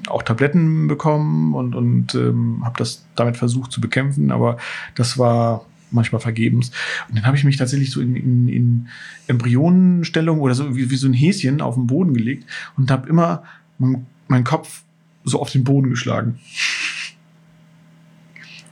auch 0.09 0.25
Tabletten 0.25 0.89
bekommen 0.89 1.55
und, 1.55 1.77
und 1.77 2.13
ähm, 2.17 2.63
habe 2.65 2.77
das 2.77 3.07
damit 3.15 3.37
versucht 3.37 3.71
zu 3.71 3.81
bekämpfen, 3.81 4.33
aber 4.33 4.57
das 4.97 5.17
war 5.17 5.65
manchmal 5.93 6.21
vergebens. 6.21 6.73
Und 7.09 7.19
dann 7.19 7.25
habe 7.25 7.37
ich 7.37 7.45
mich 7.45 7.57
tatsächlich 7.57 7.93
so 7.93 8.01
in, 8.01 8.17
in, 8.17 8.49
in 8.49 8.89
Embryonenstellung 9.29 10.41
oder 10.41 10.55
so 10.55 10.75
wie, 10.75 10.91
wie 10.91 10.97
so 10.97 11.07
ein 11.07 11.13
Häschen 11.13 11.61
auf 11.61 11.77
den 11.77 11.87
Boden 11.87 12.15
gelegt 12.15 12.47
und 12.77 12.91
habe 12.91 13.09
immer 13.09 13.45
meinen 13.79 14.07
meinen 14.27 14.45
Kopf 14.45 14.83
so 15.25 15.41
auf 15.41 15.51
den 15.51 15.63
Boden 15.63 15.91
geschlagen. 15.91 16.41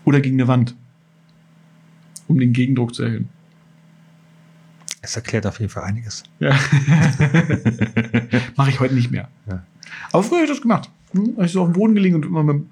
Oder 0.05 0.21
gegen 0.21 0.37
eine 0.37 0.49
Wand. 0.49 0.75
Um 2.29 2.39
den 2.39 2.53
Gegendruck 2.53 2.95
zu 2.95 3.03
erhöhen. 3.03 3.29
Es 5.03 5.17
erklärt 5.17 5.47
auf 5.47 5.59
jeden 5.61 5.71
Fall 5.71 5.85
einiges. 5.85 6.25
Ja. 6.39 6.51
Mache 8.57 8.71
ich 8.71 8.81
heute 8.81 8.95
nicht 8.95 9.11
mehr. 9.11 9.29
Ja. 9.49 9.65
Aber 10.13 10.23
früher 10.23 10.39
habe 10.39 10.45
ich 10.45 10.51
das 10.51 10.61
gemacht. 10.61 10.91
Hm, 11.13 11.35
Habe 11.37 11.47
ich 11.47 11.53
so 11.53 11.63
auf 11.63 11.69
den 11.69 11.73
Boden 11.73 11.95
gelegen 11.95 12.17
und 12.17 12.27
immer 12.27 12.43
mit 12.43 12.57
dem 12.57 12.71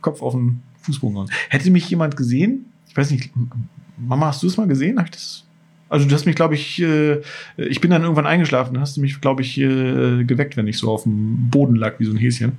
Kopf 0.00 0.22
auf 0.22 0.34
den 0.34 0.62
Fußboden 0.82 1.14
gehauen. 1.14 1.30
Hätte 1.48 1.70
mich 1.70 1.88
jemand 1.88 2.16
gesehen, 2.16 2.66
ich 2.88 2.96
weiß 2.96 3.10
nicht, 3.10 3.30
Mama, 3.96 4.26
hast 4.26 4.42
du 4.42 4.46
es 4.46 4.56
mal 4.56 4.66
gesehen? 4.68 5.00
Ich 5.04 5.10
das? 5.10 5.44
Also 5.88 6.06
du 6.06 6.14
hast 6.14 6.26
mich, 6.26 6.34
glaube 6.36 6.54
ich, 6.54 6.80
äh, 6.82 7.20
ich 7.56 7.80
bin 7.80 7.90
dann 7.90 8.02
irgendwann 8.02 8.26
eingeschlafen, 8.26 8.74
dann 8.74 8.82
hast 8.82 8.96
du 8.96 9.00
mich, 9.00 9.20
glaube 9.20 9.42
ich, 9.42 9.58
äh, 9.58 10.24
geweckt, 10.24 10.56
wenn 10.56 10.66
ich 10.66 10.78
so 10.78 10.90
auf 10.90 11.04
dem 11.04 11.48
Boden 11.48 11.76
lag 11.76 11.98
wie 11.98 12.04
so 12.04 12.10
ein 12.12 12.16
Häschen. 12.16 12.58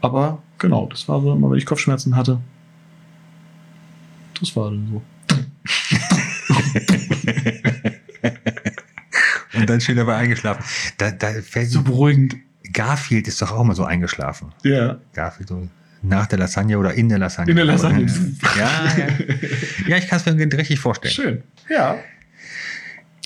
Aber 0.00 0.42
genau, 0.58 0.86
das 0.86 1.08
war 1.08 1.20
so 1.20 1.32
immer, 1.32 1.50
wenn 1.50 1.58
ich 1.58 1.66
Kopfschmerzen 1.66 2.16
hatte. 2.16 2.40
Dann 4.54 4.88
so. 4.90 5.02
Und 9.58 9.68
dann 9.68 9.80
schön 9.80 9.96
dabei 9.96 10.16
eingeschlafen. 10.16 10.64
Da, 10.98 11.10
da 11.10 11.30
fällt 11.42 11.70
So 11.70 11.82
beruhigend. 11.82 12.36
Garfield 12.72 13.28
ist 13.28 13.42
doch 13.42 13.52
auch 13.52 13.64
mal 13.64 13.74
so 13.74 13.84
eingeschlafen. 13.84 14.52
Ja. 14.64 14.98
Garfield 15.12 15.48
so 15.48 15.68
nach 16.02 16.26
der 16.26 16.38
Lasagne 16.38 16.78
oder 16.78 16.94
in 16.94 17.08
der 17.08 17.18
Lasagne. 17.18 17.50
In 17.50 17.56
der 17.56 17.66
Lasagne. 17.66 18.06
Ja, 18.56 18.92
ja. 18.96 19.06
Ja, 19.88 19.96
ich 19.98 20.08
kann 20.08 20.20
es 20.24 20.26
mir 20.26 20.52
richtig 20.58 20.80
vorstellen. 20.80 21.12
Schön. 21.14 21.42
Ja. 21.68 21.98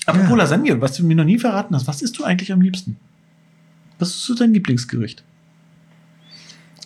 Apropos 0.05 0.29
Ja. 0.29 0.35
Lasagne, 0.35 0.79
was 0.81 0.93
du 0.97 1.05
mir 1.05 1.15
noch 1.15 1.23
nie 1.23 1.39
verraten 1.39 1.75
hast, 1.75 1.87
was 1.87 2.01
isst 2.01 2.17
du 2.19 2.23
eigentlich 2.23 2.51
am 2.51 2.61
liebsten? 2.61 2.97
Was 3.99 4.09
ist 4.09 4.25
so 4.25 4.35
dein 4.35 4.53
Lieblingsgericht? 4.53 5.23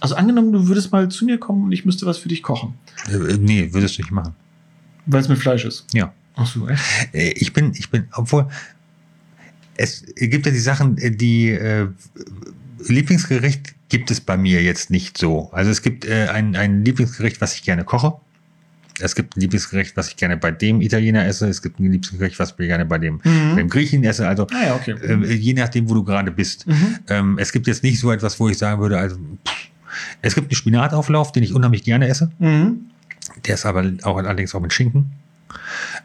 Also 0.01 0.15
angenommen, 0.15 0.51
du 0.51 0.67
würdest 0.67 0.91
mal 0.91 1.07
zu 1.09 1.23
mir 1.25 1.37
kommen 1.37 1.63
und 1.65 1.71
ich 1.71 1.85
müsste 1.85 2.05
was 2.05 2.17
für 2.17 2.27
dich 2.27 2.43
kochen, 2.43 2.73
Äh, 3.07 3.37
nee, 3.37 3.69
würdest 3.71 3.97
du 3.97 4.01
nicht 4.01 4.11
machen. 4.11 4.33
weil 5.05 5.21
es 5.21 5.29
mit 5.29 5.37
Fleisch 5.39 5.63
ist. 5.63 5.85
Ja. 5.93 6.11
Ach 6.35 6.45
so, 6.47 6.67
echt? 6.67 6.81
Äh, 7.13 7.31
Ich 7.37 7.53
bin, 7.53 7.71
ich 7.77 7.89
bin, 7.89 8.05
obwohl 8.13 8.47
es 9.77 10.03
gibt 10.15 10.45
ja 10.45 10.51
die 10.51 10.59
Sachen, 10.59 10.97
äh, 10.97 11.11
die 11.11 11.49
äh, 11.51 11.87
Lieblingsgericht 12.87 13.75
gibt 13.89 14.11
es 14.11 14.21
bei 14.21 14.37
mir 14.37 14.61
jetzt 14.63 14.89
nicht 14.89 15.17
so. 15.17 15.49
Also 15.51 15.69
es 15.71 15.81
gibt 15.81 16.05
äh, 16.05 16.27
ein, 16.27 16.55
ein 16.55 16.83
Lieblingsgericht, 16.83 17.41
was 17.41 17.55
ich 17.55 17.63
gerne 17.63 17.83
koche. 17.83 18.13
Es 18.99 19.15
gibt 19.15 19.35
ein 19.35 19.41
Lieblingsgericht, 19.41 19.97
was 19.97 20.09
ich 20.09 20.15
gerne 20.17 20.37
bei 20.37 20.51
dem 20.51 20.81
Italiener 20.81 21.25
esse. 21.25 21.47
Es 21.47 21.61
gibt 21.61 21.79
ein 21.79 21.83
Lieblingsgericht, 21.91 22.37
was 22.39 22.51
ich 22.51 22.57
gerne 22.57 22.85
bei 22.85 22.97
dem, 22.97 23.19
Mhm. 23.23 23.55
beim 23.55 23.69
Griechen 23.69 24.03
esse. 24.03 24.27
Also 24.27 24.47
Ah 24.51 24.65
ja, 24.65 24.75
okay. 24.75 24.91
äh, 25.01 25.33
je 25.33 25.53
nachdem, 25.53 25.89
wo 25.89 25.93
du 25.95 26.03
gerade 26.03 26.31
bist. 26.31 26.67
Mhm. 26.67 26.99
Ähm, 27.09 27.37
es 27.39 27.51
gibt 27.51 27.67
jetzt 27.67 27.83
nicht 27.83 27.99
so 27.99 28.11
etwas, 28.11 28.39
wo 28.39 28.49
ich 28.49 28.57
sagen 28.57 28.81
würde, 28.81 28.97
also 28.97 29.15
pff. 29.17 29.70
Es 30.21 30.35
gibt 30.35 30.47
einen 30.51 30.55
Spinatauflauf, 30.55 31.31
den 31.31 31.43
ich 31.43 31.53
unheimlich 31.53 31.83
gerne 31.83 32.07
esse. 32.07 32.31
Mhm. 32.39 32.81
Der 33.45 33.55
ist 33.55 33.65
aber 33.65 33.83
auch 34.03 34.17
allerdings 34.17 34.53
auch 34.55 34.59
mit 34.61 34.73
Schinken. 34.73 35.11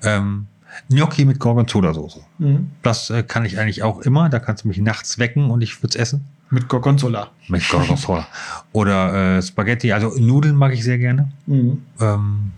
Ähm, 0.03 0.46
Gnocchi 0.90 1.25
mit 1.25 1.38
Gorgonzola-Soße. 1.40 2.20
Mhm. 2.38 2.70
Das 2.83 3.11
äh, 3.11 3.22
kann 3.22 3.44
ich 3.44 3.59
eigentlich 3.59 3.83
auch 3.83 4.01
immer. 4.01 4.29
Da 4.29 4.38
kannst 4.38 4.64
du 4.64 4.68
mich 4.68 4.79
nachts 4.79 5.18
wecken 5.18 5.51
und 5.51 5.62
ich 5.62 5.83
würde 5.83 5.96
es 5.96 5.96
essen. 5.96 6.25
Mit 6.51 6.68
Gorgonzola. 6.68 7.31
Mit 7.49 7.68
Gorgonzola. 7.68 8.27
Oder 8.72 9.38
äh, 9.38 9.42
Spaghetti. 9.42 9.92
Also 9.92 10.12
Nudeln 10.18 10.55
mag 10.55 10.72
ich 10.72 10.85
sehr 10.85 10.99
gerne. 10.99 11.33
Mhm. 11.46 11.83
Ähm, 12.01 12.53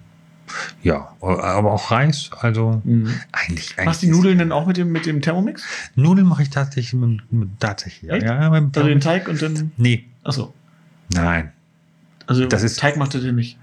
ja, 0.82 1.08
aber 1.20 1.72
auch 1.72 1.90
Reis. 1.90 2.30
Also 2.40 2.82
Mhm. 2.84 3.12
eigentlich. 3.32 3.74
eigentlich 3.78 3.84
Machst 3.86 4.02
du 4.02 4.06
die 4.06 4.12
Nudeln 4.12 4.38
denn 4.38 4.52
auch 4.52 4.66
mit 4.66 4.76
dem, 4.76 4.90
mit 4.90 5.06
dem 5.06 5.22
Thermomix? 5.22 5.62
Nudeln 5.94 6.26
mache 6.26 6.42
ich 6.42 6.50
tatsächlich 6.50 6.94
mit, 6.94 7.32
mit 7.32 7.48
tatsächlich. 7.60 8.10
Ja, 8.10 8.16
Echt? 8.16 8.26
ja, 8.26 8.50
mit, 8.50 8.76
Also 8.76 8.88
den 8.88 9.00
Teig 9.00 9.28
und 9.28 9.40
dann. 9.40 9.72
nee, 9.76 10.04
Achso. 10.24 10.52
Nein. 11.12 11.52
Also 12.26 12.44
Das 12.46 12.62
ist- 12.62 12.78
Teig 12.78 12.96
macht 12.96 13.14
er 13.14 13.20
dir 13.20 13.32
nicht. 13.32 13.58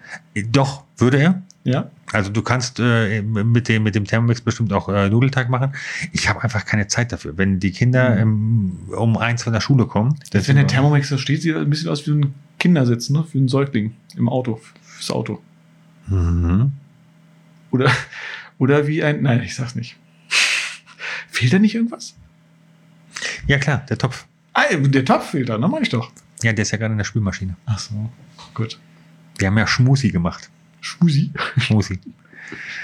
Doch, 0.52 0.84
würde 0.98 1.18
er. 1.20 1.42
Ja? 1.66 1.90
Also 2.14 2.30
du 2.32 2.42
kannst 2.44 2.80
äh, 2.80 3.22
mit 3.24 3.68
dem 3.70 3.84
mit 3.84 3.96
dem 3.96 4.06
Thermomix 4.06 4.42
bestimmt 4.42 4.72
auch 4.74 4.88
äh, 4.90 5.10
Nudelteig 5.10 5.50
machen. 5.50 5.74
Ich 6.14 6.30
habe 6.30 6.42
einfach 6.44 6.64
keine 6.66 6.88
Zeit 6.88 7.12
dafür. 7.12 7.38
Wenn 7.38 7.60
die 7.60 7.72
Kinder 7.72 8.16
ähm, 8.18 8.78
um 8.96 9.18
eins 9.18 9.44
von 9.44 9.54
der 9.54 9.62
Schule 9.62 9.86
kommen, 9.88 10.16
Das, 10.32 10.48
wenn 10.48 10.56
der 10.58 10.68
Thermomix 10.68 11.10
da 11.10 11.18
steht, 11.18 11.42
sieht 11.42 11.56
ein 11.56 11.70
bisschen 11.70 11.90
aus 11.90 12.06
wie 12.08 12.12
ein 12.12 12.34
Kindersitz, 12.60 13.10
ne? 13.10 13.24
Für 13.24 13.38
einen 13.40 13.48
Säugling 13.48 13.94
im 14.16 14.30
Auto, 14.30 14.60
fürs 14.84 15.10
Auto. 15.12 15.42
mhm. 16.08 16.72
Oder, 17.72 17.92
oder 18.60 18.88
wie 18.88 19.04
ein. 19.04 19.22
Nein, 19.24 19.42
ich 19.44 19.56
sag's 19.56 19.76
nicht. 19.76 19.98
Fehlt 21.30 21.52
da 21.52 21.60
nicht 21.60 21.76
irgendwas? 21.76 22.16
Ja 23.48 23.58
klar, 23.58 23.86
der 23.90 23.98
Topf. 23.98 24.26
Ah, 24.54 24.64
der 24.74 25.04
Topf 25.04 25.32
fehlt 25.32 25.50
da, 25.50 25.58
ne? 25.58 25.68
Mach 25.68 25.82
ich 25.82 25.90
doch. 25.90 26.12
Ja, 26.46 26.54
der 26.54 26.62
ist 26.62 26.70
ja 26.72 26.78
gerade 26.78 26.92
in 26.92 27.00
der 27.00 27.06
Spülmaschine. 27.06 27.56
Ach 27.66 27.80
so, 27.80 28.08
gut. 28.54 28.78
Wir 29.40 29.48
haben 29.48 29.58
ja 29.58 29.66
Schmusi 29.66 30.10
gemacht. 30.12 30.48
Schmusi? 30.80 31.32
Schmusi. 31.58 32.00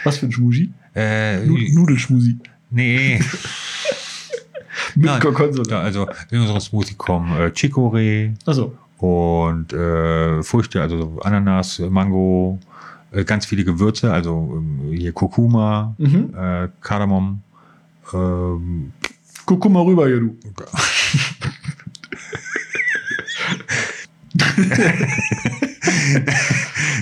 Was 0.03 0.17
für 0.17 0.25
ein 0.25 0.31
Schmusi? 0.31 0.71
äh, 0.95 1.45
Nu 1.45 1.55
Nudelschmusi. 1.73 2.37
nee. 2.71 3.19
Mit 4.95 5.05
Nein. 5.05 5.19
Gorgonzola. 5.21 5.69
Ja, 5.69 5.79
also 5.81 6.07
in 6.31 6.39
unserem 6.39 6.59
Smoothie 6.59 6.95
kommen 6.95 7.31
äh, 7.39 7.51
Chicorée 7.55 8.33
Achso. 8.47 8.75
und 8.97 9.71
äh, 9.73 10.41
Früchte, 10.41 10.81
also 10.81 10.97
so 10.97 11.19
Ananas, 11.21 11.77
Mango, 11.79 12.59
äh, 13.11 13.23
ganz 13.23 13.45
viele 13.45 13.63
Gewürze, 13.63 14.11
also 14.11 14.53
ähm, 14.57 14.91
hier 14.91 15.11
Kurkuma, 15.13 15.93
Mhm. 15.99 16.33
äh, 16.35 16.67
Kardamom, 16.81 17.41
Ähm, 18.13 18.91
mal 19.69 19.83
rüber 19.83 20.07
hier, 20.07 20.19
du. 20.19 20.35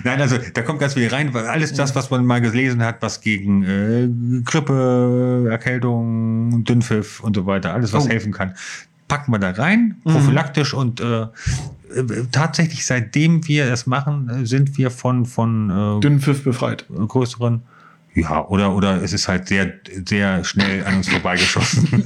Nein, 0.04 0.22
also 0.22 0.38
da 0.54 0.62
kommt 0.62 0.80
ganz 0.80 0.94
viel 0.94 1.08
rein, 1.10 1.34
weil 1.34 1.48
alles 1.48 1.74
das, 1.74 1.96
was 1.96 2.10
man 2.10 2.26
mal 2.26 2.42
gelesen 2.42 2.82
hat, 2.84 3.02
was 3.02 3.22
gegen 3.22 3.64
äh, 3.64 4.10
Grippe, 4.44 5.48
Erkältung, 5.50 6.64
Dünnpfiff 6.64 7.20
und 7.20 7.36
so 7.36 7.46
weiter, 7.46 7.74
alles, 7.74 7.94
was 7.94 8.06
Oh. 8.06 8.10
helfen 8.10 8.32
kann, 8.32 8.54
packen 9.08 9.32
wir 9.32 9.40
da 9.40 9.52
rein, 9.52 9.96
prophylaktisch 10.04 10.74
und 10.74 11.02
äh, 11.02 11.28
tatsächlich, 12.32 12.86
seitdem 12.86 13.48
wir 13.48 13.68
das 13.68 13.88
machen, 13.88 14.46
sind 14.46 14.78
wir 14.78 14.92
von, 14.92 15.26
von 15.26 15.98
äh, 15.98 16.00
Dünnen 16.02 16.20
Pfiff 16.20 16.44
befreit. 16.44 16.86
größeren, 16.90 17.62
ja, 18.14 18.46
oder, 18.48 18.76
oder 18.76 19.02
es 19.04 19.14
ist 19.14 19.28
halt 19.28 19.48
sehr, 19.48 19.74
sehr 20.08 20.44
schnell 20.44 20.86
an 20.86 20.98
uns 20.98 21.10
vorbeigeschossen. 21.10 22.04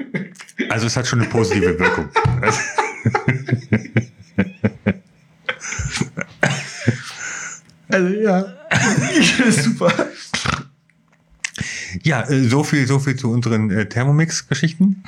also 0.70 0.86
es 0.86 0.96
hat 0.96 1.06
schon 1.06 1.20
eine 1.20 1.28
positive 1.28 1.78
Wirkung. 1.78 2.08
Also 7.90 8.08
ja, 8.08 8.44
super. 9.50 9.92
Ja, 12.02 12.22
äh, 12.28 12.44
so 12.44 12.62
viel, 12.64 12.86
so 12.86 12.98
viel 12.98 13.16
zu 13.16 13.30
unseren 13.30 13.70
äh, 13.70 13.86
Thermomix-Geschichten. 13.86 15.02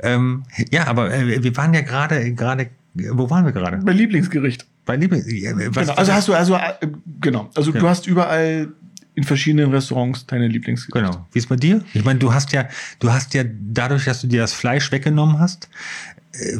Ähm, 0.00 0.42
ja, 0.70 0.86
aber 0.86 1.12
äh, 1.14 1.42
wir 1.42 1.56
waren 1.56 1.72
ja 1.72 1.80
gerade, 1.82 2.32
gerade, 2.34 2.70
wo 2.94 3.30
waren 3.30 3.44
wir 3.44 3.52
gerade? 3.52 3.78
Mein 3.84 3.96
Lieblingsgericht. 3.96 4.66
Bei 4.84 4.96
Liebe. 4.96 5.22
Ja, 5.30 5.52
was, 5.56 5.86
genau. 5.86 5.94
Also 5.94 6.12
hast 6.12 6.28
du, 6.28 6.34
also 6.34 6.56
äh, 6.56 6.74
genau. 7.20 7.50
Also 7.54 7.72
Ja. 7.72 7.80
du 7.80 7.88
hast 7.88 8.06
überall 8.06 8.68
in 9.14 9.22
verschiedenen 9.22 9.70
Restaurants 9.70 10.26
deine 10.26 10.48
Lieblingsgerichte. 10.48 11.10
Genau. 11.12 11.26
Wie 11.32 11.38
ist 11.38 11.48
bei 11.48 11.56
dir? 11.56 11.82
Ich 11.94 12.04
meine, 12.04 12.18
du 12.18 12.34
hast 12.34 12.52
ja, 12.52 12.68
du 12.98 13.12
hast 13.12 13.32
ja 13.32 13.44
dadurch, 13.46 14.04
dass 14.06 14.20
du 14.20 14.26
dir 14.26 14.40
das 14.40 14.52
Fleisch 14.52 14.90
weggenommen 14.90 15.38
hast, 15.38 15.68
äh, 16.13 16.13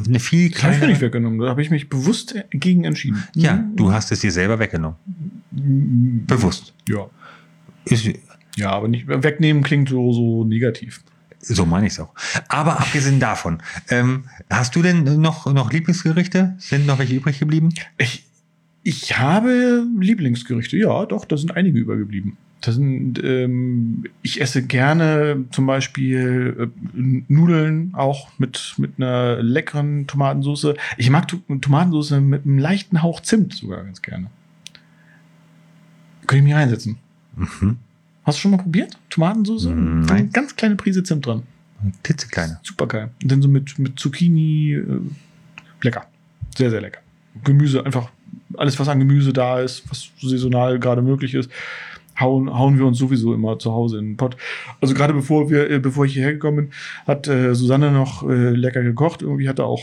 eine 0.07 0.19
viel 0.19 0.49
Das 0.51 0.63
habe 0.63 0.73
ich 0.73 0.79
mir 0.79 0.79
kleinere. 0.79 0.87
nicht 0.91 1.01
weggenommen. 1.01 1.39
Da 1.39 1.49
habe 1.49 1.61
ich 1.61 1.69
mich 1.69 1.89
bewusst 1.89 2.35
gegen 2.51 2.83
entschieden. 2.85 3.23
Ja, 3.35 3.63
du 3.75 3.91
hast 3.91 4.11
es 4.11 4.19
dir 4.19 4.31
selber 4.31 4.59
weggenommen. 4.59 4.97
Bewusst. 5.51 6.73
Ja. 6.89 7.09
Ist, 7.85 8.09
Ja, 8.57 8.71
aber 8.71 8.87
nicht 8.87 9.07
wegnehmen 9.07 9.63
klingt 9.63 9.89
so, 9.89 10.11
so 10.13 10.43
negativ. 10.45 11.01
so 11.39 11.65
meine 11.65 11.87
ich 11.87 11.93
es 11.93 11.99
auch. 11.99 12.13
Aber 12.47 12.79
abgesehen 12.79 13.19
davon, 13.19 13.61
ähm, 13.89 14.25
hast 14.49 14.75
du 14.75 14.81
denn 14.81 15.03
noch, 15.21 15.51
noch 15.53 15.71
Lieblingsgerichte? 15.71 16.55
Sind 16.57 16.85
noch 16.85 16.99
welche 16.99 17.15
übrig 17.15 17.39
geblieben? 17.39 17.69
Ich, 17.97 18.25
ich 18.83 19.17
habe 19.17 19.85
Lieblingsgerichte, 19.99 20.77
ja, 20.77 21.05
doch, 21.05 21.25
da 21.25 21.37
sind 21.37 21.55
einige 21.55 21.79
übergeblieben. 21.79 22.37
Sind, 22.71 23.21
ähm, 23.23 24.05
ich 24.21 24.41
esse 24.41 24.63
gerne 24.63 25.45
zum 25.51 25.65
Beispiel 25.65 26.71
äh, 26.73 27.01
Nudeln 27.27 27.93
auch 27.93 28.29
mit, 28.37 28.75
mit 28.77 28.93
einer 28.97 29.41
leckeren 29.41 30.07
Tomatensauce. 30.07 30.73
Ich 30.97 31.09
mag 31.09 31.27
Tomatensauce 31.27 32.11
mit 32.21 32.45
einem 32.45 32.59
leichten 32.59 33.01
Hauch 33.01 33.21
Zimt 33.21 33.53
sogar 33.53 33.83
ganz 33.83 34.01
gerne. 34.01 34.27
Könnte 36.27 36.37
ich 36.37 36.43
mich 36.43 36.53
reinsetzen. 36.55 36.97
Mhm. 37.35 37.77
Hast 38.23 38.37
du 38.37 38.41
schon 38.41 38.51
mal 38.51 38.57
probiert? 38.57 38.97
Tomatensauce? 39.09 39.65
Mm, 39.65 40.07
Eine 40.09 40.27
ganz 40.29 40.55
kleine 40.55 40.75
Prise 40.75 41.03
Zimt 41.03 41.25
dran. 41.25 41.43
Titzekleine. 42.03 42.59
Super 42.63 42.87
geil. 42.87 43.09
Und 43.21 43.31
dann 43.31 43.41
so 43.41 43.47
mit, 43.47 43.77
mit 43.77 43.99
Zucchini. 43.99 44.73
Äh, 44.73 44.99
lecker. 45.81 46.05
Sehr, 46.57 46.69
sehr 46.69 46.81
lecker. 46.81 46.99
Gemüse, 47.43 47.85
einfach 47.85 48.09
alles, 48.57 48.79
was 48.79 48.87
an 48.87 48.99
Gemüse 48.99 49.33
da 49.33 49.59
ist, 49.59 49.83
was 49.89 50.09
saisonal 50.21 50.79
gerade 50.79 51.01
möglich 51.01 51.33
ist, 51.33 51.49
hauen, 52.19 52.53
hauen 52.53 52.77
wir 52.77 52.85
uns 52.85 52.97
sowieso 52.97 53.33
immer 53.33 53.59
zu 53.59 53.71
Hause 53.71 53.99
in 53.99 54.05
den 54.11 54.17
Pott. 54.17 54.37
Also 54.81 54.93
gerade 54.93 55.13
bevor 55.13 55.49
wir, 55.49 55.69
äh, 55.69 55.79
bevor 55.79 56.05
ich 56.05 56.13
hierher 56.13 56.33
gekommen 56.33 56.57
bin, 56.57 56.69
hat 57.07 57.27
äh, 57.27 57.53
Susanne 57.55 57.91
noch 57.91 58.23
äh, 58.29 58.51
lecker 58.51 58.83
gekocht. 58.83 59.21
Irgendwie 59.21 59.49
hatte 59.49 59.65
auch 59.65 59.81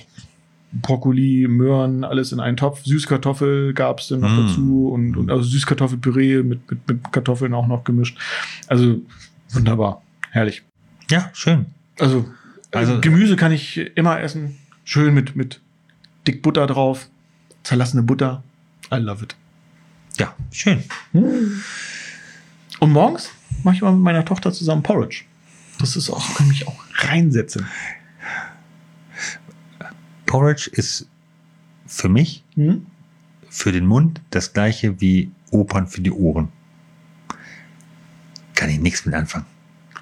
Brokkoli, 0.72 1.46
Möhren, 1.48 2.02
alles 2.04 2.32
in 2.32 2.40
einen 2.40 2.56
Topf. 2.56 2.82
Süßkartoffel 2.84 3.74
gab 3.74 4.00
es 4.00 4.08
dann 4.08 4.20
noch 4.20 4.30
Mm. 4.30 4.46
dazu 4.46 4.88
und, 4.88 5.16
und 5.18 5.30
also 5.30 5.42
Süßkartoffelpüree 5.44 6.42
mit, 6.42 6.70
mit, 6.70 6.88
mit 6.88 7.12
Kartoffeln 7.12 7.52
auch 7.52 7.66
noch 7.66 7.84
gemischt. 7.84 8.16
Also 8.68 8.96
wunderbar. 9.52 10.02
Herrlich. 10.30 10.62
Ja, 11.10 11.28
schön. 11.34 11.66
Also, 11.98 12.24
Also- 12.70 12.92
also 12.92 13.00
Gemüse 13.02 13.36
kann 13.36 13.52
ich 13.52 13.76
immer 13.96 14.18
essen. 14.20 14.56
Schön 14.84 15.12
mit, 15.12 15.36
mit 15.36 15.60
dick 16.26 16.40
Butter 16.42 16.66
drauf. 16.66 17.08
Zerlassene 17.64 18.02
Butter. 18.02 18.42
I 18.90 18.96
love 18.96 19.22
it. 19.24 19.36
Ja, 20.18 20.34
schön. 20.50 20.82
Und 22.82 22.90
morgens 22.90 23.30
mache 23.62 23.76
ich 23.76 23.82
mal 23.82 23.92
mit 23.92 24.02
meiner 24.02 24.24
Tochter 24.24 24.52
zusammen 24.52 24.82
Porridge. 24.82 25.22
Das 25.78 25.94
ist 25.94 26.10
auch, 26.10 26.34
kann 26.34 26.48
mich 26.48 26.66
auch 26.66 26.74
reinsetzen. 26.96 27.64
Porridge 30.26 30.68
ist 30.72 31.06
für 31.86 32.08
mich, 32.08 32.42
Hm? 32.56 32.84
für 33.48 33.70
den 33.70 33.86
Mund, 33.86 34.20
das 34.30 34.52
gleiche 34.52 35.00
wie 35.00 35.30
Opern 35.52 35.86
für 35.86 36.00
die 36.00 36.10
Ohren. 36.10 36.48
Kann 38.56 38.68
ich 38.68 38.80
nichts 38.80 39.06
mit 39.06 39.14
anfangen. 39.14 39.46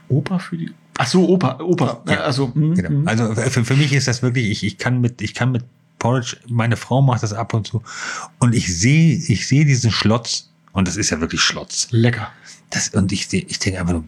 Opa 0.09 0.39
für 0.39 0.57
die. 0.57 0.73
Ach 0.97 1.07
so, 1.07 1.29
Opa, 1.29 1.59
Opa. 1.61 2.03
Ja, 2.09 2.21
also, 2.21 2.51
hm, 2.55 2.75
Genau. 2.75 2.89
hm. 2.89 3.09
Also 3.09 3.35
für, 3.35 3.63
für 3.65 3.77
mich 3.77 3.93
ist 3.93 4.09
das 4.09 4.23
wirklich, 4.23 4.49
ich, 4.51 4.65
ich 4.65 4.79
kann 4.79 5.03
mit, 5.03 5.21
ich 5.21 5.35
kann 5.35 5.53
mit 5.53 5.65
Porridge, 5.99 6.39
meine 6.49 6.77
Frau 6.79 7.03
macht 7.03 7.23
das 7.23 7.35
ab 7.35 7.53
und 7.53 7.67
zu 7.67 7.83
und 8.39 8.55
ich 8.55 8.75
sehe, 8.75 9.17
ich 9.29 9.47
sehe 9.47 9.67
diesen 9.67 9.91
Schlotz 9.91 10.49
und 10.73 10.89
das 10.89 10.97
ist 10.97 11.11
ja 11.11 11.21
wirklich 11.21 11.43
Schlotz. 11.43 11.89
lecker. 11.91 12.33
Das, 12.71 12.89
und 12.91 13.13
ich, 13.13 13.33
ich 13.33 13.59
denke 13.59 13.81
einfach 13.81 13.95
nur, 13.95 14.05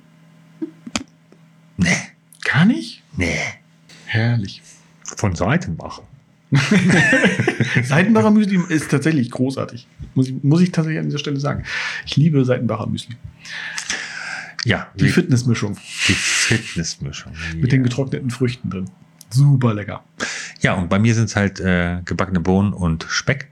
nee, 1.76 1.96
Kann 2.44 2.70
ich? 2.70 3.02
nee. 3.16 3.38
Herrlich. 4.06 4.62
Von 5.04 5.34
Seitenbach. 5.34 6.02
Seitenbacher 7.82 8.30
Müsli 8.30 8.60
ist 8.68 8.90
tatsächlich 8.90 9.30
großartig. 9.30 9.86
Muss 10.14 10.28
ich, 10.28 10.44
muss 10.44 10.60
ich 10.60 10.70
tatsächlich 10.70 11.00
an 11.00 11.06
dieser 11.06 11.18
Stelle 11.18 11.40
sagen. 11.40 11.64
Ich 12.04 12.16
liebe 12.16 12.44
Seitenbacher 12.44 12.86
Müsli. 12.86 13.16
Ja, 14.64 14.88
Die 14.94 15.08
Fitnessmischung 15.08 15.76
die 16.08 16.12
Fitnessmischung. 16.12 17.32
mit 17.54 17.64
ja. 17.64 17.68
den 17.68 17.82
getrockneten 17.82 18.30
Früchten 18.30 18.70
drin. 18.70 18.90
Super 19.30 19.74
lecker. 19.74 20.04
ja, 20.60 20.74
und 20.74 20.88
bei 20.88 20.98
mir 20.98 21.14
sind 21.14 21.24
es 21.24 21.36
halt 21.36 21.58
äh, 21.58 22.00
gebackene 22.04 22.40
Bohnen 22.40 22.72
und 22.72 23.06
Speck 23.08 23.48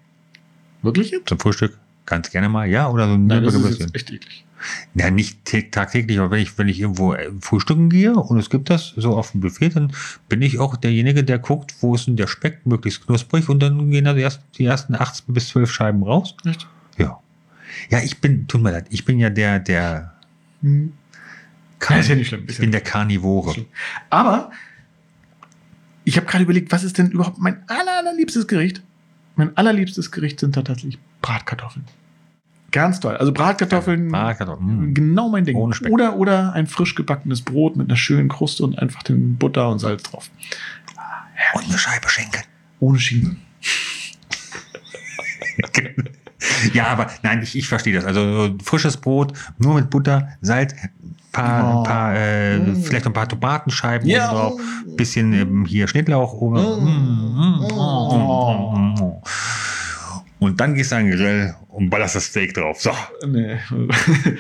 Wirklich 0.83 1.15
zum 1.27 1.39
Frühstück. 1.39 1.79
Ganz 2.07 2.31
gerne 2.31 2.49
mal, 2.49 2.69
ja, 2.69 2.89
oder 2.89 3.07
so 3.07 3.15
ein 3.15 3.27
Nein, 3.27 3.45
das 3.45 3.55
ist 3.55 3.81
jetzt 3.81 3.95
echt 3.95 4.11
eklig. 4.11 4.45
Ja, 4.95 5.11
nicht 5.11 5.47
tä- 5.49 5.71
tagtäglich, 5.71 6.19
aber 6.19 6.31
wenn 6.33 6.41
ich, 6.41 6.57
wenn 6.59 6.69
ich 6.69 6.81
irgendwo 6.81 7.15
äh, 7.15 7.31
frühstücken 7.41 7.89
gehe 7.89 8.15
und 8.15 8.39
es 8.39 8.51
gibt 8.51 8.69
das 8.71 8.93
so 8.97 9.17
auf 9.17 9.33
dem 9.33 9.41
Buffet, 9.41 9.71
dann 9.71 9.93
bin 10.29 10.43
ich 10.43 10.59
auch 10.59 10.77
derjenige, 10.77 11.25
der 11.25 11.39
guckt, 11.39 11.75
wo 11.81 11.95
ist 11.95 12.07
denn 12.07 12.17
der 12.17 12.27
Speck 12.27 12.67
möglichst 12.67 13.07
knusprig 13.07 13.49
und 13.49 13.61
dann 13.61 13.91
gehen 13.91 14.05
da 14.05 14.13
die 14.13 14.23
ersten, 14.23 14.45
die 14.59 14.65
ersten 14.67 14.95
acht 14.95 15.23
bis 15.29 15.49
zwölf 15.49 15.73
Scheiben 15.73 16.03
raus. 16.03 16.35
Echt? 16.45 16.67
Ja. 16.99 17.19
Ja, 17.89 18.01
ich 18.01 18.21
bin, 18.21 18.47
tut 18.49 18.63
mir 18.63 18.73
leid, 18.73 18.87
ich 18.91 19.05
bin 19.05 19.19
ja 19.19 19.31
der, 19.31 19.59
der, 19.61 20.15
Hm. 20.63 20.93
Kar 21.79 21.99
ist 22.01 22.09
ja 22.11 22.15
nicht 22.17 22.29
schlimm. 22.29 22.45
ich 22.47 22.59
bin 22.59 22.71
der 22.73 22.83
Karnivore. 22.83 23.65
Aber 24.11 24.51
ich 26.05 26.17
habe 26.19 26.27
gerade 26.27 26.45
überlegt, 26.45 26.71
was 26.73 26.85
ist 26.85 26.99
denn 26.99 27.11
überhaupt 27.11 27.39
mein 27.39 27.63
aller, 27.69 27.97
allerliebstes 27.99 28.47
Gericht? 28.47 28.83
Mein 29.37 29.57
allerliebstes 29.57 30.11
Gericht 30.11 30.41
sind 30.41 30.55
tatsächlich 30.55 30.99
Bratkartoffeln. 31.23 31.87
Ganz 32.71 33.01
toll. 33.01 33.17
Also 33.17 33.33
Bratkartoffeln, 33.33 34.09
Bratkartoffeln, 34.09 34.91
mm. 34.91 34.95
genau 34.95 35.29
mein 35.29 35.45
Ding. 35.45 35.57
Ohne 35.57 35.75
Speck. 35.75 35.91
Oder, 35.93 36.17
oder 36.17 36.53
ein 36.53 36.67
frisch 36.67 36.95
gebackenes 36.95 37.43
Brot 37.43 37.77
mit 37.77 37.89
einer 37.89 37.97
schönen 37.97 38.29
Kruste 38.29 38.63
und 38.65 38.79
einfach 38.79 39.03
den 39.03 39.37
Butter 39.37 39.69
und 39.69 39.79
Salz 39.79 40.03
drauf. 40.05 40.31
Und 41.55 41.65
eine 41.69 41.79
Scheibe 41.79 42.09
Schenkel. 42.09 42.43
Ohne 42.81 42.99
Schinken. 42.99 43.39
Ja, 46.73 46.87
aber 46.89 47.07
nein, 47.23 47.43
ich, 47.43 47.57
ich 47.57 47.69
verstehe 47.69 47.95
das. 47.95 48.05
Also 48.05 48.47
so 48.49 48.55
frisches 48.63 48.97
Brot, 48.97 49.33
nur 49.59 49.75
mit 49.75 49.91
Butter, 49.91 50.29
Salz, 50.41 50.75
paar, 51.33 51.81
Oh. 51.81 51.83
paar 51.83 52.15
äh, 52.17 52.59
Mm. 52.59 52.83
vielleicht 52.83 53.07
ein 53.07 53.13
paar 53.13 53.29
Tomatenscheiben 53.29 54.09
Ja. 54.09 54.29
drauf, 54.31 54.61
bisschen 54.97 55.33
ähm, 55.33 55.65
hier 55.67 55.87
Schnittlauch 55.89 56.33
oben. 56.33 56.57
Mm. 56.57 56.87
Mm, 56.87 57.67
mm, 57.69 58.95
mm. 59.01 59.13
Und 60.39 60.61
dann 60.61 60.75
gehst 60.75 60.93
du 60.93 60.97
an 60.97 61.07
den 61.07 61.17
Grill 61.17 61.55
und 61.81 61.91
ballerst 61.91 62.15
das 62.15 62.27
Steak 62.27 62.55
drauf. 62.55 62.81
So. 62.81 62.93
Nee. 63.27 63.59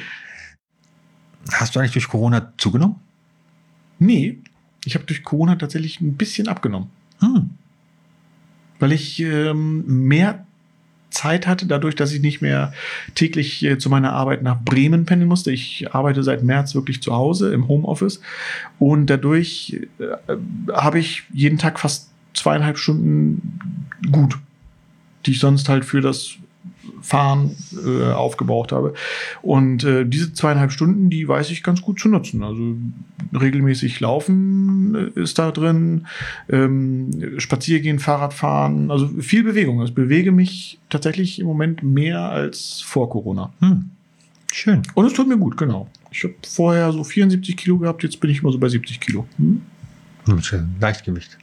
Hast 1.53 1.74
du 1.74 1.81
eigentlich 1.81 1.92
durch 1.92 2.09
Corona 2.09 2.53
zugenommen? 2.59 2.96
nee, 4.00 4.38
ich 4.85 4.94
habe 4.94 5.05
durch 5.05 5.22
Corona 5.22 5.57
tatsächlich 5.57 6.00
ein 6.00 6.16
bisschen 6.16 6.48
abgenommen. 6.48 6.90
Hm. 7.20 7.50
weil 8.79 8.92
ich 8.92 9.20
ähm, 9.20 9.85
mehr 9.87 10.46
Zeit 11.11 11.46
hatte, 11.46 11.66
dadurch, 11.66 11.96
dass 11.96 12.12
ich 12.12 12.22
nicht 12.22 12.40
mehr 12.40 12.72
täglich 13.14 13.62
äh, 13.62 13.76
zu 13.76 13.90
meiner 13.90 14.14
Arbeit 14.14 14.42
nach 14.42 14.59
Bremen 14.59 15.05
pendeln 15.05 15.29
musste. 15.29 15.53
Ich 15.53 15.92
arbeite 15.92 16.22
seit 16.22 16.42
März 16.42 16.74
wirklich 16.74 17.03
zu 17.03 17.12
Hause 17.12 17.53
im 17.53 17.68
Homeoffice 17.68 18.22
und 18.79 19.09
dadurch 19.09 19.87
äh, 19.98 20.37
habe 20.72 20.98
ich 20.98 21.24
jeden 21.35 21.59
Tag 21.59 21.79
fast 21.79 22.09
zweieinhalb 22.33 22.79
Stunden 22.79 23.59
gut, 24.11 24.38
die 25.26 25.32
ich 25.32 25.41
sonst 25.41 25.68
halt 25.68 25.84
für 25.84 26.01
das 26.01 26.36
Fahren 27.01 27.57
äh, 27.84 28.12
aufgebraucht 28.12 28.72
habe. 28.72 28.95
Und 29.43 29.84
äh, 29.84 30.05
diese 30.05 30.32
zweieinhalb 30.32 30.72
Stunden, 30.72 31.11
die 31.11 31.26
weiß 31.26 31.51
ich 31.51 31.62
ganz 31.62 31.82
gut 31.82 32.01
zu 32.01 32.09
nutzen. 32.09 32.43
Also 32.43 32.76
regelmäßig 33.38 34.01
laufen 34.01 35.12
äh, 35.16 35.20
ist 35.20 35.38
da 35.38 35.51
drin, 35.51 36.07
ähm, 36.49 37.11
Spaziergehen, 37.38 37.99
Fahrradfahren, 37.99 38.91
also 38.91 39.09
viel 39.20 39.45
Bewegung. 39.45 39.82
Ich 39.84 39.95
bewege 39.95 40.32
mich 40.32 40.78
tatsächlich 40.88 41.38
im 41.38 41.47
Moment 41.47 41.82
mehr 41.82 42.20
als 42.20 42.80
vor 42.80 43.11
Corona. 43.11 43.53
Hm. 43.61 43.91
Schön. 44.53 44.82
Und 44.95 45.07
es 45.07 45.12
tut 45.12 45.28
mir 45.28 45.38
gut, 45.38 45.57
genau. 45.57 45.88
Ich 46.11 46.24
habe 46.24 46.34
vorher 46.47 46.93
so 46.93 47.05
74 47.05 47.57
Kilo 47.57 47.78
gehabt, 47.78 48.03
jetzt 48.03 48.18
bin 48.20 48.30
ich 48.30 48.43
immer 48.43 48.53
so 48.53 48.59
bei 48.59 48.68
70 48.68 49.01
Kilo. 49.01 49.26
Hm? 49.36 49.62
Hm, 50.26 50.43
schön. 50.43 50.74
Leichtgewicht. 50.80 51.38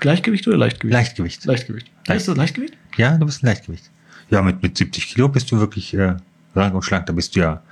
Gleichgewicht 0.00 0.48
oder 0.48 0.56
Leichtgewicht? 0.56 0.92
Leichtgewicht. 0.92 1.44
Leichtgewicht. 1.44 1.89
Heißt 2.10 2.28
das 2.28 2.36
Leichtgewicht? 2.36 2.76
Ja, 2.96 3.16
du 3.16 3.26
bist 3.26 3.42
ein 3.42 3.46
Leichtgewicht. 3.46 3.90
Ja, 4.30 4.42
mit, 4.42 4.62
mit 4.62 4.76
70 4.76 5.08
Kilo 5.08 5.28
bist 5.28 5.50
du 5.50 5.58
wirklich 5.58 5.94
äh, 5.94 6.16
lang 6.54 6.74
und 6.74 6.82
schlank. 6.82 7.06
Da 7.06 7.12
bist 7.12 7.34
du 7.34 7.40
ja. 7.40 7.62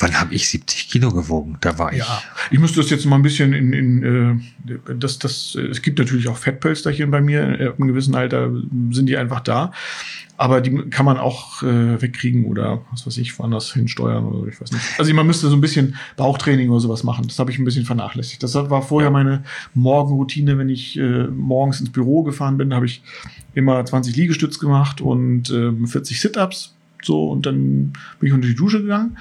Wann 0.00 0.20
habe 0.20 0.34
ich 0.34 0.48
70 0.48 0.88
Kilo 0.88 1.10
gewogen? 1.10 1.58
Da 1.60 1.78
war 1.78 1.92
ich. 1.92 1.98
Ja, 1.98 2.22
ich 2.50 2.58
müsste 2.58 2.80
das 2.80 2.90
jetzt 2.90 3.04
mal 3.04 3.16
ein 3.16 3.22
bisschen 3.22 3.52
in, 3.52 3.72
in 3.72 4.40
äh, 4.66 4.94
das, 4.94 5.18
das, 5.18 5.56
äh, 5.58 5.62
es 5.62 5.82
gibt 5.82 5.98
natürlich 5.98 6.28
auch 6.28 6.36
Fettpölsterchen 6.36 7.10
bei 7.10 7.20
mir. 7.20 7.42
Ab 7.68 7.78
einem 7.78 7.88
gewissen 7.88 8.14
Alter 8.14 8.50
sind 8.90 9.06
die 9.06 9.16
einfach 9.16 9.40
da. 9.40 9.72
Aber 10.36 10.60
die 10.60 10.70
kann 10.90 11.04
man 11.04 11.18
auch 11.18 11.64
äh, 11.64 12.00
wegkriegen 12.00 12.44
oder 12.44 12.82
was 12.92 13.04
weiß 13.08 13.18
ich, 13.18 13.36
woanders 13.40 13.72
hinsteuern 13.72 14.24
oder 14.24 14.48
ich 14.48 14.60
weiß 14.60 14.70
nicht. 14.70 14.84
Also 14.96 15.12
man 15.12 15.26
müsste 15.26 15.48
so 15.48 15.56
ein 15.56 15.60
bisschen 15.60 15.96
Bauchtraining 16.16 16.70
oder 16.70 16.78
sowas 16.78 17.02
machen. 17.02 17.26
Das 17.26 17.40
habe 17.40 17.50
ich 17.50 17.58
ein 17.58 17.64
bisschen 17.64 17.84
vernachlässigt. 17.84 18.40
Das 18.44 18.54
war 18.54 18.82
vorher 18.82 19.10
meine 19.10 19.42
Morgenroutine, 19.74 20.56
wenn 20.56 20.68
ich 20.68 20.96
äh, 20.96 21.26
morgens 21.26 21.80
ins 21.80 21.90
Büro 21.90 22.22
gefahren 22.22 22.56
bin, 22.56 22.72
habe 22.72 22.86
ich 22.86 23.02
immer 23.54 23.84
20 23.84 24.14
Liegestütz 24.14 24.60
gemacht 24.60 25.00
und 25.00 25.50
äh, 25.50 25.72
40 25.84 26.20
Sit-ups. 26.20 26.74
So, 27.02 27.30
und 27.30 27.44
dann 27.44 27.92
bin 28.20 28.28
ich 28.28 28.32
unter 28.32 28.46
die 28.46 28.54
Dusche 28.54 28.80
gegangen. 28.80 29.16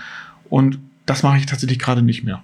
Und 0.49 0.79
das 1.05 1.23
mache 1.23 1.37
ich 1.37 1.45
tatsächlich 1.45 1.79
gerade 1.79 2.01
nicht 2.01 2.23
mehr. 2.23 2.43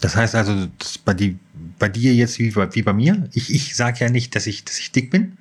Das 0.00 0.14
heißt 0.14 0.34
also, 0.36 0.68
bei, 1.04 1.12
die, 1.14 1.38
bei 1.78 1.88
dir 1.88 2.14
jetzt 2.14 2.38
wie 2.38 2.50
bei, 2.50 2.72
wie 2.74 2.82
bei 2.82 2.92
mir, 2.92 3.28
ich, 3.32 3.52
ich 3.52 3.74
sage 3.74 4.04
ja 4.04 4.10
nicht, 4.10 4.36
dass 4.36 4.46
ich, 4.46 4.64
dass 4.64 4.78
ich 4.78 4.92
dick 4.92 5.10
bin. 5.10 5.36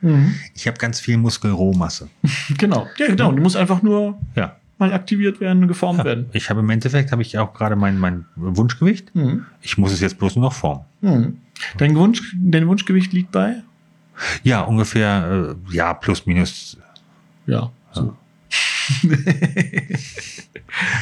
Ich 0.56 0.68
habe 0.68 0.78
ganz 0.78 1.00
viel 1.00 1.18
Muskelrohmasse. 1.18 2.10
Genau. 2.58 2.88
Ja, 2.98 3.08
genau. 3.08 3.32
Die 3.32 3.42
muss 3.42 3.56
einfach 3.56 3.84
nur 3.84 4.18
Ja. 4.36 4.56
mal 4.80 4.94
aktiviert 4.94 5.40
werden, 5.40 5.68
geformt 5.68 6.00
ja. 6.00 6.06
werden. 6.06 6.26
Ich 6.34 6.50
habe 6.50 6.62
im 6.62 6.70
Endeffekt 6.72 7.12
habe 7.12 7.22
ich 7.22 7.38
auch 7.38 7.54
gerade 7.54 7.76
mein, 7.76 8.00
mein 8.00 8.26
Wunschgewicht. 8.36 9.14
Mhm. 9.14 9.46
Ich 9.62 9.78
muss 9.78 9.92
es 9.92 10.00
jetzt 10.00 10.18
bloß 10.18 10.36
nur 10.36 10.46
noch 10.46 10.54
formen. 10.54 10.86
Mhm. 11.02 11.38
Dein, 11.78 11.96
Wunsch, 11.96 12.36
dein 12.40 12.68
Wunschgewicht 12.68 13.14
liegt 13.14 13.32
bei? 13.32 13.62
Ja, 14.44 14.62
ungefähr, 14.62 15.56
äh, 15.70 15.76
ja, 15.76 15.94
plus 15.94 16.26
minus. 16.26 16.78
Ja. 17.46 17.72
So. 17.92 18.16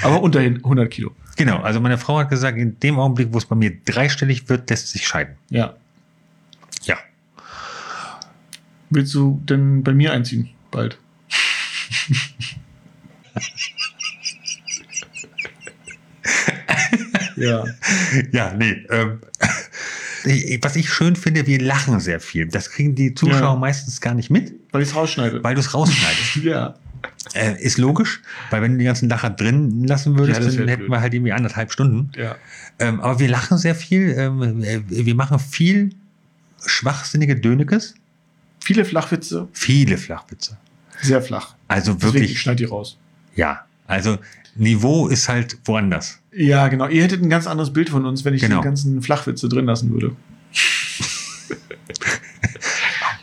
Aber 0.03 0.21
unter 0.21 0.39
100 0.39 0.89
Kilo. 0.91 1.11
Genau, 1.37 1.59
also 1.59 1.79
meine 1.81 1.97
Frau 1.97 2.19
hat 2.19 2.29
gesagt, 2.29 2.57
in 2.57 2.79
dem 2.79 2.97
Augenblick, 2.99 3.29
wo 3.31 3.37
es 3.37 3.45
bei 3.45 3.55
mir 3.55 3.71
dreistellig 3.85 4.47
wird, 4.49 4.69
lässt 4.69 4.89
sich 4.89 5.07
scheiden. 5.07 5.35
Ja. 5.49 5.75
Ja. 6.83 6.97
Willst 8.89 9.13
du 9.13 9.41
denn 9.45 9.83
bei 9.83 9.93
mir 9.93 10.13
einziehen? 10.13 10.49
Bald. 10.71 10.97
ja. 17.35 17.65
Ja, 18.31 18.53
nee. 18.53 18.85
Ähm, 18.89 19.19
was 20.61 20.75
ich 20.75 20.89
schön 20.91 21.15
finde, 21.15 21.45
wir 21.47 21.61
lachen 21.61 21.99
sehr 21.99 22.19
viel. 22.19 22.47
Das 22.47 22.71
kriegen 22.71 22.95
die 22.95 23.13
Zuschauer 23.13 23.53
Ja. 23.53 23.55
meistens 23.55 24.01
gar 24.01 24.13
nicht 24.13 24.29
mit, 24.29 24.53
Weil 24.71 24.81
ich 24.81 24.89
es 24.89 24.95
rausschneide. 24.95 25.43
weil 25.43 25.55
du 25.55 25.61
es 25.61 25.73
rausschneidest. 25.73 26.35
ja. 26.37 26.75
Äh, 27.33 27.61
ist 27.61 27.77
logisch, 27.77 28.21
weil 28.51 28.61
wenn 28.61 28.73
du 28.73 28.77
die 28.77 28.85
ganzen 28.85 29.09
Lacher 29.09 29.29
drin 29.29 29.83
lassen 29.85 30.17
würdest, 30.17 30.39
Ja, 30.41 30.45
dann 30.45 30.67
hätten 30.67 30.79
blöd. 30.81 30.91
wir 30.91 31.01
halt 31.01 31.13
irgendwie 31.13 31.31
anderthalb 31.33 31.71
Stunden. 31.71 32.11
Ja. 32.15 32.35
Ähm, 32.79 32.99
aber 33.01 33.19
wir 33.19 33.27
lachen 33.29 33.57
sehr 33.57 33.75
viel. 33.75 34.13
Ähm, 34.17 34.63
äh, 34.63 34.81
wir 34.87 35.15
machen 35.15 35.39
viel 35.39 35.91
schwachsinnige 36.65 37.35
Dönekes, 37.35 37.95
Viele 38.59 38.83
Flachwitze, 38.85 39.47
viele 39.53 39.97
Flachwitze. 39.97 40.57
sehr 41.01 41.21
flach. 41.21 41.55
Also 41.67 41.93
Deswegen, 41.93 42.13
wirklich, 42.13 42.31
ich 42.31 42.41
schneide 42.41 42.57
die 42.57 42.65
raus. 42.65 42.97
ja. 43.35 43.65
Also 43.87 44.17
Niveau 44.55 45.07
ist 45.09 45.29
halt 45.29 45.57
woanders. 45.65 46.17
Ja, 46.31 46.67
genau. 46.69 46.87
Ihr 46.87 47.03
hättet 47.03 47.21
ein 47.21 47.29
ganz 47.29 47.45
anderes 47.45 47.71
Bild 47.71 47.89
von 47.89 48.03
uns, 48.05 48.25
wenn 48.25 48.33
ich 48.33 48.41
Genau. 48.41 48.61
die 48.61 48.63
ganzen 48.63 48.99
Flachwitze 49.03 49.47
drin 49.47 49.65
lassen 49.65 49.91
würde. 49.91 50.15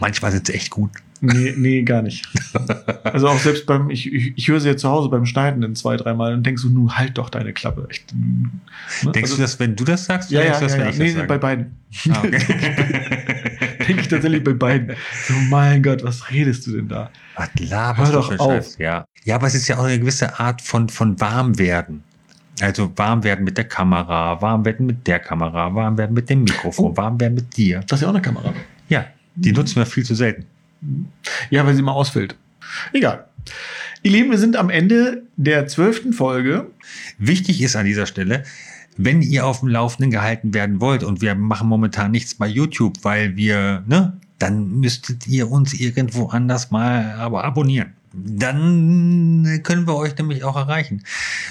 Manchmal 0.03 0.33
sind 0.33 0.49
sie 0.49 0.55
echt 0.55 0.71
gut. 0.71 0.91
Nee, 1.21 1.55
nee, 1.57 1.83
gar 1.83 2.03
nicht. 2.03 2.27
Also 3.05 3.29
auch 3.29 3.39
selbst 3.39 3.67
beim, 3.67 3.91
ich, 3.91 4.13
ich, 4.13 4.33
ich 4.37 4.49
höre 4.49 4.59
sie 4.59 4.69
ja 4.69 4.77
zu 4.77 4.89
Hause 4.89 5.09
beim 5.09 5.27
Schneiden 5.27 5.63
in 5.63 5.75
zwei, 5.77 5.97
dreimal 5.97 6.33
und 6.35 6.45
denkst 6.47 6.63
so, 6.63 6.69
nun 6.69 6.97
halt 6.97 7.19
doch 7.19 7.29
deine 7.31 7.53
Klappe. 7.53 7.87
Echt. 7.91 8.13
Ne? 8.15 8.51
Denkst 9.13 9.23
Also- 9.31 9.37
du 9.37 9.43
das, 9.43 9.61
wenn 9.61 9.77
du 9.77 9.85
das 9.85 10.05
sagst? 10.07 10.31
Ja, 10.31 10.43
ja, 10.43 10.55
du 10.59 10.61
das, 10.65 10.73
ja, 10.77 10.85
ja. 10.85 10.89
ich 10.91 10.99
Nee, 10.99 11.11
sage? 11.11 11.27
bei 11.27 11.39
beiden. 11.39 11.77
Ah, 12.11 12.19
okay. 12.19 12.39
Denke 13.87 14.01
ich 14.03 14.09
tatsächlich 14.09 14.43
bei 14.45 14.53
beiden. 14.55 14.97
So, 15.27 15.35
mein 15.51 15.83
Gott, 15.83 16.03
was 16.05 16.31
redest 16.31 16.67
du 16.67 16.73
denn 16.73 16.89
da? 16.89 17.11
Was 17.37 17.49
laberst 17.69 18.13
Hör 18.13 18.21
du 18.23 18.27
doch 18.29 18.33
für 18.33 18.41
auf. 18.41 18.53
Scheiß? 18.53 18.79
Ja. 18.79 19.05
ja, 19.25 19.35
aber 19.37 19.47
es 19.47 19.55
ist 19.55 19.69
ja 19.69 19.79
auch 19.79 19.85
eine 19.85 19.99
gewisse 19.99 20.39
Art 20.41 20.63
von, 20.63 20.89
von 20.89 21.21
Warmwerden. 21.21 22.03
Also 22.61 22.93
warm 22.97 23.25
werden 23.25 23.45
mit 23.45 23.57
der 23.59 23.65
Kamera, 23.65 24.41
warm 24.41 24.65
werden 24.65 24.87
mit 24.87 25.07
der 25.07 25.19
Kamera, 25.19 25.75
warm 25.75 25.99
werden 25.99 26.15
mit 26.15 26.31
dem 26.31 26.45
Mikrofon, 26.45 26.93
Oh. 26.93 26.97
warm 26.97 27.19
werden 27.21 27.35
mit 27.35 27.57
dir. 27.57 27.81
Das 27.89 27.99
ist 27.99 28.03
ja 28.03 28.09
auch 28.09 28.15
eine 28.15 28.23
Kamera. 28.23 28.53
Ja, 28.89 29.07
die 29.35 29.53
nutzen 29.53 29.77
wir 29.77 29.87
viel 29.87 30.05
zu 30.05 30.15
selten. 30.15 30.47
Ja, 31.51 31.65
weil 31.67 31.75
sie 31.75 31.83
mal 31.83 31.93
ausfällt. 31.93 32.37
Egal. 32.93 33.27
Ihr 34.03 34.11
Lieben, 34.11 34.31
wir 34.31 34.39
sind 34.39 34.57
am 34.57 34.71
Ende 34.71 35.23
der 35.37 35.69
zwölften 35.69 36.13
Folge. 36.13 36.71
Wichtig 37.19 37.63
ist 37.63 37.77
an 37.77 37.87
dieser 37.87 38.07
Stelle, 38.07 38.45
wenn 38.97 39.23
ihr 39.23 39.47
auf 39.47 39.61
dem 39.61 39.69
Laufenden 39.69 40.11
gehalten 40.11 40.55
werden 40.55 40.81
wollt 40.81 41.03
und 41.03 41.21
wir 41.23 41.35
machen 41.35 41.69
momentan 41.69 42.11
nichts 42.11 42.35
bei 42.35 42.47
YouTube, 42.47 42.99
weil 43.03 43.37
wir, 43.37 43.85
ne, 43.87 44.19
dann 44.39 44.81
müsstet 44.81 45.27
ihr 45.29 45.51
uns 45.51 45.73
irgendwo 45.73 46.27
anders 46.27 46.71
mal 46.71 47.13
aber 47.13 47.45
abonnieren. 47.45 47.93
Dann 48.15 49.61
können 49.63 49.87
wir 49.87 49.95
euch 49.97 50.17
nämlich 50.19 50.45
auch 50.45 50.57
erreichen. 50.57 51.03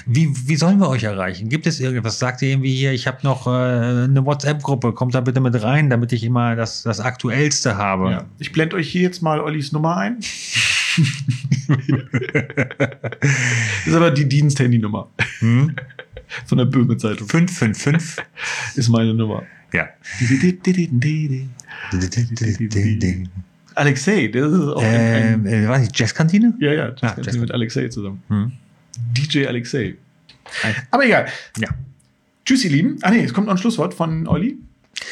Wie, 0.06 0.30
wie 0.46 0.56
sollen 0.56 0.78
wir 0.78 0.88
euch 0.88 1.02
erreichen? 1.04 1.48
Gibt 1.48 1.66
es 1.66 1.80
irgendwas? 1.80 2.18
Sagt 2.18 2.42
ihr 2.42 2.50
irgendwie 2.50 2.74
hier, 2.74 2.92
ich 2.92 3.06
habe 3.06 3.18
noch 3.22 3.46
äh, 3.46 3.50
eine 3.50 4.24
WhatsApp-Gruppe, 4.24 4.92
kommt 4.92 5.14
da 5.14 5.20
bitte 5.20 5.40
mit 5.40 5.60
rein, 5.62 5.90
damit 5.90 6.12
ich 6.12 6.22
immer 6.24 6.54
das, 6.56 6.82
das 6.82 7.00
Aktuellste 7.00 7.76
habe. 7.76 8.10
Ja. 8.10 8.24
Ich 8.38 8.52
blende 8.52 8.76
euch 8.76 8.88
hier 8.90 9.02
jetzt 9.02 9.22
mal 9.22 9.40
Ollis 9.40 9.72
Nummer 9.72 9.96
ein. 9.96 10.18
das 13.20 13.86
ist 13.86 13.94
aber 13.94 14.10
die 14.10 14.28
Diensthandynummer 14.28 15.08
Hm? 15.40 15.74
von 16.46 16.58
der 16.58 16.64
Böhme-Zeitung. 16.66 17.28
555. 17.28 18.24
Ist 18.76 18.88
meine 18.88 19.14
Nummer. 19.14 19.42
Ja. 19.72 19.88
Alexei, 23.74 24.28
das 24.28 24.52
ist 24.52 24.60
auch 24.68 24.82
ein, 24.82 25.34
Ähm, 25.34 25.46
ein 25.46 25.64
äh, 25.64 25.68
weiß 25.68 25.88
ich, 25.88 25.98
Jazzkantine? 25.98 26.54
Ja, 26.60 26.72
ja, 26.72 26.86
Ah, 26.88 26.94
kannst 27.00 27.26
Jazz- 27.26 27.34
du 27.34 27.40
mit 27.40 27.50
Alexei 27.52 27.88
zusammen. 27.88 28.22
Hm. 28.28 28.52
DJ 29.16 29.46
Alexei. 29.46 29.96
Aber 30.90 31.04
egal. 31.04 31.26
Ja. 31.58 31.68
Tschüss, 32.44 32.64
ihr 32.64 32.70
Lieben. 32.70 32.98
Ah 33.02 33.10
nee, 33.10 33.24
es 33.24 33.32
kommt 33.32 33.46
noch 33.46 33.54
ein 33.54 33.58
Schlusswort 33.58 33.94
von 33.94 34.26
Olli. 34.26 34.58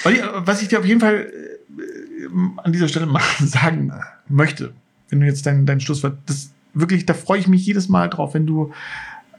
Olli, 0.04 0.18
äh, 0.18 0.22
was 0.34 0.62
ich 0.62 0.68
dir 0.68 0.78
auf 0.78 0.84
jeden 0.86 1.00
Fall 1.00 1.30
äh, 1.78 2.26
an 2.62 2.72
dieser 2.72 2.88
Stelle 2.88 3.06
mal 3.06 3.22
sagen 3.40 3.92
möchte, 4.28 4.72
wenn 5.08 5.20
du 5.20 5.26
jetzt 5.26 5.46
dein, 5.46 5.66
dein 5.66 5.80
Schlusswort, 5.80 6.18
das 6.26 6.50
wirklich, 6.74 7.06
da 7.06 7.14
freue 7.14 7.38
ich 7.40 7.48
mich 7.48 7.64
jedes 7.66 7.88
Mal 7.88 8.08
drauf, 8.08 8.34
wenn 8.34 8.46
du 8.46 8.72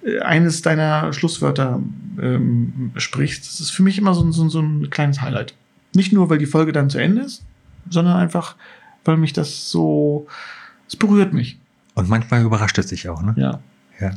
äh, 0.03 0.19
eines 0.19 0.61
deiner 0.61 1.13
Schlusswörter 1.13 1.81
ähm, 2.21 2.91
sprichst. 2.97 3.45
Das 3.45 3.59
ist 3.59 3.69
für 3.71 3.83
mich 3.83 3.97
immer 3.97 4.13
so, 4.13 4.23
ein- 4.23 4.31
so, 4.31 4.43
ein- 4.43 4.49
so 4.49 4.59
ein 4.61 4.89
kleines 4.89 5.21
Highlight. 5.21 5.53
Nicht 5.93 6.13
nur, 6.13 6.29
weil 6.29 6.37
die 6.37 6.45
Folge 6.45 6.71
dann 6.71 6.89
zu 6.89 6.97
Ende 6.97 7.21
ist, 7.21 7.43
sondern 7.89 8.15
einfach, 8.17 8.55
weil 9.05 9.17
mich 9.17 9.33
das 9.33 9.69
so, 9.71 10.27
es 10.87 10.95
berührt 10.95 11.33
mich. 11.33 11.57
Und 11.95 12.09
manchmal 12.09 12.41
überrascht 12.43 12.77
es 12.77 12.87
dich 12.87 13.09
auch, 13.09 13.21
ne? 13.21 13.33
Ja. 13.37 13.59
Ja. 13.99 14.11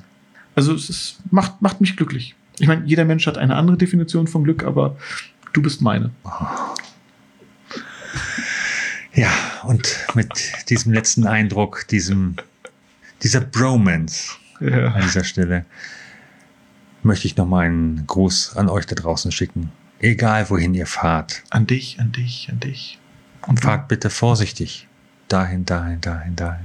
Also 0.54 0.74
es 0.74 0.88
ist, 0.88 1.18
macht, 1.30 1.60
macht 1.62 1.80
mich 1.80 1.96
glücklich. 1.96 2.34
Ich 2.58 2.68
meine, 2.68 2.84
jeder 2.86 3.04
Mensch 3.04 3.26
hat 3.26 3.36
eine 3.38 3.56
andere 3.56 3.76
Definition 3.76 4.26
von 4.28 4.44
Glück, 4.44 4.62
aber 4.64 4.96
du 5.52 5.60
bist 5.62 5.82
meine. 5.82 6.10
Ja, 9.12 9.30
und 9.64 10.06
mit 10.14 10.30
diesem 10.68 10.92
letzten 10.92 11.26
Eindruck, 11.26 11.86
diesem, 11.88 12.36
dieser 13.22 13.40
Bromance 13.40 14.32
Ja. 14.60 14.92
an 14.92 15.02
dieser 15.02 15.24
Stelle, 15.24 15.64
möchte 17.02 17.26
ich 17.26 17.36
nochmal 17.36 17.66
einen 17.66 18.06
Gruß 18.06 18.56
an 18.56 18.68
euch 18.68 18.86
da 18.86 18.94
draußen 18.94 19.30
schicken. 19.30 19.70
Egal 20.00 20.50
wohin 20.50 20.74
ihr 20.74 20.86
fahrt, 20.86 21.42
An 21.50 21.66
dich, 21.66 21.98
an 22.00 22.12
dich, 22.12 22.48
an 22.50 22.60
dich. 22.60 22.98
Und 23.46 23.60
fahrt 23.60 23.88
bitte 23.88 24.10
vorsichtig. 24.10 24.88
Dahin, 25.28 25.64
dahin, 25.64 26.00
dahin, 26.00 26.36
dahin. 26.36 26.64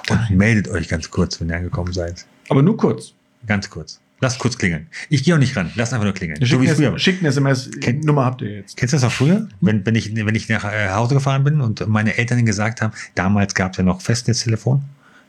Und 0.00 0.10
Dahin. 0.10 0.36
meldet 0.36 0.68
euch 0.68 0.88
ganz 0.88 1.10
kurz, 1.10 1.40
wenn 1.40 1.50
ihr 1.50 1.56
angekommen 1.56 1.92
seid. 1.92 2.24
Aber 2.48 2.62
nur 2.62 2.76
kurz. 2.76 3.12
Ganz 3.46 3.68
kurz. 3.70 4.00
Lasst 4.20 4.38
kurz 4.40 4.58
klingeln. 4.58 4.88
Ich 5.10 5.22
gehe 5.22 5.34
auch 5.34 5.38
nicht 5.38 5.54
ran. 5.56 5.70
Lasst 5.76 5.92
einfach 5.92 6.04
nur 6.04 6.14
klingeln. 6.14 6.40
So 6.40 6.46
Schickt 6.46 6.62
wie 6.62 6.66
eine, 6.66 6.74
früher. 6.76 6.98
schickt 6.98 7.20
eine 7.20 7.28
SMS. 7.28 7.70
Kennt- 7.80 8.04
Nummer 8.04 8.24
habt 8.24 8.42
ihr 8.42 8.50
jetzt. 8.56 8.76
Kennst 8.76 8.92
du 8.92 8.96
das 8.96 9.04
noch 9.04 9.12
früher? 9.12 9.48
Wenn, 9.60 9.86
wenn, 9.86 9.94
ich, 9.94 10.12
wenn 10.16 10.34
ich 10.34 10.48
nach 10.48 10.64
äh, 10.64 10.88
Hause 10.90 11.14
gefahren 11.14 11.44
bin 11.44 11.60
und 11.60 11.86
meine 11.86 12.16
Eltern 12.18 12.44
gesagt 12.44 12.82
haben, 12.82 12.92
damals 13.14 13.54
gab 13.54 13.72
es 13.72 13.78
ja 13.78 13.84
noch 13.84 14.00
Festnetztelefon, 14.00 14.82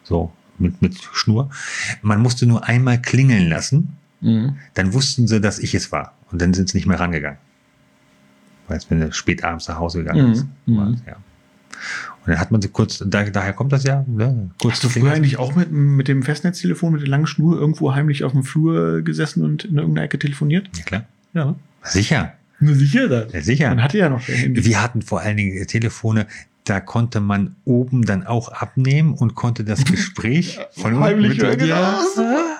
so 0.03 0.31
mit, 0.57 0.81
mit 0.81 0.97
Schnur. 1.13 1.51
Man 2.01 2.19
musste 2.21 2.47
nur 2.47 2.67
einmal 2.67 3.01
klingeln 3.01 3.47
lassen, 3.49 3.95
Mhm. 4.21 4.57
dann 4.73 4.91
wussten 4.93 5.27
sie, 5.27 5.39
dass 5.39 5.59
ich 5.59 5.73
es 5.75 5.91
war. 5.93 6.13
Und 6.31 6.41
dann 6.41 6.53
sind 6.53 6.67
sie 6.69 6.77
nicht 6.77 6.87
mehr 6.87 6.99
rangegangen. 6.99 7.37
Weißt 8.69 8.89
wenn 8.91 8.99
du 9.01 9.11
spät 9.11 9.43
abends 9.43 9.67
nach 9.67 9.77
Hause 9.79 9.99
gegangen 9.99 10.27
Mhm. 10.27 10.31
bist. 10.31 10.45
Mhm. 10.65 10.77
Ja. 11.07 11.15
Und 12.25 12.27
dann 12.33 12.39
hat 12.39 12.51
man 12.51 12.61
sie 12.61 12.67
kurz, 12.67 13.03
da, 13.05 13.23
daher 13.23 13.53
kommt 13.53 13.71
das 13.71 13.83
ja, 13.83 14.03
ne? 14.07 14.49
kurz 14.61 14.73
Hast 14.75 14.83
du 14.83 14.89
früher 14.89 15.11
eigentlich 15.13 15.37
auch 15.37 15.55
mit, 15.55 15.71
mit 15.71 16.07
dem 16.09 16.21
Festnetztelefon, 16.23 16.91
mit 16.93 17.01
der 17.01 17.07
langen 17.09 17.25
Schnur 17.27 17.57
irgendwo 17.57 17.95
heimlich 17.95 18.23
auf 18.25 18.33
dem 18.33 18.43
Flur 18.43 19.01
gesessen 19.01 19.43
und 19.45 19.63
in 19.65 19.77
irgendeiner 19.77 20.05
Ecke 20.05 20.19
telefoniert? 20.19 20.69
Ja, 20.77 20.83
klar. 20.83 21.05
Ja. 21.33 21.55
Sicher. 21.83 22.33
Nur 22.59 22.75
sicher 22.75 23.07
das. 23.07 23.31
Ja, 23.31 23.41
sicher. 23.41 23.69
Man 23.69 23.81
hatte 23.83 23.97
ja 23.97 24.09
noch 24.09 24.27
Handy. 24.27 24.65
Wir 24.65 24.83
hatten 24.83 25.01
vor 25.01 25.21
allen 25.21 25.37
Dingen 25.37 25.65
Telefone, 25.65 26.27
da 26.65 26.81
konnte 26.81 27.21
man 27.21 27.55
oben 27.63 28.03
dann 28.05 28.27
auch 28.27 28.49
abnehmen 28.51 29.13
und 29.13 29.33
konnte 29.35 29.63
das 29.63 29.85
Gespräch 29.85 30.59
von 30.71 30.99
Heimlich 30.99 31.41
mit- 31.41 31.61
ja. 31.61 31.99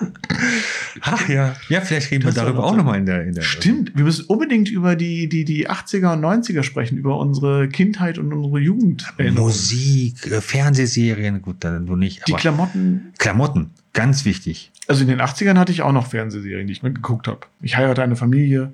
Ach 1.02 1.28
ja. 1.28 1.56
Ja, 1.68 1.80
vielleicht 1.80 2.10
reden 2.10 2.24
Das 2.24 2.36
wir 2.36 2.42
darüber 2.42 2.64
auch 2.64 2.76
nochmal 2.76 2.98
in 2.98 3.06
der, 3.06 3.24
in 3.24 3.34
der. 3.34 3.42
Stimmt, 3.42 3.96
wir 3.96 4.04
müssen 4.04 4.26
unbedingt 4.26 4.68
über 4.70 4.96
die, 4.96 5.28
die, 5.28 5.44
die 5.44 5.68
80er 5.68 6.12
und 6.12 6.24
90er 6.24 6.62
sprechen, 6.62 6.98
über 6.98 7.18
unsere 7.18 7.68
Kindheit 7.68 8.18
und 8.18 8.32
unsere 8.32 8.58
Jugend. 8.58 9.06
Musik, 9.34 10.26
äh, 10.26 10.40
Fernsehserien, 10.40 11.42
gut, 11.42 11.56
dann 11.60 11.86
du 11.86 11.96
nicht. 11.96 12.26
Die 12.26 12.32
Aber 12.32 12.40
Klamotten. 12.40 13.12
Klamotten, 13.18 13.70
ganz 13.92 14.24
wichtig. 14.24 14.70
Also 14.86 15.02
in 15.02 15.08
den 15.08 15.20
80ern 15.20 15.58
hatte 15.58 15.72
ich 15.72 15.82
auch 15.82 15.92
noch 15.92 16.06
Fernsehserien, 16.06 16.66
die 16.66 16.72
ich 16.72 16.82
mir 16.82 16.92
geguckt 16.92 17.28
habe. 17.28 17.40
Ich 17.60 17.76
heirate 17.76 18.02
eine 18.02 18.16
Familie. 18.16 18.72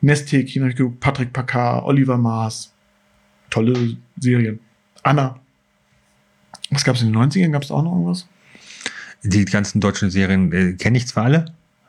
Nesthäkchen 0.00 0.62
habe 0.62 0.70
ich 0.70 0.76
geguckt, 0.76 1.00
Patrick 1.00 1.32
Packard, 1.32 1.84
Oliver 1.84 2.18
Maas. 2.18 2.72
Tolle 3.50 3.96
Serien. 4.18 4.60
Anna. 5.02 5.40
Was 6.70 6.84
gab 6.84 6.96
es 6.96 7.02
in 7.02 7.12
den 7.12 7.16
90ern? 7.16 7.50
Gab 7.50 7.62
es 7.62 7.70
auch 7.70 7.82
noch 7.82 7.92
irgendwas? 7.92 8.26
Die 9.22 9.44
ganzen 9.44 9.80
deutschen 9.80 10.10
Serien 10.10 10.52
äh, 10.52 10.72
kenne 10.74 10.98
ich 10.98 11.08
zwar 11.08 11.24
alle, 11.24 11.46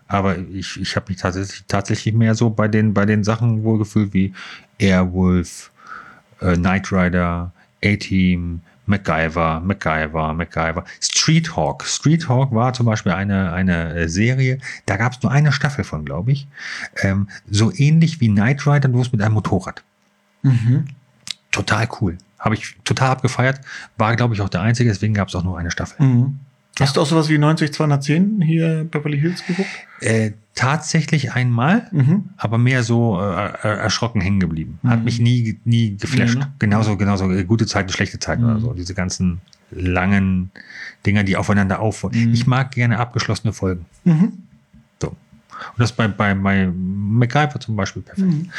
aber 0.08 0.38
ich, 0.38 0.80
ich 0.80 0.96
habe 0.96 1.06
mich 1.10 1.18
tatsächlich, 1.18 1.64
tatsächlich 1.68 2.14
mehr 2.14 2.36
so 2.36 2.50
bei 2.50 2.68
den, 2.68 2.94
bei 2.94 3.06
den 3.06 3.24
Sachen 3.24 3.64
wohlgefühlt 3.64 4.14
wie 4.14 4.34
Airwolf, 4.80 5.72
äh, 6.42 6.56
Knight 6.56 6.92
Rider, 6.92 7.52
A-Team, 7.84 8.62
MacGyver, 8.88 9.62
MacGyver, 9.64 10.34
MacGyver. 10.34 10.84
Street 11.00 11.56
Hawk. 11.56 11.86
Street 11.86 12.28
Hawk 12.28 12.54
war 12.54 12.74
zum 12.74 12.88
Beispiel 12.88 13.12
eine, 13.12 13.54
eine 13.54 13.94
äh, 13.94 14.10
Serie, 14.10 14.58
da 14.88 14.98
gab 14.98 15.14
es 15.14 15.22
nur 15.22 15.32
eine 15.32 15.52
Staffel 15.52 15.84
von, 15.84 16.04
glaube 16.06 16.32
ich. 16.32 16.48
Ähm, 17.04 17.30
so 17.50 17.72
ähnlich 17.72 18.20
wie 18.20 18.30
Knight 18.30 18.66
Rider, 18.66 18.90
bloß 18.90 19.12
mit 19.12 19.22
einem 19.22 19.36
Motorrad. 19.36 19.84
Mhm. 20.42 20.86
Total 21.52 21.88
cool. 22.02 22.18
Habe 22.40 22.56
ich 22.56 22.78
total 22.84 23.12
abgefeiert. 23.12 23.62
War, 23.98 24.16
glaube 24.16 24.34
ich, 24.34 24.42
auch 24.42 24.50
der 24.50 24.62
einzige, 24.62 24.90
deswegen 24.90 25.14
gab 25.14 25.28
es 25.28 25.36
auch 25.36 25.44
nur 25.44 25.58
eine 25.58 25.72
Staffel. 25.72 26.04
Mhm. 26.04 26.40
Hast 26.80 26.98
du 26.98 27.02
auch 27.02 27.06
sowas 27.06 27.30
wie 27.30 27.38
90210 27.38 28.42
hier 28.42 28.86
Beverly 28.90 29.20
Hills 29.20 29.46
geguckt? 29.46 29.70
Äh, 30.02 30.32
tatsächlich 30.56 31.34
einmal, 31.34 31.88
Mhm. 31.92 32.26
aber 32.38 32.58
mehr 32.58 32.84
so 32.84 33.20
äh, 33.20 33.24
äh, 33.64 33.78
erschrocken 33.80 34.22
hängen 34.22 34.40
geblieben. 34.40 34.80
Hat 34.86 35.00
Mhm. 35.00 35.06
mich 35.06 35.20
nie, 35.20 35.58
nie 35.66 35.98
geflasht. 35.98 36.38
Ne? 36.38 36.52
Genauso, 36.60 36.98
genauso 36.98 37.32
äh, 37.32 37.44
gute 37.44 37.66
Zeiten, 37.66 37.90
schlechte 37.90 38.20
Zeiten 38.20 38.44
Mhm. 38.44 38.50
oder 38.50 38.60
so. 38.60 38.74
Diese 38.74 38.94
ganzen 38.94 39.42
langen 39.72 40.52
Dinger, 41.06 41.24
die 41.24 41.38
aufeinander 41.38 41.80
aufbauen. 41.80 42.12
Mhm. 42.16 42.34
Ich 42.34 42.48
mag 42.48 42.72
gerne 42.72 42.98
abgeschlossene 43.00 43.54
Folgen. 43.54 43.86
Mhm. 44.04 44.34
Und 45.70 45.80
das 45.80 45.92
bei, 45.92 46.08
bei, 46.08 46.34
bei 46.34 46.68
MacGyver 46.74 47.60
zum 47.60 47.76
Beispiel 47.76 48.02
perfekt. 48.02 48.28
Mhm. 48.28 48.50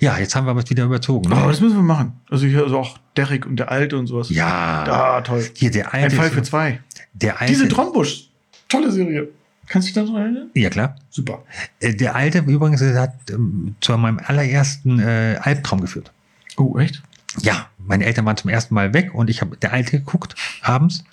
Ja, 0.00 0.18
jetzt 0.18 0.34
haben 0.36 0.46
wir 0.46 0.50
aber 0.52 0.68
wieder 0.68 0.84
überzogen. 0.84 1.32
Oh, 1.32 1.36
Ne? 1.36 1.46
das 1.48 1.60
müssen 1.60 1.76
wir 1.76 1.82
machen. 1.82 2.12
Also 2.30 2.46
hier 2.46 2.62
also 2.62 2.78
auch 2.78 2.98
Derek 3.16 3.46
und 3.46 3.56
der 3.56 3.70
Alte 3.70 3.98
und 3.98 4.06
sowas. 4.06 4.30
Ja. 4.30 4.84
Ah, 4.86 5.20
toll. 5.22 5.44
Hier, 5.54 5.70
der 5.70 5.92
Ein 5.92 6.04
alte. 6.04 6.16
Fall 6.16 6.30
für 6.30 6.42
zwei. 6.42 6.80
der 7.14 7.40
alte. 7.40 7.52
Diese 7.52 7.68
Trombusch. 7.68 8.28
Tolle 8.68 8.92
Serie. 8.92 9.28
Kannst 9.66 9.88
du 9.88 9.92
dich 9.92 10.02
daran 10.06 10.20
erinnern? 10.22 10.50
ja, 10.54 10.70
klar. 10.70 10.96
Super. 11.10 11.42
Äh, 11.80 11.94
Der 11.94 12.14
alte 12.14 12.38
übrigens 12.38 12.80
hat 12.82 13.14
ähm, 13.30 13.74
zu 13.82 13.96
meinem 13.98 14.18
allerersten 14.24 14.98
äh, 14.98 15.38
Albtraum 15.42 15.80
geführt. 15.82 16.10
Oh, 16.56 16.78
echt? 16.78 17.02
Ja, 17.42 17.66
meine 17.78 18.04
Eltern 18.06 18.24
waren 18.24 18.36
zum 18.38 18.48
ersten 18.50 18.74
Mal 18.74 18.94
weg 18.94 19.14
und 19.14 19.28
ich 19.28 19.42
habe 19.42 19.56
der 19.58 19.72
alte 19.74 19.90
geguckt 19.98 20.34
abends, 20.62 21.04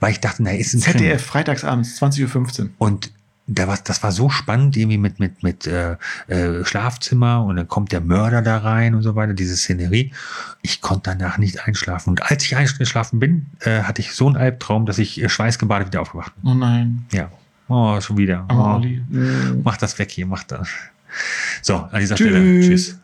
weil 0.00 0.12
ich 0.12 0.20
dachte, 0.20 0.42
na, 0.42 0.52
ist 0.52 0.72
ein 0.74 0.80
Krimi. 0.80 0.98
ZDF, 0.98 1.22
freitagsabends, 1.24 2.00
20.15 2.02 2.60
Uhr. 2.62 2.70
Und 2.78 3.10
da 3.46 3.66
war, 3.66 3.78
das 3.82 4.02
war 4.02 4.12
so 4.12 4.28
spannend, 4.28 4.76
irgendwie 4.76 4.98
mit, 4.98 5.18
mit, 5.18 5.42
mit 5.42 5.66
äh, 5.66 5.96
äh, 6.28 6.64
Schlafzimmer 6.64 7.44
und 7.44 7.56
dann 7.56 7.66
kommt 7.66 7.90
der 7.92 8.00
Mörder 8.00 8.42
da 8.42 8.58
rein 8.58 8.94
und 8.94 9.02
so 9.02 9.16
weiter, 9.16 9.34
diese 9.34 9.56
Szenerie. 9.56 10.12
Ich 10.62 10.80
konnte 10.80 11.10
danach 11.10 11.38
nicht 11.38 11.66
einschlafen. 11.66 12.10
Und 12.10 12.30
als 12.30 12.44
ich 12.44 12.56
eingeschlafen 12.56 13.18
bin, 13.18 13.46
äh, 13.60 13.82
hatte 13.82 14.02
ich 14.02 14.14
so 14.14 14.28
einen 14.28 14.36
Albtraum, 14.36 14.86
dass 14.86 14.98
ich 14.98 15.20
äh, 15.20 15.28
schweißgebadet 15.28 15.88
wieder 15.88 16.00
aufgewacht 16.00 16.32
bin. 16.36 16.50
Oh 16.50 16.54
nein. 16.54 17.06
Ja. 17.12 17.30
Oh, 17.68 18.00
schon 18.00 18.18
wieder. 18.18 18.46
Oh, 18.50 18.80
mach 19.62 19.76
das 19.76 19.98
weg 19.98 20.10
hier, 20.10 20.26
mach 20.26 20.44
das. 20.44 20.68
So, 21.62 21.76
an 21.76 22.00
dieser 22.00 22.16
Tschüss. 22.16 22.28
Stelle. 22.28 22.60
Tschüss. 22.60 22.99